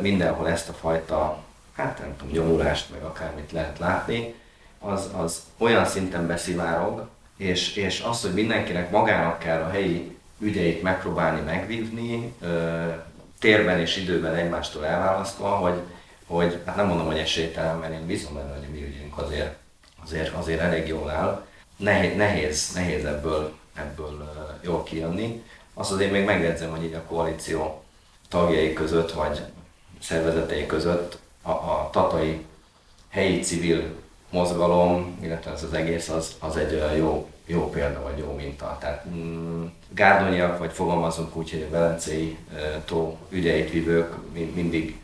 [0.00, 1.42] mindenhol ezt a fajta,
[1.76, 4.34] hát nem tudom, nyomulást, meg akármit lehet látni,
[4.78, 10.82] az, az olyan szinten beszivárog, és, és az, hogy mindenkinek magának kell a helyi ügyeit
[10.82, 12.34] megpróbálni megvívni,
[13.38, 15.80] térben és időben egymástól elválasztva, hogy,
[16.26, 19.56] hogy hát nem mondom, hogy esélytelen, mert én bízom benne, hogy a mi ügyünk azért,
[20.04, 21.46] azért, azért elég jól áll.
[21.76, 25.42] Nehéz, nehéz, nehéz ebből, ebből jól kijönni.
[25.74, 27.81] Azt azért még megjegyzem, hogy így a koalíció
[28.32, 29.40] tagjai között, vagy
[30.00, 32.44] szervezetei között a, a tatai
[33.08, 33.82] helyi civil
[34.30, 38.76] mozgalom, illetve ez az egész, az, az egy jó, jó példa, vagy jó minta.
[38.80, 39.64] Tehát mm,
[40.58, 42.38] vagy fogalmazunk úgy, hogy a Velencei
[42.84, 45.00] tó ügyeit vívők mind, mindig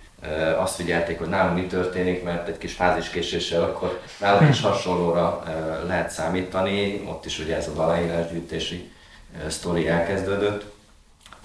[0.59, 5.43] azt figyelték, hogy nálunk mi történik, mert egy kis fáziskéséssel akkor nálunk is hasonlóra
[5.87, 7.03] lehet számítani.
[7.09, 8.91] Ott is ugye ez az aláírásgyűjtési
[9.49, 10.77] sztori elkezdődött.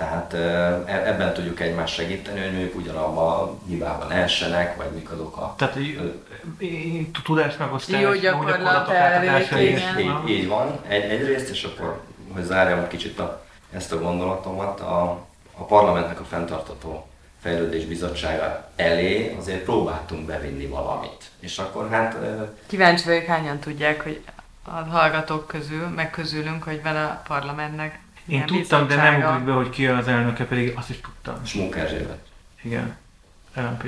[0.03, 5.37] Tehát e- ebben tudjuk egymást segíteni, hogy mondjuk ugyanabban a hibában essenek, vagy mik azok
[5.37, 8.91] a Tehát eh, tudás megosztás, Jó gyakorlat
[9.59, 12.01] így, így, van, egy, egyrészt, és akkor,
[12.33, 15.25] hogy zárjam egy kicsit a, ezt a gondolatomat, a,
[15.57, 17.07] a parlamentnek a fenntartató
[17.41, 21.31] fejlődés bizottsága elé azért próbáltunk bevinni valamit.
[21.39, 22.17] És akkor hát
[22.67, 24.23] Kíváncsi vagyok, hányan tudják, hogy
[24.63, 29.51] a hallgatók közül, meg közülünk, hogy van a parlamentnek Én tudtam, de nem ugrik be,
[29.51, 31.45] hogy ki az elnöke, pedig azt is tudtam.
[31.45, 32.25] Smuk Erzsébet,
[32.63, 32.95] Igen.
[33.55, 33.87] lmp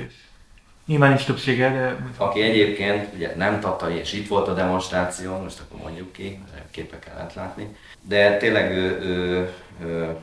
[0.86, 1.96] Nyilván nincs többsége, de...
[2.16, 7.14] aki egyébként ugye nem tatai, és itt volt a demonstráción, most akkor mondjuk ki, képeken
[7.14, 10.16] lehet látni, de tényleg ő, ő, ő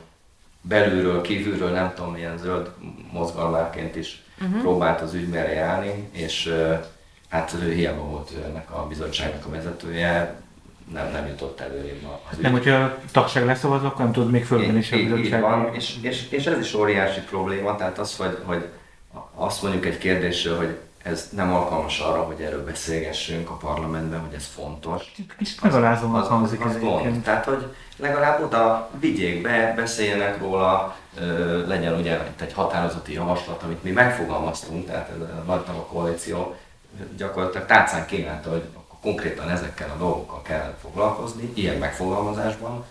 [0.60, 2.70] belülről, kívülről, nem tudom, milyen zöld
[3.12, 4.60] mozgalmáként is uh-huh.
[4.60, 6.54] próbált az ügy mellé állni, és
[7.28, 10.36] hát ő hiába volt ő ennek a bizottságnak a vezetője,
[10.92, 12.42] nem, nem jutott előrébb az ügy.
[12.42, 15.62] Nem, hogyha tagság leszavaz, akkor nem tudod még fölvenni se a bizottságban.
[15.62, 18.68] van, és, és, és ez is óriási probléma, tehát az, hogy, hogy
[19.34, 24.34] azt mondjuk egy kérdésről, hogy ez nem alkalmas arra, hogy erről beszélgessünk a parlamentben, hogy
[24.34, 25.12] ez fontos.
[25.38, 27.22] Kicsit megalázóan az, hangzik az ez gond.
[27.22, 33.62] Tehát, hogy legalább oda vigyék be, beszéljenek róla, ö, legyen ugye itt egy határozati javaslat,
[33.62, 36.56] amit mi megfogalmaztunk, tehát ez a nagy koalíció
[37.16, 38.62] gyakorlatilag tárcán kínálta, hogy
[39.04, 42.84] konkrétan ezekkel a dolgokkal kell foglalkozni, ilyen megfogalmazásban,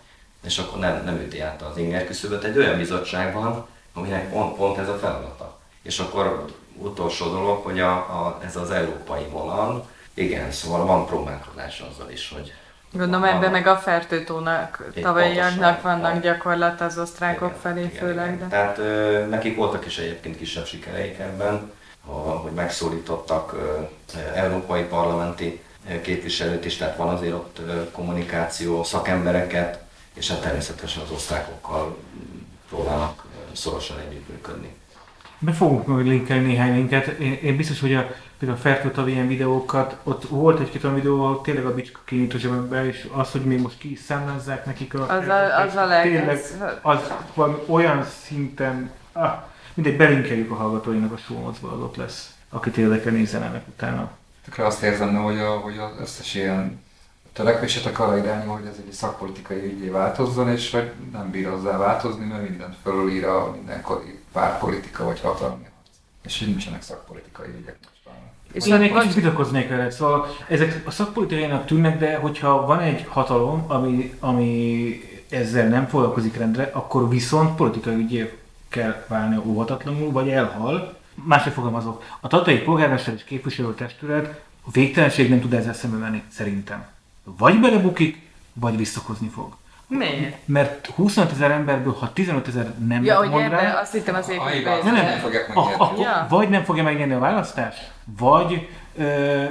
[0.43, 4.77] és akkor nem, nem üti át az inger küszöböt egy olyan bizottságban, aminek pont, pont
[4.77, 5.57] ez a feladata.
[5.81, 6.45] És akkor
[6.77, 12.31] utolsó dolog, hogy a, a, ez az európai vonal, igen, szóval van próbálkozás azzal is,
[12.35, 12.53] hogy
[12.91, 16.21] Gondolom ebben meg a fertőtónak, tavalyiaknak vannak van.
[16.21, 18.39] gyakorlat az osztrákok Igen, felé igen, főleg, igen.
[18.39, 18.47] de...
[18.47, 21.71] Tehát ö, nekik voltak is egyébként kisebb sikereik ebben,
[22.43, 23.79] hogy megszólítottak ö,
[24.35, 25.61] európai parlamenti
[26.01, 27.61] képviselőt is, tehát van azért ott
[27.91, 29.83] kommunikáció, szakembereket,
[30.13, 31.97] és hát természetesen az osztrákokkal
[32.69, 34.75] próbálnak szorosan együttműködni.
[35.39, 37.07] Be fogunk majd linkelni néhány linket.
[37.07, 38.07] Én, én biztos, hogy a,
[38.39, 42.33] például a Fertőtav ilyen videókat, ott volt egy-két olyan videó, ahol tényleg a bicska kinyit
[42.33, 45.09] a zsebembe, és az, hogy még most ki számlázzák nekik a...
[45.09, 46.03] Az a, az a leg...
[46.03, 46.39] Tényleg,
[46.81, 48.91] az valami olyan szinten...
[49.11, 49.43] Ah,
[49.73, 52.33] mindegy, belinkeljük a hallgatóinak a show ott lesz.
[52.49, 54.11] Akit érdekel, nézzen ennek utána.
[54.45, 56.81] Tökre azt érzem, hogy, a, hogy az összes ilyen
[57.33, 62.25] törekvésetek arra irányul, hogy ez egy szakpolitikai ügyé változzon, és hogy nem bír hozzá változni,
[62.25, 65.95] mert mindent fölülír a mindenkori pártpolitika vagy hatalmi harc.
[66.23, 68.03] És hogy nincsenek szakpolitikai ügyek most.
[68.53, 73.05] És Én kicsit most, vitatkoznék vele, szóval ezek a szakpolitikának tűnnek, de hogyha van egy
[73.09, 78.37] hatalom, ami, ami ezzel nem foglalkozik rendre, akkor viszont politikai ügyé
[78.69, 80.97] kell válni óvatatlanul, vagy elhal.
[81.15, 86.85] Máshogy fogalmazok, a tatai polgármester és képviselőtestület a végtelenség nem tud ezzel szembe menni, szerintem.
[87.23, 88.21] Vagy belebukik,
[88.53, 89.55] vagy visszakozni fog.
[89.87, 90.37] miért?
[90.47, 94.27] Mert 25 ezer emberből, ha 15 ezer nem Ja, hogy mond rá, azt hittem az
[94.27, 94.57] A épületben.
[94.57, 95.73] hibát nem, nem fogják megnyerni.
[95.77, 96.25] akkor Ja.
[96.29, 99.03] vagy nem fogja megnyerni a választást, vagy ö,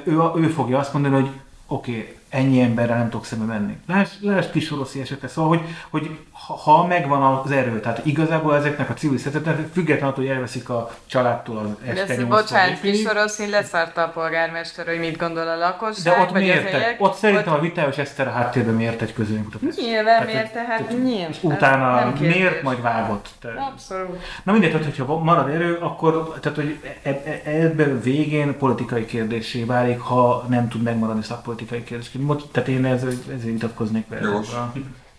[0.04, 1.30] ő, ő fogja azt mondani, hogy
[1.66, 3.76] oké, okay, ennyi emberrel nem tudok szembe menni.
[3.86, 5.28] Lásd, lásd kis oroszi esete.
[5.28, 10.08] Szóval, hogy, hogy ha, ha megvan az erő, tehát igazából ezeknek a civil szervezeteknek, függetlenül
[10.12, 14.08] attól, hogy elveszik a családtól az De este ez, 8 bocsánat, kis oroszín leszarta a
[14.08, 16.66] polgármester, hogy mit gondol a lakosság, De ott vagy miért?
[16.66, 16.96] egyek.
[16.98, 19.76] Ott szerintem a Vitályos Eszter a háttérben miért egy közönkutatás.
[19.76, 21.32] Nyilván Tehát, miért, tehát tehát- nyilván.
[21.40, 22.34] Utána Nem kérdés.
[22.36, 23.28] miért majd vágott?
[23.40, 24.22] Tehát- Abszolút.
[24.42, 29.64] Na mindegy, tehát, hogyha marad erő, akkor tehát, hogy e- e- ebben végén politikai kérdésé
[29.64, 32.10] válik, ha nem tud megmaradni szakpolitikai kérdés.
[32.52, 34.40] Tehát én ezzel, ezzel vitatkoznék vele.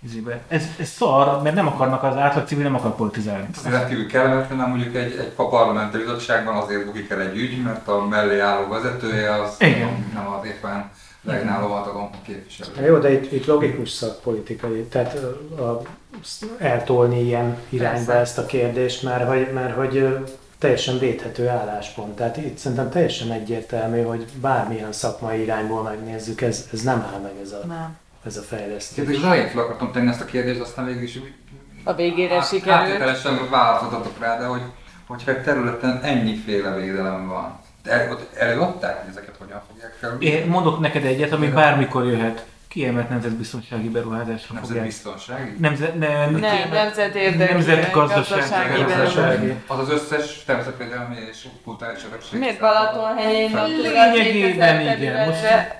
[0.05, 0.41] Izébe.
[0.47, 3.47] Ez, ez szar, mert nem akarnak az átlag civil, nem akar politizálni.
[3.55, 7.88] Ez rendkívül kellemetlen, nem mondjuk egy, egy parlamenti bizottságban azért bukik el egy ügy, mert
[7.88, 9.80] a mellé álló vezetője az Igen.
[9.80, 10.89] nem, nem az éppen
[11.23, 12.69] legnál lovatagon képviselő.
[12.75, 15.13] Hát jó, de itt, itt logikus szakpolitikai, tehát
[15.57, 15.81] a,
[16.57, 18.19] eltolni ilyen irányba Persze.
[18.19, 20.17] ezt a kérdést, mert hogy, mert hogy
[20.57, 22.15] teljesen védhető álláspont.
[22.15, 27.31] Tehát itt szerintem teljesen egyértelmű, hogy bármilyen szakmai irányból megnézzük, ez, ez nem áll meg
[27.43, 27.95] ez a, Nem.
[28.25, 28.95] Ez a fejlesztés.
[28.95, 31.33] Kérdés, az elején fel akartam tenni ezt a kérdést, aztán végül is úgy
[31.83, 32.75] A végére át- sikerült.
[32.91, 34.61] Áttételesen választhatok rá, de hogy,
[35.07, 40.25] hogyha egy területen ennyiféle védelem van, de ott előadták, hogy ezeket hogyan fogják felülni?
[40.25, 42.45] Én mondok neked egyet, ami bármikor jöhet.
[42.73, 44.63] Kiemelt nemzetbiztonsági beruházásra fogják.
[44.63, 45.55] Nemzetbiztonsági?
[45.59, 49.57] Nemzet, ne, Nem, kiemelt- nemzetérdekű, Nemzetgazdasági gazdasági beruházás.
[49.67, 52.39] Az az összes természetvédelmi és kulturális örökség.
[52.39, 53.51] Miért Balatonhelyén
[53.81, 55.77] Lényegében 2000 igen, most-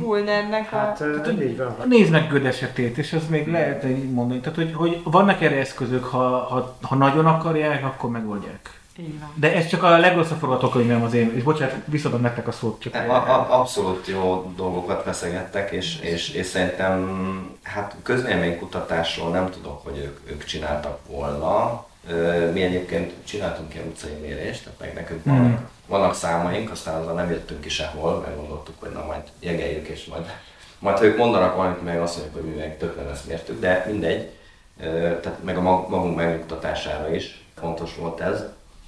[0.00, 0.76] Gulnernek a...
[0.76, 1.02] Hát
[1.40, 1.76] így van.
[1.88, 4.40] Nézd meg Göd esetét, és az még lehet így mondani.
[4.40, 8.80] Tehát, hogy, hogy vannak erre eszközök, ha, ha, ha nagyon akarják, akkor megoldják.
[8.96, 9.32] Így van.
[9.34, 12.80] De ez csak a legrosszabb forgatókönyvem az én, és bocsánat, visszadom nektek a szót.
[12.80, 19.84] Csak A, a, abszolút jó dolgokat feszegettek, és, és, és szerintem hát közvéleménykutatásról nem tudok,
[19.84, 21.84] hogy ők, ők csináltak volna.
[22.52, 25.68] Mi egyébként csináltunk ilyen utcai mérést, tehát meg nekünk vannak, Hmm.
[25.86, 30.04] vannak számaink, aztán azzal nem jöttünk ki sehol, mert gondoltuk, hogy na majd jegeljük, és
[30.04, 30.26] majd,
[30.78, 33.84] majd ha ők mondanak valamit, meg azt mondjuk, hogy mi meg többen ezt mértük, de
[33.90, 34.30] mindegy.
[35.20, 38.42] Tehát meg a mag- magunk megnyugtatására is fontos volt ez.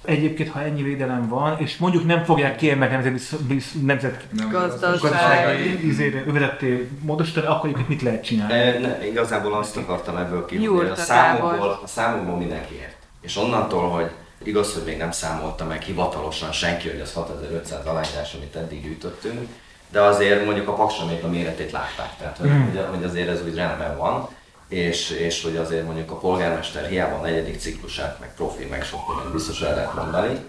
[0.05, 3.39] Egyébként, ha ennyi védelem van, és mondjuk nem fogják kiemelni nemzet,
[3.81, 4.99] nemzet Gazdaság.
[4.99, 8.53] gazdasági izére, övezetté módosítani, akkor egyébként mit lehet csinálni?
[8.53, 12.95] E, ne, igazából azt akartam ebből hogy a számokból, a számokból mindenki ért.
[13.21, 14.09] És onnantól, hogy
[14.43, 19.47] igaz, hogy még nem számolta meg hivatalosan senki, hogy az 6500 alányzás, amit eddig gyűjtöttünk,
[19.91, 22.75] de azért mondjuk a paksa még a méretét látták, tehát hogy, Mm.
[22.93, 24.27] hogy azért ez úgy rendben van,
[24.75, 29.07] és, és hogy azért mondjuk a polgármester hiába a negyedik ciklusát, meg profi, meg sok
[29.07, 30.39] mindent biztos el lehet mondani,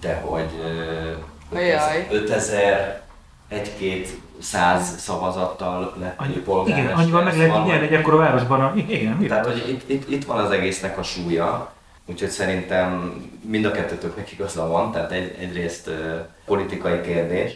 [0.00, 0.48] de hogy
[1.52, 2.06] ö, Ajaj.
[2.10, 3.02] 5000
[3.48, 4.08] egy-két
[4.40, 6.84] száz szavazattal lett Annyi, polgármester.
[6.84, 8.60] igen, annyival meg lehet nyerni egy ekkora városban.
[8.60, 9.52] A, igen, tehát, világos.
[9.52, 11.72] hogy itt, itt, itt van az egésznek a súlya,
[12.06, 15.90] úgyhogy szerintem mind a kettőtöknek igaza van, tehát egy, egyrészt
[16.44, 17.52] politikai kérdés,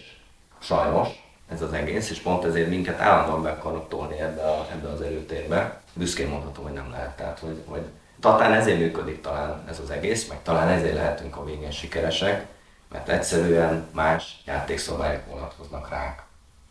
[0.59, 1.09] sajnos
[1.53, 5.01] ez az egész, és pont ezért minket állandóan be akarnak tolni ebbe, a, ebbe az
[5.01, 5.81] előtérbe.
[5.93, 7.83] Büszkén mondhatom, hogy nem lehet, tehát hogy, hogy
[8.21, 12.47] talán ezért működik talán ez az egész, meg talán ezért lehetünk a végén sikeresek,
[12.93, 16.23] mert egyszerűen más játékszabályok vonatkoznak ránk,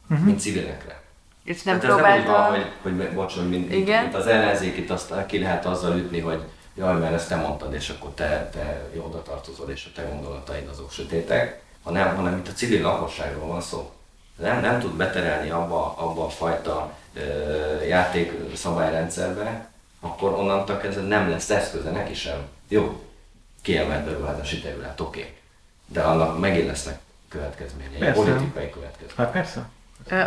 [0.08, 0.24] Mhm.
[0.24, 1.02] mint civilekre.
[1.44, 4.02] És nem Tehát ez nem úgy van, hogy, hogy bocs, hogy mint, Igen?
[4.02, 6.44] mint az ellenzékit, azt ki lehet azzal ütni, hogy
[6.76, 10.68] jaj, mert ezt te mondtad, és akkor te, te oda tartozol, és a te gondolataid
[10.68, 13.92] azok sötétek, hanem, hanem itt a civil lakosságról van szó.
[14.36, 17.22] Nem, nem tud beterelni abba, abba a fajta ö,
[17.84, 19.68] játékszabályrendszerbe,
[20.00, 22.38] akkor onnantól kezdve nem lesz eszköze neki sem.
[22.68, 23.04] Jó,
[23.62, 25.20] kiemelt beruházási terület, oké.
[25.20, 25.34] Okay.
[25.88, 27.00] De annak megint lesznek
[27.30, 28.22] következményei, Persze.
[28.22, 29.16] politikai következményei.
[29.18, 29.70] Hát persze.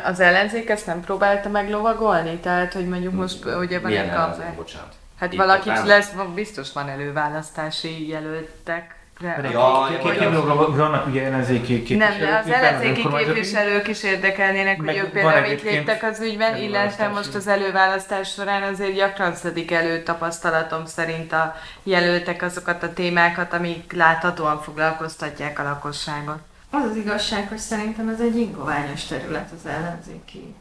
[0.04, 2.36] Az ellenzék ezt nem próbálta meglovagolni?
[2.36, 4.56] Tehát, hogy mondjuk most ugye van Milyen egy ellenzék, kampány.
[4.56, 4.94] bocsánat.
[5.18, 8.96] Hát Itt valaki lesz, biztos van előválasztási jelöltek.
[9.18, 12.18] Két- vannak ugye ellenzéki képviselők.
[12.18, 17.08] Nem, de az ellenzéki képviselők is érdekelnének, hogy ők például mit léptek az ügyben, illetve
[17.08, 23.52] most az előválasztás során azért gyakran szedik elő tapasztalatom szerint a jelöltek azokat a témákat,
[23.52, 26.38] amik láthatóan foglalkoztatják a lakosságot.
[26.70, 30.54] Az az igazság, hogy szerintem ez egy ingoványos terület az ellenzéki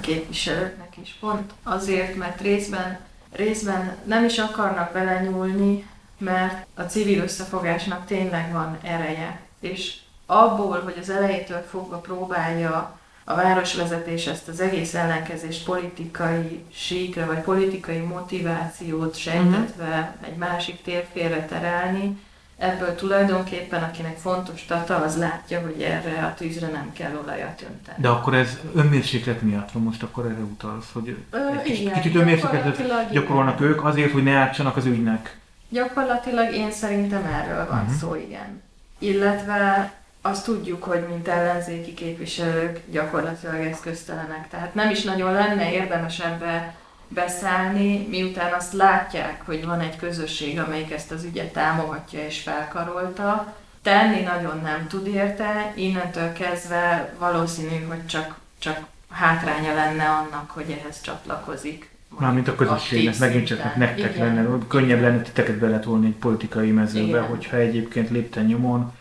[0.00, 1.16] képviselőknek is.
[1.20, 2.98] Pont azért, mert részben,
[3.32, 5.86] részben nem is akarnak belenyúlni,
[6.18, 9.40] mert a civil összefogásnak tényleg van ereje.
[9.60, 9.96] És
[10.26, 17.38] abból, hogy az elejétől fogva próbálja a városvezetés ezt az egész ellenkezést politikai síkra, vagy
[17.38, 22.18] politikai motivációt sejtetve egy másik térfélre terelni,
[22.58, 27.96] ebből tulajdonképpen, akinek fontos Tata, az látja, hogy erre a tűzre nem kell olajat önteni.
[28.00, 31.92] De akkor ez önmérséklet miatt van, most akkor erre utalsz, hogy Ö, egy kicsit, igen,
[31.92, 33.70] kicsit önmérsékletet gyakorolnak igen.
[33.70, 35.38] ők azért, hogy ne átsanak az ügynek.
[35.68, 37.94] Gyakorlatilag én szerintem erről van Mhm.
[37.94, 38.62] szó, igen.
[38.98, 39.92] Illetve
[40.22, 44.48] azt tudjuk, hogy mint ellenzéki képviselők gyakorlatilag eszköztelenek.
[44.48, 46.74] Tehát nem is nagyon lenne érdemes ebbe
[47.08, 53.54] beszállni, miután azt látják, hogy van egy közösség, amelyik ezt az ügyet támogatja és felkarolta.
[53.82, 58.78] Tenni nagyon nem tud érte, innentől kezdve valószínű, hogy csak, csak
[59.10, 61.90] hátránya lenne annak, hogy ehhez csatlakozik.
[62.18, 64.34] Mármint a közösségnek, megint csak nektek Igen.
[64.34, 67.22] lenne, könnyebb lenne titeket beletolni egy politikai mezőbe, Igen.
[67.22, 68.92] hogyha egyébként lépten nyomon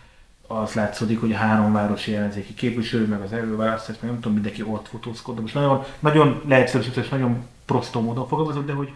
[0.48, 4.62] az látszódik, hogy a három városi ellenzéki képviselő, meg az előválasztás, meg nem tudom, mindenki
[4.62, 5.42] ott fotózkodott.
[5.42, 8.92] Most nagyon, nagyon leegyszerűsítő és nagyon prostó módon fogalmazok, de hogy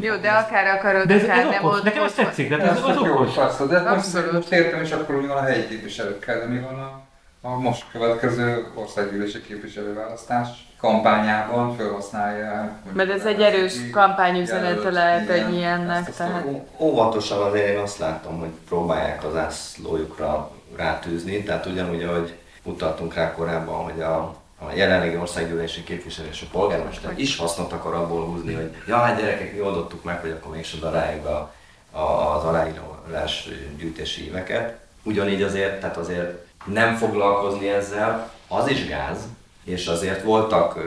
[0.00, 2.56] Jó, de akár akarod, De ez, akár ez nem okos, ott nekem ez tetszik, de
[2.56, 3.34] De ez, ez az okos.
[3.34, 4.50] persze, de most, Abszolút.
[4.50, 7.00] értem is akkor, mi van a helyi képviselőkkel, de mi van a,
[7.40, 10.48] a most következő országgyűlési képviselőválasztás
[10.78, 12.72] kampányában felhasználja.
[12.92, 16.44] Mert ez egy erős kampányüzenete lehet egy ilyennek, tehát...
[16.46, 23.14] Ó- Óvatosan azért én azt látom, hogy próbálják az ászlójukra rátűzni, tehát ugyanúgy, ahogy utaltunk
[23.14, 24.16] rá korábban, hogy a,
[24.58, 29.20] a jelenlegi országgyűlési képviselő és a polgármester is hasznot akar abból húzni, hogy ja, hát
[29.20, 31.54] gyerekek, mi oldottuk meg, hogy akkor mégsem daráljuk a,
[31.90, 33.48] a, az aláírás
[33.78, 34.78] gyűjtési éveket.
[35.02, 39.18] Ugyanígy azért, tehát azért nem foglalkozni ezzel, az is gáz,
[39.64, 40.78] és azért voltak,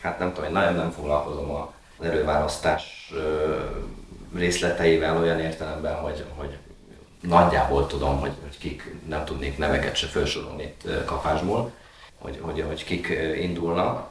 [0.00, 3.12] hát nem tudom, én nagyon nem foglalkozom az előválasztás
[4.34, 6.56] részleteivel olyan értelemben, hogy, hogy
[7.20, 11.72] nagyjából tudom, hogy, hogy kik, nem tudnék neveket se felsorolni itt kapásból,
[12.18, 13.08] hogy, hogy, hogy kik
[13.40, 14.08] indulnak.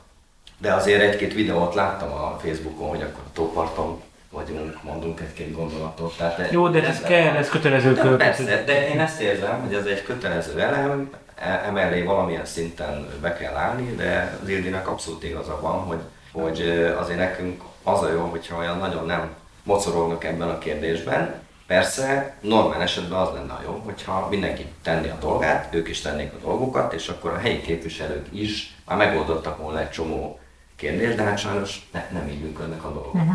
[0.58, 4.02] De azért egy-két videót láttam a Facebookon, hogy akkor a tóparton
[4.36, 6.18] vagyunk, mondunk egy-két gondolatot.
[6.18, 8.18] Tehát de- Jó, de ez kell, ez kötelező de kör.
[8.18, 13.34] persze, de én ezt érzem, hogy ez egy kötelező elem, e- emellé valamilyen szinten be
[13.34, 16.00] kell állni, de az Ildinek abszolút igaza van, hogy,
[16.32, 16.62] hogy
[17.00, 19.30] azért nekünk az a jó, hogyha olyan nagyon nem
[19.64, 21.44] mocorognak ebben a kérdésben.
[21.68, 26.32] Persze, normál esetben az lenne a jó, hogyha mindenki tenni a dolgát, ők is tennék
[26.34, 30.40] a dolgukat, és akkor a helyi képviselők is már megoldottak volna egy csomó
[30.76, 33.14] kérdést, de hát sajnos ne, nem így működnek a dolgok.
[33.14, 33.34] Uh-huh.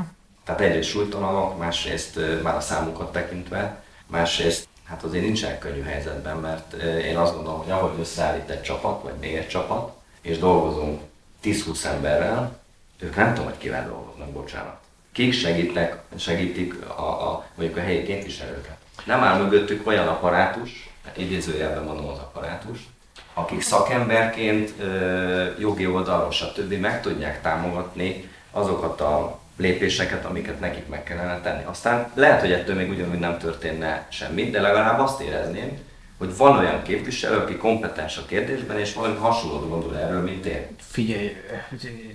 [0.50, 6.72] Tehát egyrészt súlytalanok, másrészt már a számukat tekintve, másrészt hát azért nincsenek könnyű helyzetben, mert
[6.82, 11.00] én azt gondolom, hogy ahogy összeállít egy csapat, vagy még egy csapat, és dolgozunk
[11.44, 12.58] 10-20 emberrel,
[12.98, 14.76] ők nem tudom, hogy kivel dolgoznak, bocsánat.
[15.12, 18.76] Kik segítek, segítik a, a, mondjuk a helyi képviselőket.
[19.04, 22.88] Nem áll mögöttük olyan apparátus, hát idézőjelben mondom az apparátus,
[23.34, 24.72] akik szakemberként,
[25.58, 26.72] jogi oldalról, stb.
[26.72, 31.62] meg tudják támogatni azokat a lépéseket, amiket nekik meg kellene tenni.
[31.64, 35.78] Aztán lehet, hogy ettől még ugyanúgy nem történne semmi, de legalább azt érezném,
[36.18, 40.66] hogy van olyan képviselő, aki kompetens a kérdésben, és valami hasonlót gondol erről, mint én.
[40.78, 41.36] Figyelj,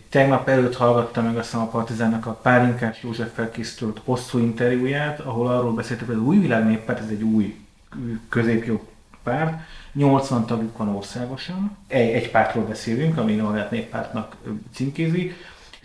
[0.10, 5.74] tegnap előtt hallgattam meg azt a Partizánnak a Pálinkás Józseffel készült hosszú interjúját, ahol arról
[5.74, 7.56] beszéltek, hogy az új világ néppárt, ez egy új
[8.30, 8.82] középjobb
[9.24, 9.60] párt,
[9.94, 14.36] 80 tagjuk van országosan, egy, egy pártról beszélünk, ami Norbert néppártnak
[14.74, 15.36] címkézi,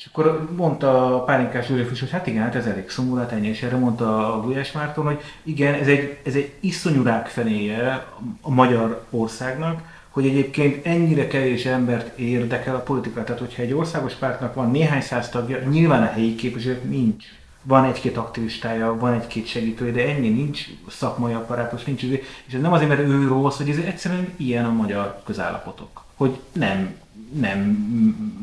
[0.01, 3.49] és akkor mondta a Pálinkás József is, hogy hát igen, hát ez elég szomorú, ennyi,
[3.49, 8.07] és erre mondta a Gulyás Márton, hogy igen, ez egy, ez egy iszonyú rákfenéje
[8.41, 13.25] a magyar országnak, hogy egyébként ennyire kevés embert érdekel a politika.
[13.25, 17.25] Tehát, hogyha egy országos pártnak van néhány száz tagja, nyilván a helyi képviselők nincs.
[17.63, 22.03] Van egy-két aktivistája, van egy-két segítője, de ennyi nincs szakmai apparátus, nincs.
[22.03, 26.05] És ez nem azért, mert ő rossz, hogy ez egyszerűen ilyen a magyar közállapotok.
[26.17, 26.95] Hogy nem,
[27.33, 27.89] nem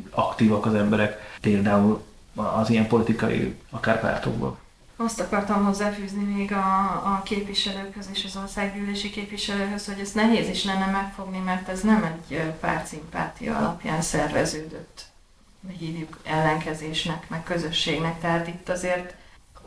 [0.10, 2.04] aktívak az emberek például
[2.36, 4.58] az ilyen politikai akár pártokban.
[4.96, 10.64] Azt akartam hozzáfűzni még a, a képviselőkhöz és az országgyűlési képviselőhöz, hogy ezt nehéz is
[10.64, 15.06] lenne megfogni, mert ez nem egy pártszimpátia alapján szerveződött,
[15.80, 18.20] hívjuk ellenkezésnek, meg közösségnek.
[18.20, 19.14] Tehát itt azért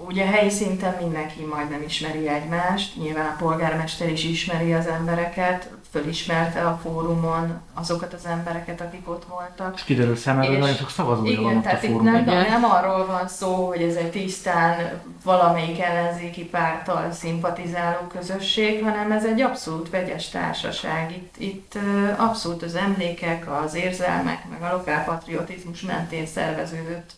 [0.07, 6.67] ugye helyi szinten mindenki majdnem ismeri egymást, nyilván a polgármester is ismeri az embereket, fölismerte
[6.67, 9.75] a fórumon azokat az embereket, akik ott voltak.
[9.77, 12.13] És kiderül számára, hogy nagyon sok szavazója van ott a tehát itt fórumon.
[12.13, 12.47] nem, Igen.
[12.49, 19.25] nem arról van szó, hogy ez egy tisztán valamelyik ellenzéki párttal szimpatizáló közösség, hanem ez
[19.25, 21.13] egy abszolút vegyes társaság.
[21.13, 21.79] Itt, itt
[22.17, 27.11] abszolút az emlékek, az érzelmek, meg a lokálpatriotizmus mentén szerveződött,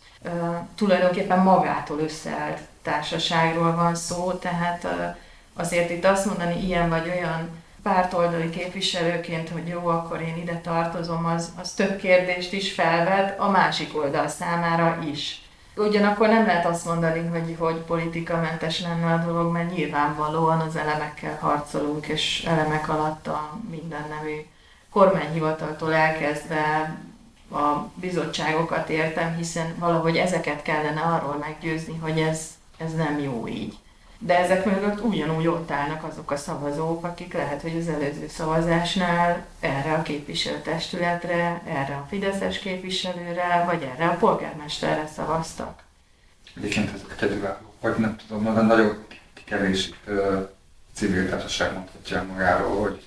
[0.75, 4.87] tulajdonképpen magától összeállt társaságról van szó, tehát
[5.53, 7.49] azért itt azt mondani ilyen vagy olyan
[7.83, 13.49] pártoldali képviselőként, hogy jó, akkor én ide tartozom, az, az több kérdést is felvet a
[13.49, 15.41] másik oldal számára is.
[15.75, 21.37] Ugyanakkor nem lehet azt mondani, hogy, hogy politikamentes lenne a dolog, mert nyilvánvalóan az elemekkel
[21.41, 24.35] harcolunk, és elemek alatt a minden nevű
[24.89, 26.97] kormányhivataltól elkezdve
[27.51, 33.77] a bizottságokat értem, hiszen valahogy ezeket kellene arról meggyőzni, hogy ez, ez nem jó így.
[34.25, 39.45] De ezek mögött ugyanúgy ott állnak azok a szavazók, akik lehet, hogy az előző szavazásnál
[39.59, 45.83] erre a képviselőtestületre, erre a Fideszes képviselőre, vagy erre a polgármesterre szavaztak.
[46.57, 49.05] Egyébként ezeket egyedülálló, vagy nem tudom, de nagyon
[49.45, 50.39] kevés ö,
[50.93, 53.01] civil társaság mondhatja magáról, hogy,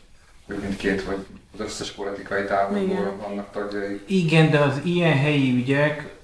[0.46, 3.18] hogy mindkét, vagy az összes politikai táborból Igen.
[3.18, 4.00] vannak tagjai.
[4.06, 6.14] Igen, de az ilyen helyi ügyek,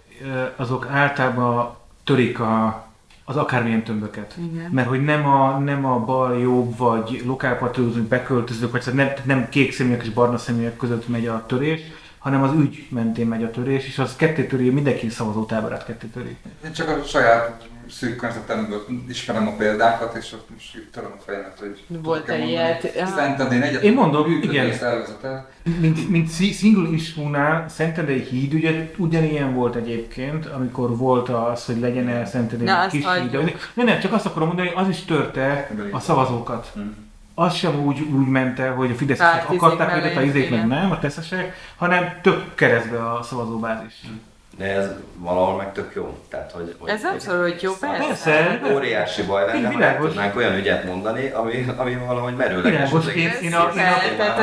[0.56, 2.86] azok általában törik a,
[3.32, 4.34] az akármilyen tömböket.
[4.52, 4.70] Igen.
[4.70, 9.48] Mert hogy nem a, nem a bal, jobb, vagy lokálpatriózunk beköltözők, vagy szóval nem, nem
[9.48, 11.80] kék személyek és barna személyek között megy a törés,
[12.18, 16.36] hanem az ügy mentén megy a törés, és az ketté töri, mindenki szavazótáborát ketté töri.
[16.64, 21.22] Én csak a saját szűk környezetemből ismerem a példákat, és ott most így töröm a
[21.26, 22.92] fejemet, hogy Volt egy ilyet?
[22.96, 23.16] Aha.
[23.16, 24.72] Szerinted én egyet Én mondom, igen.
[25.80, 32.08] Mint, mint single issue-nál Szentendrei híd ugye ugyanilyen volt egyébként, amikor volt az, hogy legyen
[32.08, 33.32] el Szentendrei Na, kis híd.
[33.74, 36.72] Nem, nem, csak azt akarom mondani, hogy az is törte a szavazókat.
[36.78, 36.90] Mm.
[37.34, 40.90] Az sem úgy, úgy ment el, hogy a fideszesek akarták őket, a izék meg nem,
[40.90, 44.00] a teszesek, hanem tök keresztbe a szavazóbázis.
[44.58, 46.18] De ez valahol meg tök jó.
[46.28, 48.06] Tehát, hogy, hogy Ez abszolút jó, persze.
[48.06, 48.74] Persze.
[48.74, 52.90] Óriási baj lenne, ha meg tudnánk olyan ügyet mondani, ami, ami valahogy merőleges.
[52.90, 53.72] Világos, én, én a,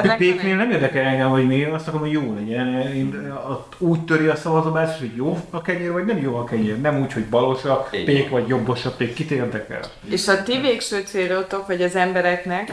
[0.03, 2.67] én a, péknél nem érdekel engem, hogy mi, azt akarom, hogy jó legyen.
[2.81, 3.33] Én,
[3.77, 6.81] úgy töri a szavazóbázis, hogy jó a kenyér, vagy nem jó a kenyér.
[6.81, 9.13] Nem úgy, hogy balos a pék, vagy jobbos a pék.
[9.13, 9.79] Kit érdekel?
[10.09, 12.71] És a ti végső célotok, vagy az embereknek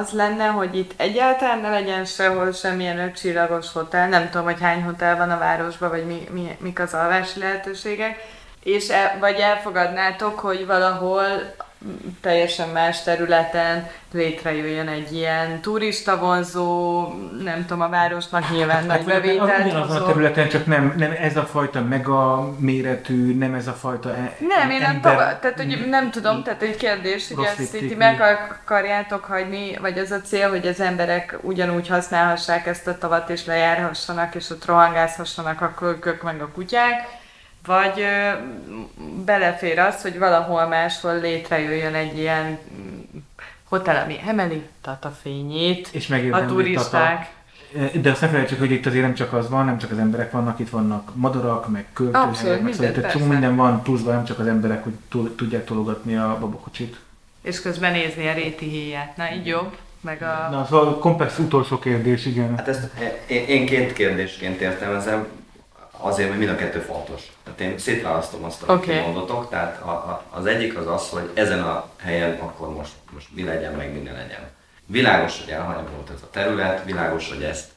[0.00, 4.82] az lenne, hogy itt egyáltalán ne legyen sehol semmilyen ötcsillagos hotel, nem tudom, hogy hány
[4.82, 8.18] hotel van a városban, vagy mi, mi, mik az alvási lehetőségek,
[8.62, 11.54] és el, vagy elfogadnátok, hogy valahol
[12.20, 17.02] teljesen más területen létrejöjjön egy ilyen turista vonzó,
[17.44, 21.14] nem tudom, a városnak nyilván nagy Hát, vagy bevételt ugyanazon a területen, csak nem, nem
[21.20, 25.40] ez a fajta mega méretű, nem ez a fajta e- Nem, én nem, ember- tovább,
[25.40, 30.10] tehát, hogy nem tudom, tehát egy kérdés, hogy ezt itt meg akarjátok hagyni, vagy az
[30.10, 35.60] a cél, hogy az emberek ugyanúgy használhassák ezt a tavat, és lejárhassanak, és ott rohangázhassanak
[35.60, 37.19] a kölkök, meg a kutyák,
[37.66, 38.04] vagy
[39.24, 43.18] belefér az, hogy valahol máshol létrejöjjön egy ilyen mm,
[43.68, 47.30] hotel, ami emeli tatafényét, és a megérdemli turisták.
[47.72, 47.98] Tata.
[48.00, 50.30] De azt ne felejtsük, hogy itt azért nem csak az van, nem csak az emberek
[50.30, 54.38] vannak, itt vannak madarak, meg költőhelyek, meg minden, szóval csomó minden van pluszban, nem csak
[54.38, 56.96] az emberek, hogy tul- tudják tologatni a babakocsit.
[57.42, 59.16] És közben nézni a réti héját.
[59.16, 59.76] Na, így jobb.
[60.00, 60.48] Meg a...
[60.50, 62.56] Na, szóval komplex utolsó kérdés, igen.
[62.56, 62.88] Hát ezt
[63.26, 65.26] én, én két kérdésként értelmezem,
[66.00, 67.32] azért, mert mind a kettő fontos.
[67.44, 69.00] Tehát én szétválasztom azt, amit okay.
[69.00, 69.50] mondotok.
[69.50, 73.44] Tehát a, a, az egyik az az, hogy ezen a helyen akkor most, most mi
[73.44, 74.50] legyen, meg mi ne legyen.
[74.86, 77.68] Világos, hogy elhanyagolt ez a terület, világos, hogy ezt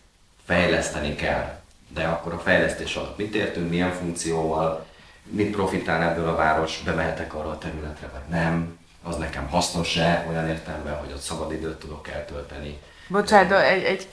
[0.46, 1.62] fejleszteni kell.
[1.88, 4.86] De akkor a fejlesztés alatt mit értünk, milyen funkcióval,
[5.24, 10.48] mit profitál ebből a város, bemehetek arra a területre, vagy nem, az nekem hasznos-e, olyan
[10.48, 12.80] értelemben, hogy ott szabadidőt tudok eltölteni.
[13.08, 14.10] Bocsánat, de egy, egy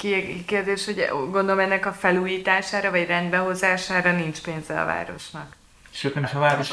[0.46, 5.58] kérdés, hogy gondolom ennek a felújítására vagy rendbehozására nincs pénze a városnak.
[5.92, 6.72] Sőt, nem is a város.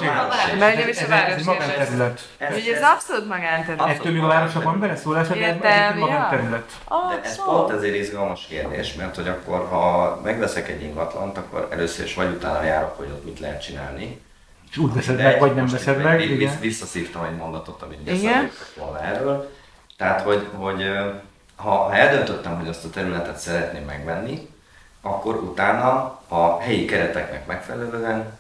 [0.59, 2.21] Mert nem is a Ez- város Ez egy magánterület.
[2.55, 3.87] Ugye ez abszolút magánterület.
[3.89, 6.71] Ettől még a városnak van beleszólása, de ez ez egy magánterület.
[6.87, 12.05] De ez pont ezért izgalmas kérdés, mert hogy akkor, ha megveszek egy ingatlant, akkor először
[12.05, 14.21] is vagy utána járok, hogy ott mit lehet csinálni.
[14.71, 16.37] És úgy veszed meg, vagy nem veszed meg.
[16.59, 18.13] visszaszívtam egy mondatot, amit Igen.
[18.13, 19.51] beszéltünk volna erről.
[19.97, 20.83] Tehát, hogy, hogy
[21.57, 24.49] ha, ha eldöntöttem, hogy azt a területet szeretném megvenni,
[25.01, 28.39] akkor utána a helyi kereteknek megfelelően,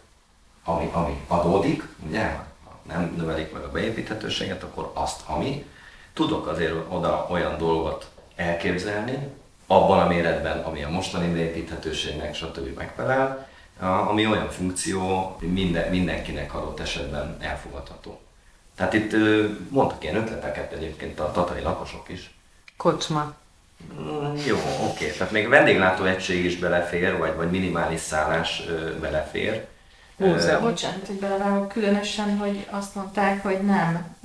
[0.63, 2.25] ami, ami adódik, ugye,
[2.63, 5.65] ha nem növelik meg a beépíthetőséget, akkor azt, ami,
[6.13, 9.27] tudok azért oda olyan dolgot elképzelni,
[9.67, 12.77] abban a méretben, ami a mostani beépíthetőségnek, stb.
[12.77, 13.47] megfelel,
[13.79, 18.19] ami olyan funkció, minden, mindenkinek adott esetben elfogadható.
[18.75, 19.15] Tehát itt
[19.69, 22.36] mondtak ilyen ötleteket egyébként a tatai lakosok is.
[22.77, 23.33] Kocsma.
[23.99, 24.57] Mm, Jó,
[24.89, 29.65] oké, tehát még vendéglátó egység is belefér, vagy, vagy minimális szállás ö, belefér.
[30.19, 30.61] Múzeum.
[30.61, 34.15] Bocsánat, hogy belevágok, különösen, hogy azt mondták, hogy nem,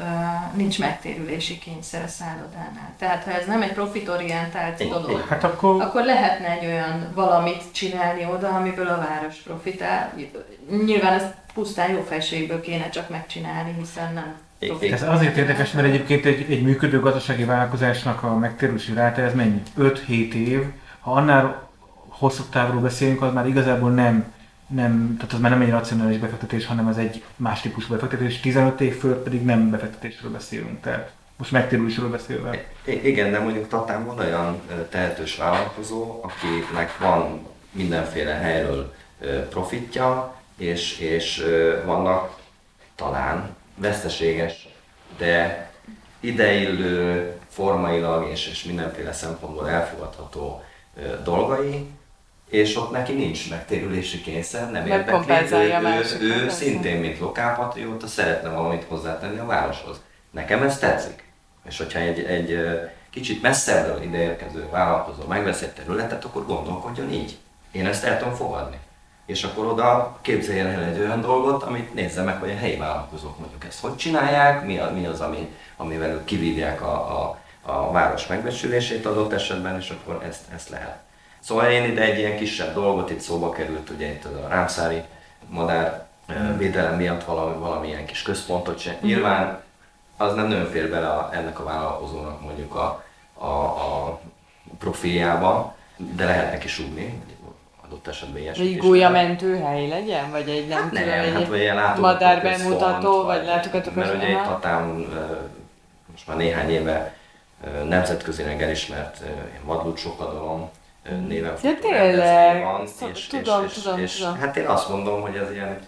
[0.55, 2.95] nincs megtérülési kényszer a szállodánál.
[2.99, 5.03] Tehát ha ez nem egy profitorientált Igen.
[5.03, 10.13] dolog, Hát akkor akkor lehetne egy olyan valamit csinálni oda, amiből a város profitál.
[10.85, 14.35] Nyilván ezt pusztán jó felségből kéne csak megcsinálni, hiszen nem
[14.67, 14.93] Profit.
[14.93, 19.63] Ez azért érdekes, mert egyébként egy, egy működő gazdasági vállalkozásnak a megtérülési ráta ez mennyi?
[19.79, 20.65] 5-7 év.
[21.01, 21.69] Ha annál
[22.09, 24.33] hosszabb távról beszélünk, az már igazából nem,
[24.67, 28.41] nem, tehát az már nem egy racionális befektetés, hanem ez egy más típusú befektetés.
[28.41, 30.81] 15 év föl pedig nem befektetésről beszélünk.
[30.81, 32.65] Tehát most megtérülésről beszélve.
[32.85, 38.95] I- Igen, de mondjuk Tatán van olyan tehetős vállalkozó, akinek van mindenféle helyről
[39.51, 41.45] profitja, és, és
[41.85, 42.37] vannak
[42.95, 44.69] talán veszteséges,
[45.19, 45.71] de
[46.21, 50.63] ideillő, formailag és, és mindenféle szempontból elfogadható
[51.25, 51.87] dolgai,
[52.51, 58.07] és ott neki nincs megtérülési kényszer, nem Meg érdekli, ő, ő, ő szintén, mint lokálpatrióta
[58.07, 60.01] szeretne valamit hozzátenni a városhoz.
[60.31, 61.25] Nekem ez tetszik.
[61.69, 62.59] És hogyha egy, egy
[63.11, 67.39] kicsit messzebbről ideérkező vállalkozó megvesz egy területet, akkor gondolkodjon így.
[67.73, 68.77] Én ezt el tudom fogadni.
[69.27, 73.39] És akkor oda képzeljen el egy olyan dolgot, amit nézze meg, hogy a helyi vállalkozók
[73.39, 77.91] mondjuk ezt hogy csinálják, mi, a, mi az, ami, amivel ők kivívják a, a, a
[77.91, 80.99] város megbecsülését adott esetben, és akkor ezt, ezt lehet.
[81.41, 85.03] Szóval én ide egy ilyen kisebb dolgot itt szóba került, ugye itt a rámszári
[85.49, 86.57] madár mm.
[86.57, 88.95] védelem miatt valami, valamilyen kis központot sem.
[88.95, 89.07] Mm.
[89.07, 89.63] Nyilván
[90.17, 93.05] az nem nagyon fér bele a, ennek a vállalkozónak mondjuk a,
[93.35, 94.21] a, a
[94.79, 97.23] profiljába, de lehet neki súgni,
[97.93, 98.67] adott esetben ilyesmi.
[98.67, 100.31] Egy gólyamentőhely legyen?
[100.31, 104.15] Vagy egy nem hát tudom, nem, egy hát vagy ilyen madár bemutató, vagy látogatók Mert
[104.15, 105.07] ugye itt Tatán
[106.11, 107.15] most már néhány éve
[107.89, 109.23] nemzetközileg elismert
[109.65, 110.71] vadlút sokadalom
[111.27, 112.63] néven ja, tényleg.
[112.63, 112.83] van.
[113.13, 114.39] És, tudom, és, tudom, és, tudom.
[114.39, 115.79] Hát én azt mondom, hogy ez ilyen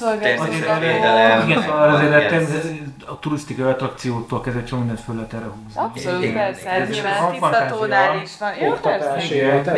[0.00, 0.48] Holgersson
[0.80, 5.80] Védelem, Igen, azért a, turisztikai attrakciótól kezdve csomó mindent föl lehet erre húzni.
[5.80, 8.50] Abszolút, Igen, persze, ez nyilván tisztatónál is van.
[8.60, 9.76] Jó, Oktatási, hát Hát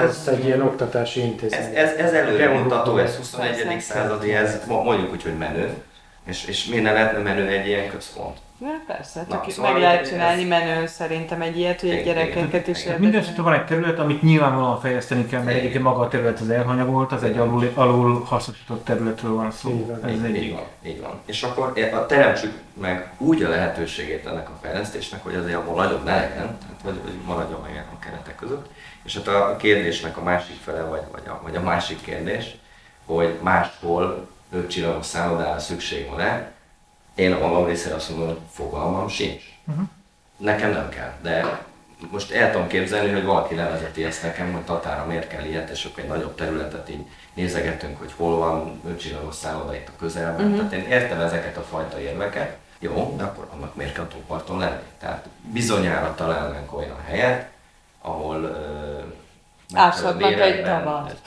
[0.00, 1.76] ez- egy ilyen oktatási Ez, intézmény.
[1.76, 3.18] ez, ez előremutató, ez Persze.
[3.18, 3.62] 21.
[3.66, 3.92] Persze.
[3.92, 5.74] századi, ez mo- mondjuk úgy, hogy menő.
[6.26, 8.36] És, és miért ne lehetne menő egy ilyen központ?
[8.60, 12.04] Ja, persze, Na, csak szóval meg lehet ez- csinálni menőn szerintem egy ilyet, hogy Igen,
[12.04, 12.84] gyerekeket is.
[12.84, 13.20] Minden érdekel.
[13.20, 17.12] esetre van egy terület, amit nyilvánvalóan fejleszteni kell, mert egyébként maga a terület az elhanyagolt,
[17.12, 19.86] az egy alul, alul hasznosított területről van szó.
[19.86, 20.04] van.
[20.04, 21.20] Ez így, egy így van, így van.
[21.24, 25.84] És akkor e- a- teremtsük meg úgy a lehetőségét ennek a fejlesztésnek, hogy azért abból
[25.84, 28.66] nagyobb ne legyen, tehát vagy, vagy maradjon meg a keretek között.
[29.04, 32.56] És hát a kérdésnek a másik fele, vagy, vagy, a, vagy a másik kérdés,
[33.06, 36.50] hogy máshol ötcsillagos szállodára szükség van-e,
[37.18, 39.42] én a magam részéről azt mondom, hogy fogalmam sincs.
[39.64, 39.80] Mhm.
[40.36, 41.60] Nekem nem kell, de
[42.10, 45.84] most el tudom képzelni, hogy valaki levezeti ezt nekem, hogy Tatára miért kell ilyet, és
[45.84, 50.46] akkor egy nagyobb területet így nézegetünk, hogy hol van ötcsillagos szálloda itt a közelben.
[50.46, 50.56] Mhm.
[50.56, 54.82] Tehát én értem ezeket a fajta érveket, jó, de akkor annak miért kell tóparton lenni?
[55.00, 57.48] Tehát bizonyára találnánk olyan helyet,
[58.00, 58.98] ahol ö,
[59.74, 61.20] Áshatnak egy tavat.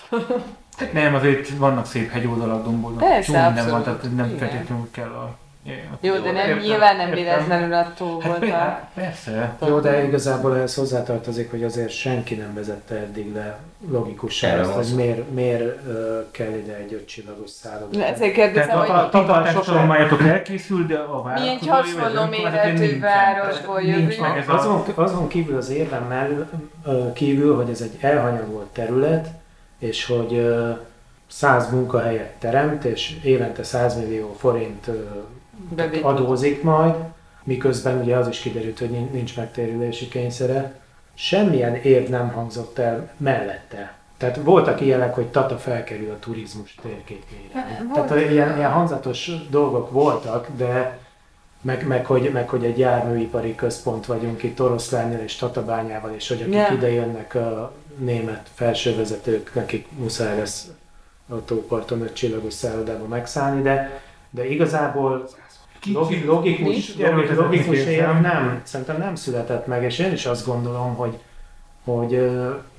[0.94, 5.38] Nem, azért vannak szép hegyoldalak, domboldalak, Persze, csomó minden van, tehát nem feltétlenül kell a...
[5.66, 8.56] a- Jó, de nem, Értem, nyilván nem véletlenül a tó Hát volt a...
[8.56, 9.56] pe- persze.
[9.68, 13.58] Jó, de igazából ehhez hozzátartozik, hogy azért senki nem vezette eddig le
[13.92, 17.98] logikusan azt, hogy miért, miért ö, kell ide egy ötcsillagos szálloda.
[17.98, 21.68] Na, Ezért Tehát kérdezem, a, a hogy tatatás sosem- tanulmányotok elkészül, de a mi egy
[21.68, 24.22] vállalkozói vagy hasonló önkormányzati méretű városból jövünk.
[24.48, 24.54] a...
[24.54, 26.52] Azon, azon kívül az érvem mellett,
[26.86, 29.28] ö, kívül, hogy ez egy elhanyagolt terület,
[29.80, 30.70] és hogy ö,
[31.28, 34.88] 100 munkahelyet teremt, és évente 100 millió forint
[35.76, 36.10] Bevétel.
[36.10, 36.96] adózik majd,
[37.44, 40.74] miközben ugye az is kiderült, hogy nin- nincs megtérülési kényszere.
[41.14, 43.94] Semmilyen év nem hangzott el mellette.
[44.18, 47.86] Tehát voltak ilyenek, hogy Tata felkerül a turizmus térképére.
[47.94, 48.08] Volt.
[48.08, 50.98] Tehát ilyen, ilyen hangzatos dolgok voltak, de
[51.62, 56.42] meg, meg, hogy, meg hogy egy járműipari központ vagyunk itt Oroszlánnyal és Tatabányával, és hogy
[56.42, 56.72] akik Ja.
[56.74, 60.68] ide jönnek a német felsővezetők, nekik muszáj lesz
[61.30, 65.30] a tóparton öt csillagos szállodába megszállni, de, de igazából
[65.94, 68.62] logi, logikus, logikus, logikus érv nem.
[68.64, 71.18] szerintem nem született meg, és én is azt gondolom, hogy,
[71.84, 72.10] hogy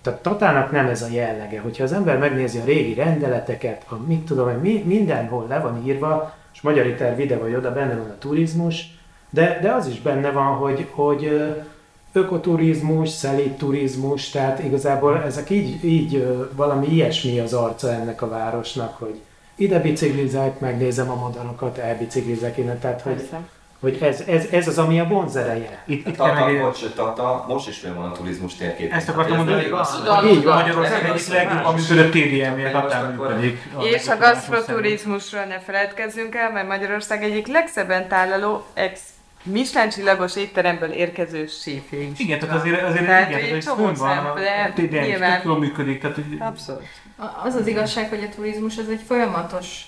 [0.03, 1.61] tehát Tatának nem ez a jellege.
[1.61, 6.35] Hogyha az ember megnézi a régi rendeleteket, a, mit tudom, mi, mindenhol le van írva,
[6.53, 9.01] és magyar terv ide vagy oda, benne van a turizmus,
[9.31, 11.53] de, de az is benne van, hogy, hogy
[12.13, 16.27] ökoturizmus, szelíd turizmus, tehát igazából ezek így, így
[16.57, 19.21] valami ilyesmi az arca ennek a városnak, hogy
[19.63, 23.41] ide biciklizek, megnézem a madarakat, elbiciklizek innen, tehát hogy, Persze.
[23.81, 25.83] hogy ez, ez, ez az, ami a vonzereje.
[25.87, 26.61] Itt, itt Tata, meg...
[26.61, 28.93] bocs, Tata, most is van a turizmus térkép.
[28.93, 30.55] Ezt akartam mondani, hogy Tudom, Így van.
[30.55, 31.89] Magyarország egyik az más.
[31.89, 33.63] működött TDM-je, határ működik.
[33.81, 39.01] És a legjobb gasztroturizmusról ne feledkezzünk el, mert Magyarország egyik legszebben tálaló ex
[39.43, 42.19] Michelin csillagos étteremből érkező séfje is.
[42.19, 44.39] Igen, tehát azért, azért Tehát, igen, egy csomó fönn van, a
[44.81, 46.83] is nyilván- jól működik, tehát hogy Abszolút.
[47.17, 49.81] A- Az az igazság, hogy a turizmus az egy folyamatos,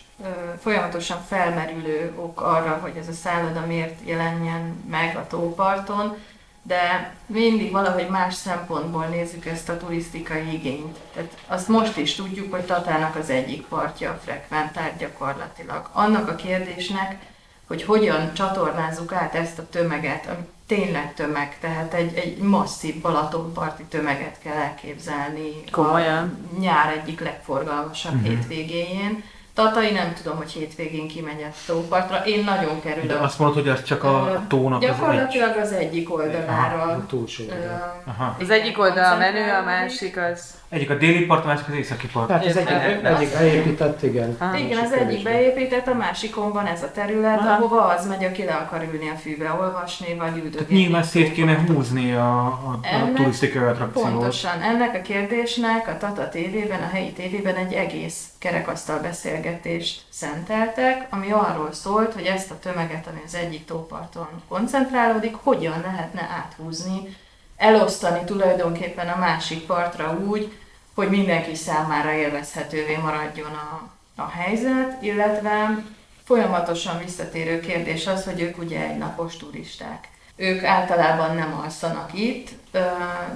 [0.60, 6.16] folyamatosan felmerülő ok arra, hogy ez a szálloda miért jelenjen meg a tóparton,
[6.62, 10.96] de mindig valahogy más szempontból nézzük ezt a turisztikai igényt.
[11.14, 15.88] Tehát azt most is tudjuk, hogy Tatának az egyik partja frekventált gyakorlatilag.
[15.92, 17.16] Annak a kérdésnek,
[17.66, 23.82] hogy hogyan csatornázzuk át ezt a tömeget, ami tényleg tömeg, tehát egy, egy masszív Balatonparti
[23.84, 25.50] tömeget kell elképzelni.
[25.70, 26.48] Komolyan?
[26.56, 28.24] A nyár egyik legforgalmasabb Mhm.
[28.24, 29.22] hétvégéjén.
[29.54, 33.08] Tatai nem tudom, hogy hétvégén kimegy a tópartra, én nagyon kerülök.
[33.08, 34.94] de azt mondod, hogy az csak a tónak az egy.
[34.94, 37.04] Gyakorlatilag az egyik A oldalára.
[37.08, 37.44] túlsó.
[37.48, 37.54] ö,
[38.04, 38.36] Aha.
[38.40, 40.54] Az egyik oldal a menő, a másik az...
[40.74, 42.26] Egyik a déli part, a másik az északi part.
[42.26, 43.14] Tehát az egyik, Értem.
[43.14, 44.36] egyik beépített, igen.
[44.38, 44.60] Ah.
[44.60, 47.52] Igen, az egyik beépített, a másikon van ez a terület, Aha.
[47.52, 50.50] ahova az megy, aki le akar ülni a fűbe, olvasni, vagy üldögélni.
[50.50, 54.10] Tehát nyilván szét kéne húzni a, a, a Ennek turisztikai attrakciót.
[54.10, 54.62] Pontosan.
[54.62, 61.30] Ennek a kérdésnek a Tata TV-ben, a helyi tévében egy egész kerekasztal beszélgetést szenteltek, ami
[61.30, 67.16] arról szólt, hogy ezt a tömeget, ami az egyik tóparton koncentrálódik, hogyan lehetne áthúzni
[67.56, 70.52] elosztani tulajdonképpen a másik partra úgy,
[70.94, 73.90] hogy mindenki számára élvezhetővé maradjon a,
[74.22, 75.84] a helyzet, illetve
[76.24, 80.08] folyamatosan visszatérő kérdés az, hogy ők ugye egy napos turisták.
[80.36, 82.80] Ők általában nem alszanak itt, uh,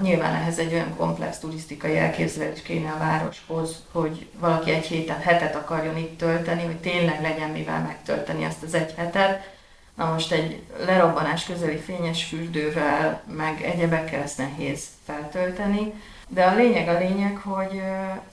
[0.02, 5.54] nyilván ehhez egy olyan komplex turisztikai elképzelés kéne a városhoz, hogy valaki egy héten, hetet
[5.54, 9.56] akarjon itt tölteni, hogy tényleg legyen mivel megtölteni azt az egy hetet.
[9.94, 15.92] Na most egy lerobbanás közeli fényes fürdővel, meg egyebekkel ezt nehéz feltölteni.
[16.28, 17.82] De a lényeg a lényeg, hogy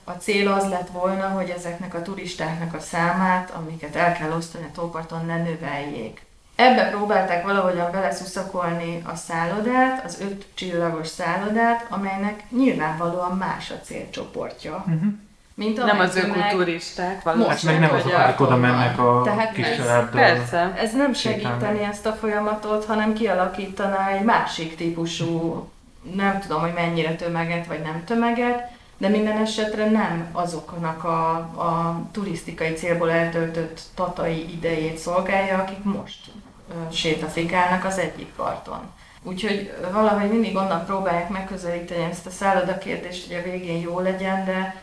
[0.04, 4.64] a cél az lett volna, hogy ezeknek a turistáknak a számát, amiket el kell osztani
[4.64, 6.24] a tóparton, ne növeljék.
[6.56, 14.76] Ebbe próbálták valahogyan beleszuszakolni a szállodát, az öt csillagos szállodát, amelynek nyilvánvalóan más a célcsoportja.
[14.86, 15.12] Uh-huh.
[15.54, 17.56] Mint nem az ökoturisták, valószínűleg.
[17.58, 20.20] Hát meg nem azok, akik oda mennek a Tehát kis ez, családdal.
[20.20, 20.72] Persze.
[20.76, 25.68] Ez nem segíteni ezt a folyamatot, hanem kialakítaná egy másik típusú
[26.14, 32.00] nem tudom, hogy mennyire tömeget vagy nem tömeget, de minden esetre nem azoknak a, a
[32.12, 36.30] turisztikai célból eltöltött tatai idejét szolgálja, akik most
[36.92, 38.80] sétafikálnak az egyik parton.
[39.22, 44.82] Úgyhogy valahogy mindig onnan próbálják megközelíteni ezt a szállodakérdést, hogy a végén jó legyen, de,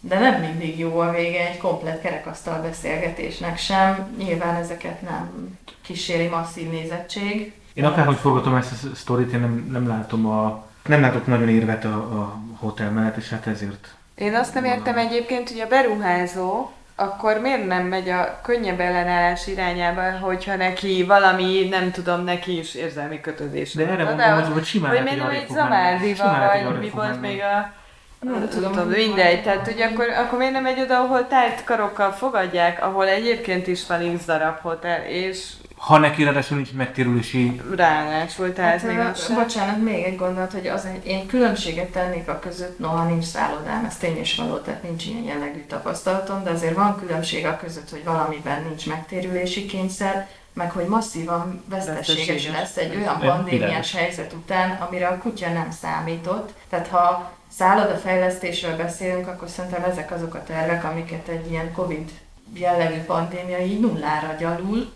[0.00, 4.14] de nem mindig jó a vége egy komplet kerekasztal beszélgetésnek sem.
[4.18, 7.52] Nyilván ezeket nem kíséri masszív nézettség.
[7.74, 10.64] Én akárhogy forgatom ezt a sztorit, én nem, nem látom a...
[10.86, 13.94] Nem látok nagyon érvet a, a hotel mellett, és hát ezért...
[14.14, 19.46] Én azt nem értem egyébként, hogy a beruházó akkor miért nem megy a könnyebb ellenállás
[19.46, 23.74] irányába, hogyha neki valami, nem tudom, neki is érzelmi kötődés.
[23.74, 27.40] De erre mondom, hogy, hogy simán Hogy miért nem egy zamárdiva, vagy mi volt még
[27.40, 27.72] a...
[28.20, 29.42] Nem tudom, tudom mindegy.
[29.42, 33.86] Tehát, hogy akkor, akkor miért nem megy oda, ahol tájt karokkal fogadják, ahol egyébként is
[33.86, 37.60] van x darab hotel, és ha neki ráadásul nincs megtérülési...
[37.76, 42.28] Ráadásul, tehát hát, még az Bocsánat, még egy gondolat, hogy az egy, én különbséget tennék
[42.28, 46.50] a között, noha nincs szállodám, ez tény és való, tehát nincs ilyen jellegű tapasztalatom, de
[46.50, 52.76] azért van különbség a között, hogy valamiben nincs megtérülési kényszer, meg hogy masszívan veszteséges lesz
[52.76, 56.52] egy olyan pandémiás helyzet után, amire a kutya nem számított.
[56.68, 62.10] Tehát ha szállodafejlesztésről beszélünk, akkor szerintem ezek azok a tervek, amiket egy ilyen Covid
[62.54, 64.92] jellegű pandémia így nullára gyalul,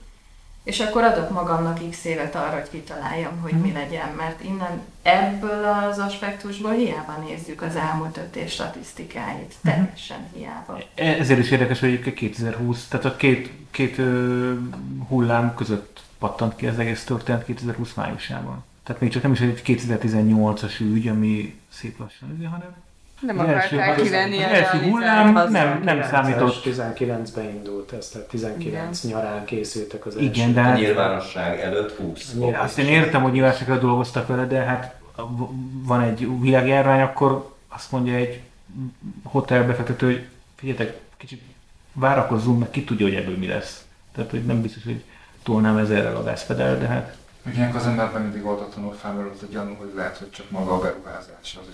[0.68, 3.76] és akkor adok magamnak x évet arra, hogy kitaláljam, hogy mi mhm.
[3.76, 9.74] legyen, mert innen ebből az aspektusból hiába nézzük az elmúlt öt év statisztikáit, mhm.
[9.74, 10.78] teljesen hiába.
[10.94, 14.52] E, ezért is érdekes, hogy 2020, tehát a két, két ö,
[15.08, 18.64] hullám között pattant ki az egész történet 2020 májusában.
[18.82, 22.74] Tehát még csak nem is egy 2018-as ügy, ami szép lassan, hanem
[23.20, 26.62] nem akarták kivenni a első hullám nem, nem számított.
[26.64, 29.18] 19-ben indult ez, tehát 19 Igen.
[29.18, 30.26] nyarán készültek az első.
[30.26, 32.34] Igen, de hát, a nyilvánosság előtt 20.
[32.40, 34.94] Ja, azt én értem, hogy nyilvánosságra dolgoztak vele, de hát
[35.82, 38.40] van egy világjárvány, akkor azt mondja egy
[39.22, 41.42] hotel befektető, hogy figyeljetek, kicsit
[41.92, 43.84] várakozzunk, meg ki tudja, hogy ebből mi lesz.
[44.14, 45.04] Tehát, hogy nem biztos, hogy
[45.42, 47.16] tolnám ezerrel a gázpedál, de hát...
[47.54, 51.58] Ilyenkor az emberben mindig oldatlanul felmerült a gyanú, hogy lehet, hogy csak maga a beruházás
[51.60, 51.68] az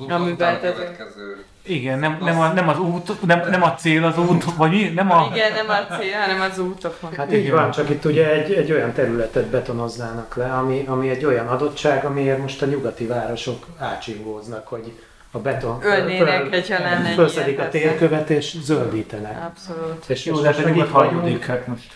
[0.00, 1.44] üzlet a műveltető.
[1.62, 4.88] Igen, nem, nem, a, nem az út, nem, nem a cél az út, vagy mi?
[4.88, 5.30] Nem a...
[5.32, 6.98] Igen, nem a cél, hanem az útok.
[7.16, 11.24] Hát így van, csak itt ugye egy, egy olyan területet betonoznának le, ami, ami egy
[11.24, 14.92] olyan adottság, amiért most a nyugati városok ácsingóznak, hogy
[15.30, 19.44] a beton Ölnének, hogyha lenne Felszedik a térkövet és zöldítenek.
[19.44, 20.04] Abszolút.
[20.06, 21.92] És jó, de pedig itt vagyunk, hát most.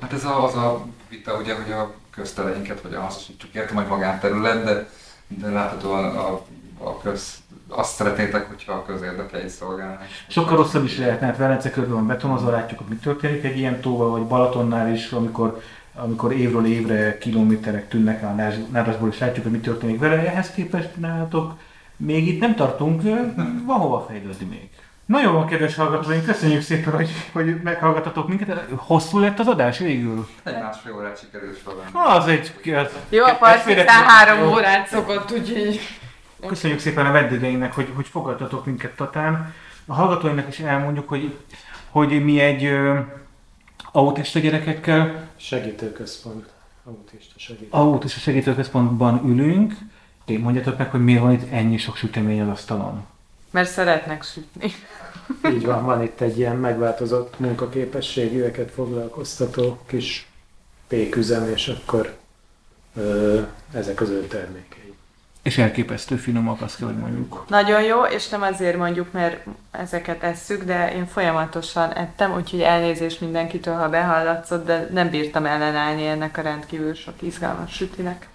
[0.00, 3.86] Hát ez a, az a vita, ugye, hogy a közteleinket, vagy a hasznosítsuk, értem, hogy
[3.86, 4.88] magánterület, de,
[5.26, 6.40] de láthatóan a
[6.78, 7.34] a köz,
[7.68, 10.02] azt szeretnétek, hogyha a közérdekei szolgálnak.
[10.28, 13.80] Sokkal rosszabb is lehetne, hát Velence körül van betonozva, látjuk, hogy mi történik egy ilyen
[13.80, 15.60] tóval, vagy Balatonnál is, amikor
[15.98, 18.34] amikor évről évre kilométerek tűnnek a
[18.70, 21.52] Nárasból, és látjuk, hogy mi történik vele, ehhez képest nálatok
[21.96, 23.02] még itt nem tartunk,
[23.66, 24.68] van hova fejlődni még.
[25.06, 28.64] Nagyon van, kedves hallgatóink, köszönjük szépen, hogy, hogy meghallgatatok minket.
[28.76, 30.28] Hosszú lett az adás végül?
[30.44, 31.90] Egy másfél órát sikerült sorolni.
[31.92, 32.74] Az egy...
[32.74, 35.80] Az, Jó, a parcitán három órát szokott, úgyhogy...
[36.46, 39.54] Köszönjük szépen a vendégeinknek, hogy, hogy fogadtatok minket Tatán.
[39.86, 41.36] A hallgatóinknak is elmondjuk, hogy,
[41.90, 42.98] hogy mi egy ö,
[43.92, 45.28] autista gyerekekkel...
[45.36, 46.46] Segítőközpont.
[46.84, 47.92] Autista segítőközpont.
[47.92, 49.74] Autista segítőközpontban ülünk.
[50.26, 53.06] Mondjátok meg, hogy miért van itt ennyi sok sütemény az asztalon.
[53.50, 54.72] Mert szeretnek sütni.
[55.54, 60.28] Így van, van itt egy ilyen megváltozott munkaképességűeket foglalkoztató kis
[60.88, 62.16] péküzem, és akkor
[62.96, 63.40] ö,
[63.72, 64.85] ezek az ő termékei.
[65.46, 67.44] És elképesztő finomak, azt kell, hogy mondjuk.
[67.48, 73.20] Nagyon jó, és nem azért mondjuk, mert ezeket esszük, de én folyamatosan ettem, úgyhogy elnézést
[73.20, 78.28] mindenkitől, ha behallatszott, de nem bírtam ellenállni ennek a rendkívül sok izgalmas sütinek.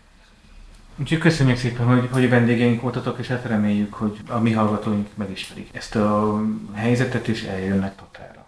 [1.00, 5.70] Úgyhogy köszönjük szépen, hogy, hogy vendégeink voltatok, és hát reméljük, hogy a mi hallgatóink megismerik
[5.72, 6.42] ezt a
[6.74, 8.46] helyzetet, és eljönnek Tatára.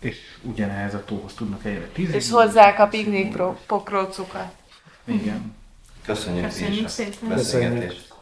[0.00, 2.08] És ugyanehhez a tóhoz tudnak eljönni.
[2.12, 3.36] És hozzák a piknik
[3.66, 4.52] pokrócukat.
[5.04, 5.58] Igen.
[6.06, 7.28] Köszönjük, Köszönjük szépen.
[7.28, 8.12] beszélgetést.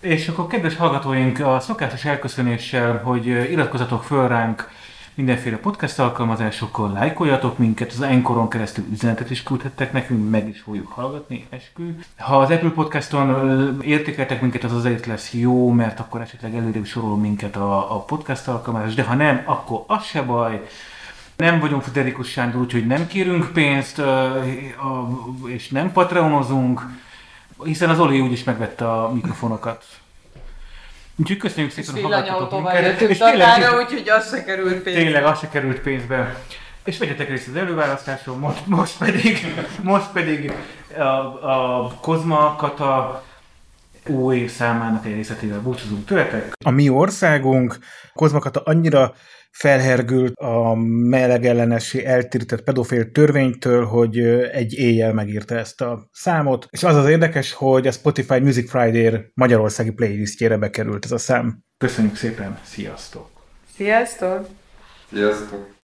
[0.00, 4.70] És akkor kedves hallgatóink, a szokásos elköszönéssel, hogy iratkozatok föl ránk
[5.14, 10.88] mindenféle podcast alkalmazásokkal, lájkoljatok minket, az Enkoron keresztül üzenetet is küldhettek nekünk, meg is fogjuk
[10.92, 11.98] hallgatni, eskü.
[12.16, 17.16] Ha az Apple Podcaston értékeltek minket, az azért lesz jó, mert akkor esetleg előrébb sorol
[17.16, 20.68] minket a, a podcast alkalmazás, de ha nem, akkor az se baj.
[21.36, 24.02] Nem vagyunk Federikus Sándor, úgyhogy nem kérünk pénzt,
[25.46, 26.80] és nem patreonozunk,
[27.64, 29.84] hiszen az Oli úgyis megvette a mikrofonokat.
[31.16, 33.00] Úgyhogy köszönjük szépen, hogy hallgattatok minket.
[33.00, 35.02] És tényleg, úgyhogy az se került pénzbe.
[35.02, 36.36] tényleg az se került pénzbe.
[36.84, 40.52] És vegyetek részt az előválasztáson, most, most pedig, most pedig
[40.96, 41.02] a,
[41.50, 43.22] a Kozma Kata
[44.06, 46.52] új számának egy részletével búcsúzunk tőletek.
[46.64, 47.78] A mi országunk
[48.12, 49.14] Kozma Kata annyira
[49.52, 50.74] felhergült a
[51.08, 54.18] melegellenesi eltirített pedofil törvénytől, hogy
[54.52, 56.66] egy éjjel megírta ezt a számot.
[56.70, 61.58] És az az érdekes, hogy a Spotify Music Friday magyarországi playlistjére bekerült ez a szám.
[61.78, 63.30] Köszönjük szépen, sziasztok!
[63.76, 64.48] Sziasztok!
[65.12, 65.80] Sziasztok!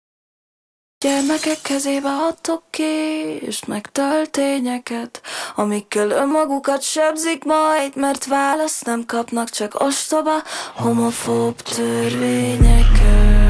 [0.99, 5.21] Gyermekek kezébe adtok kést, meg töltényeket,
[5.55, 10.43] amikkel önmagukat sebzik majd, mert választ nem kapnak, csak ostoba,
[10.75, 13.46] homofób törvényeket.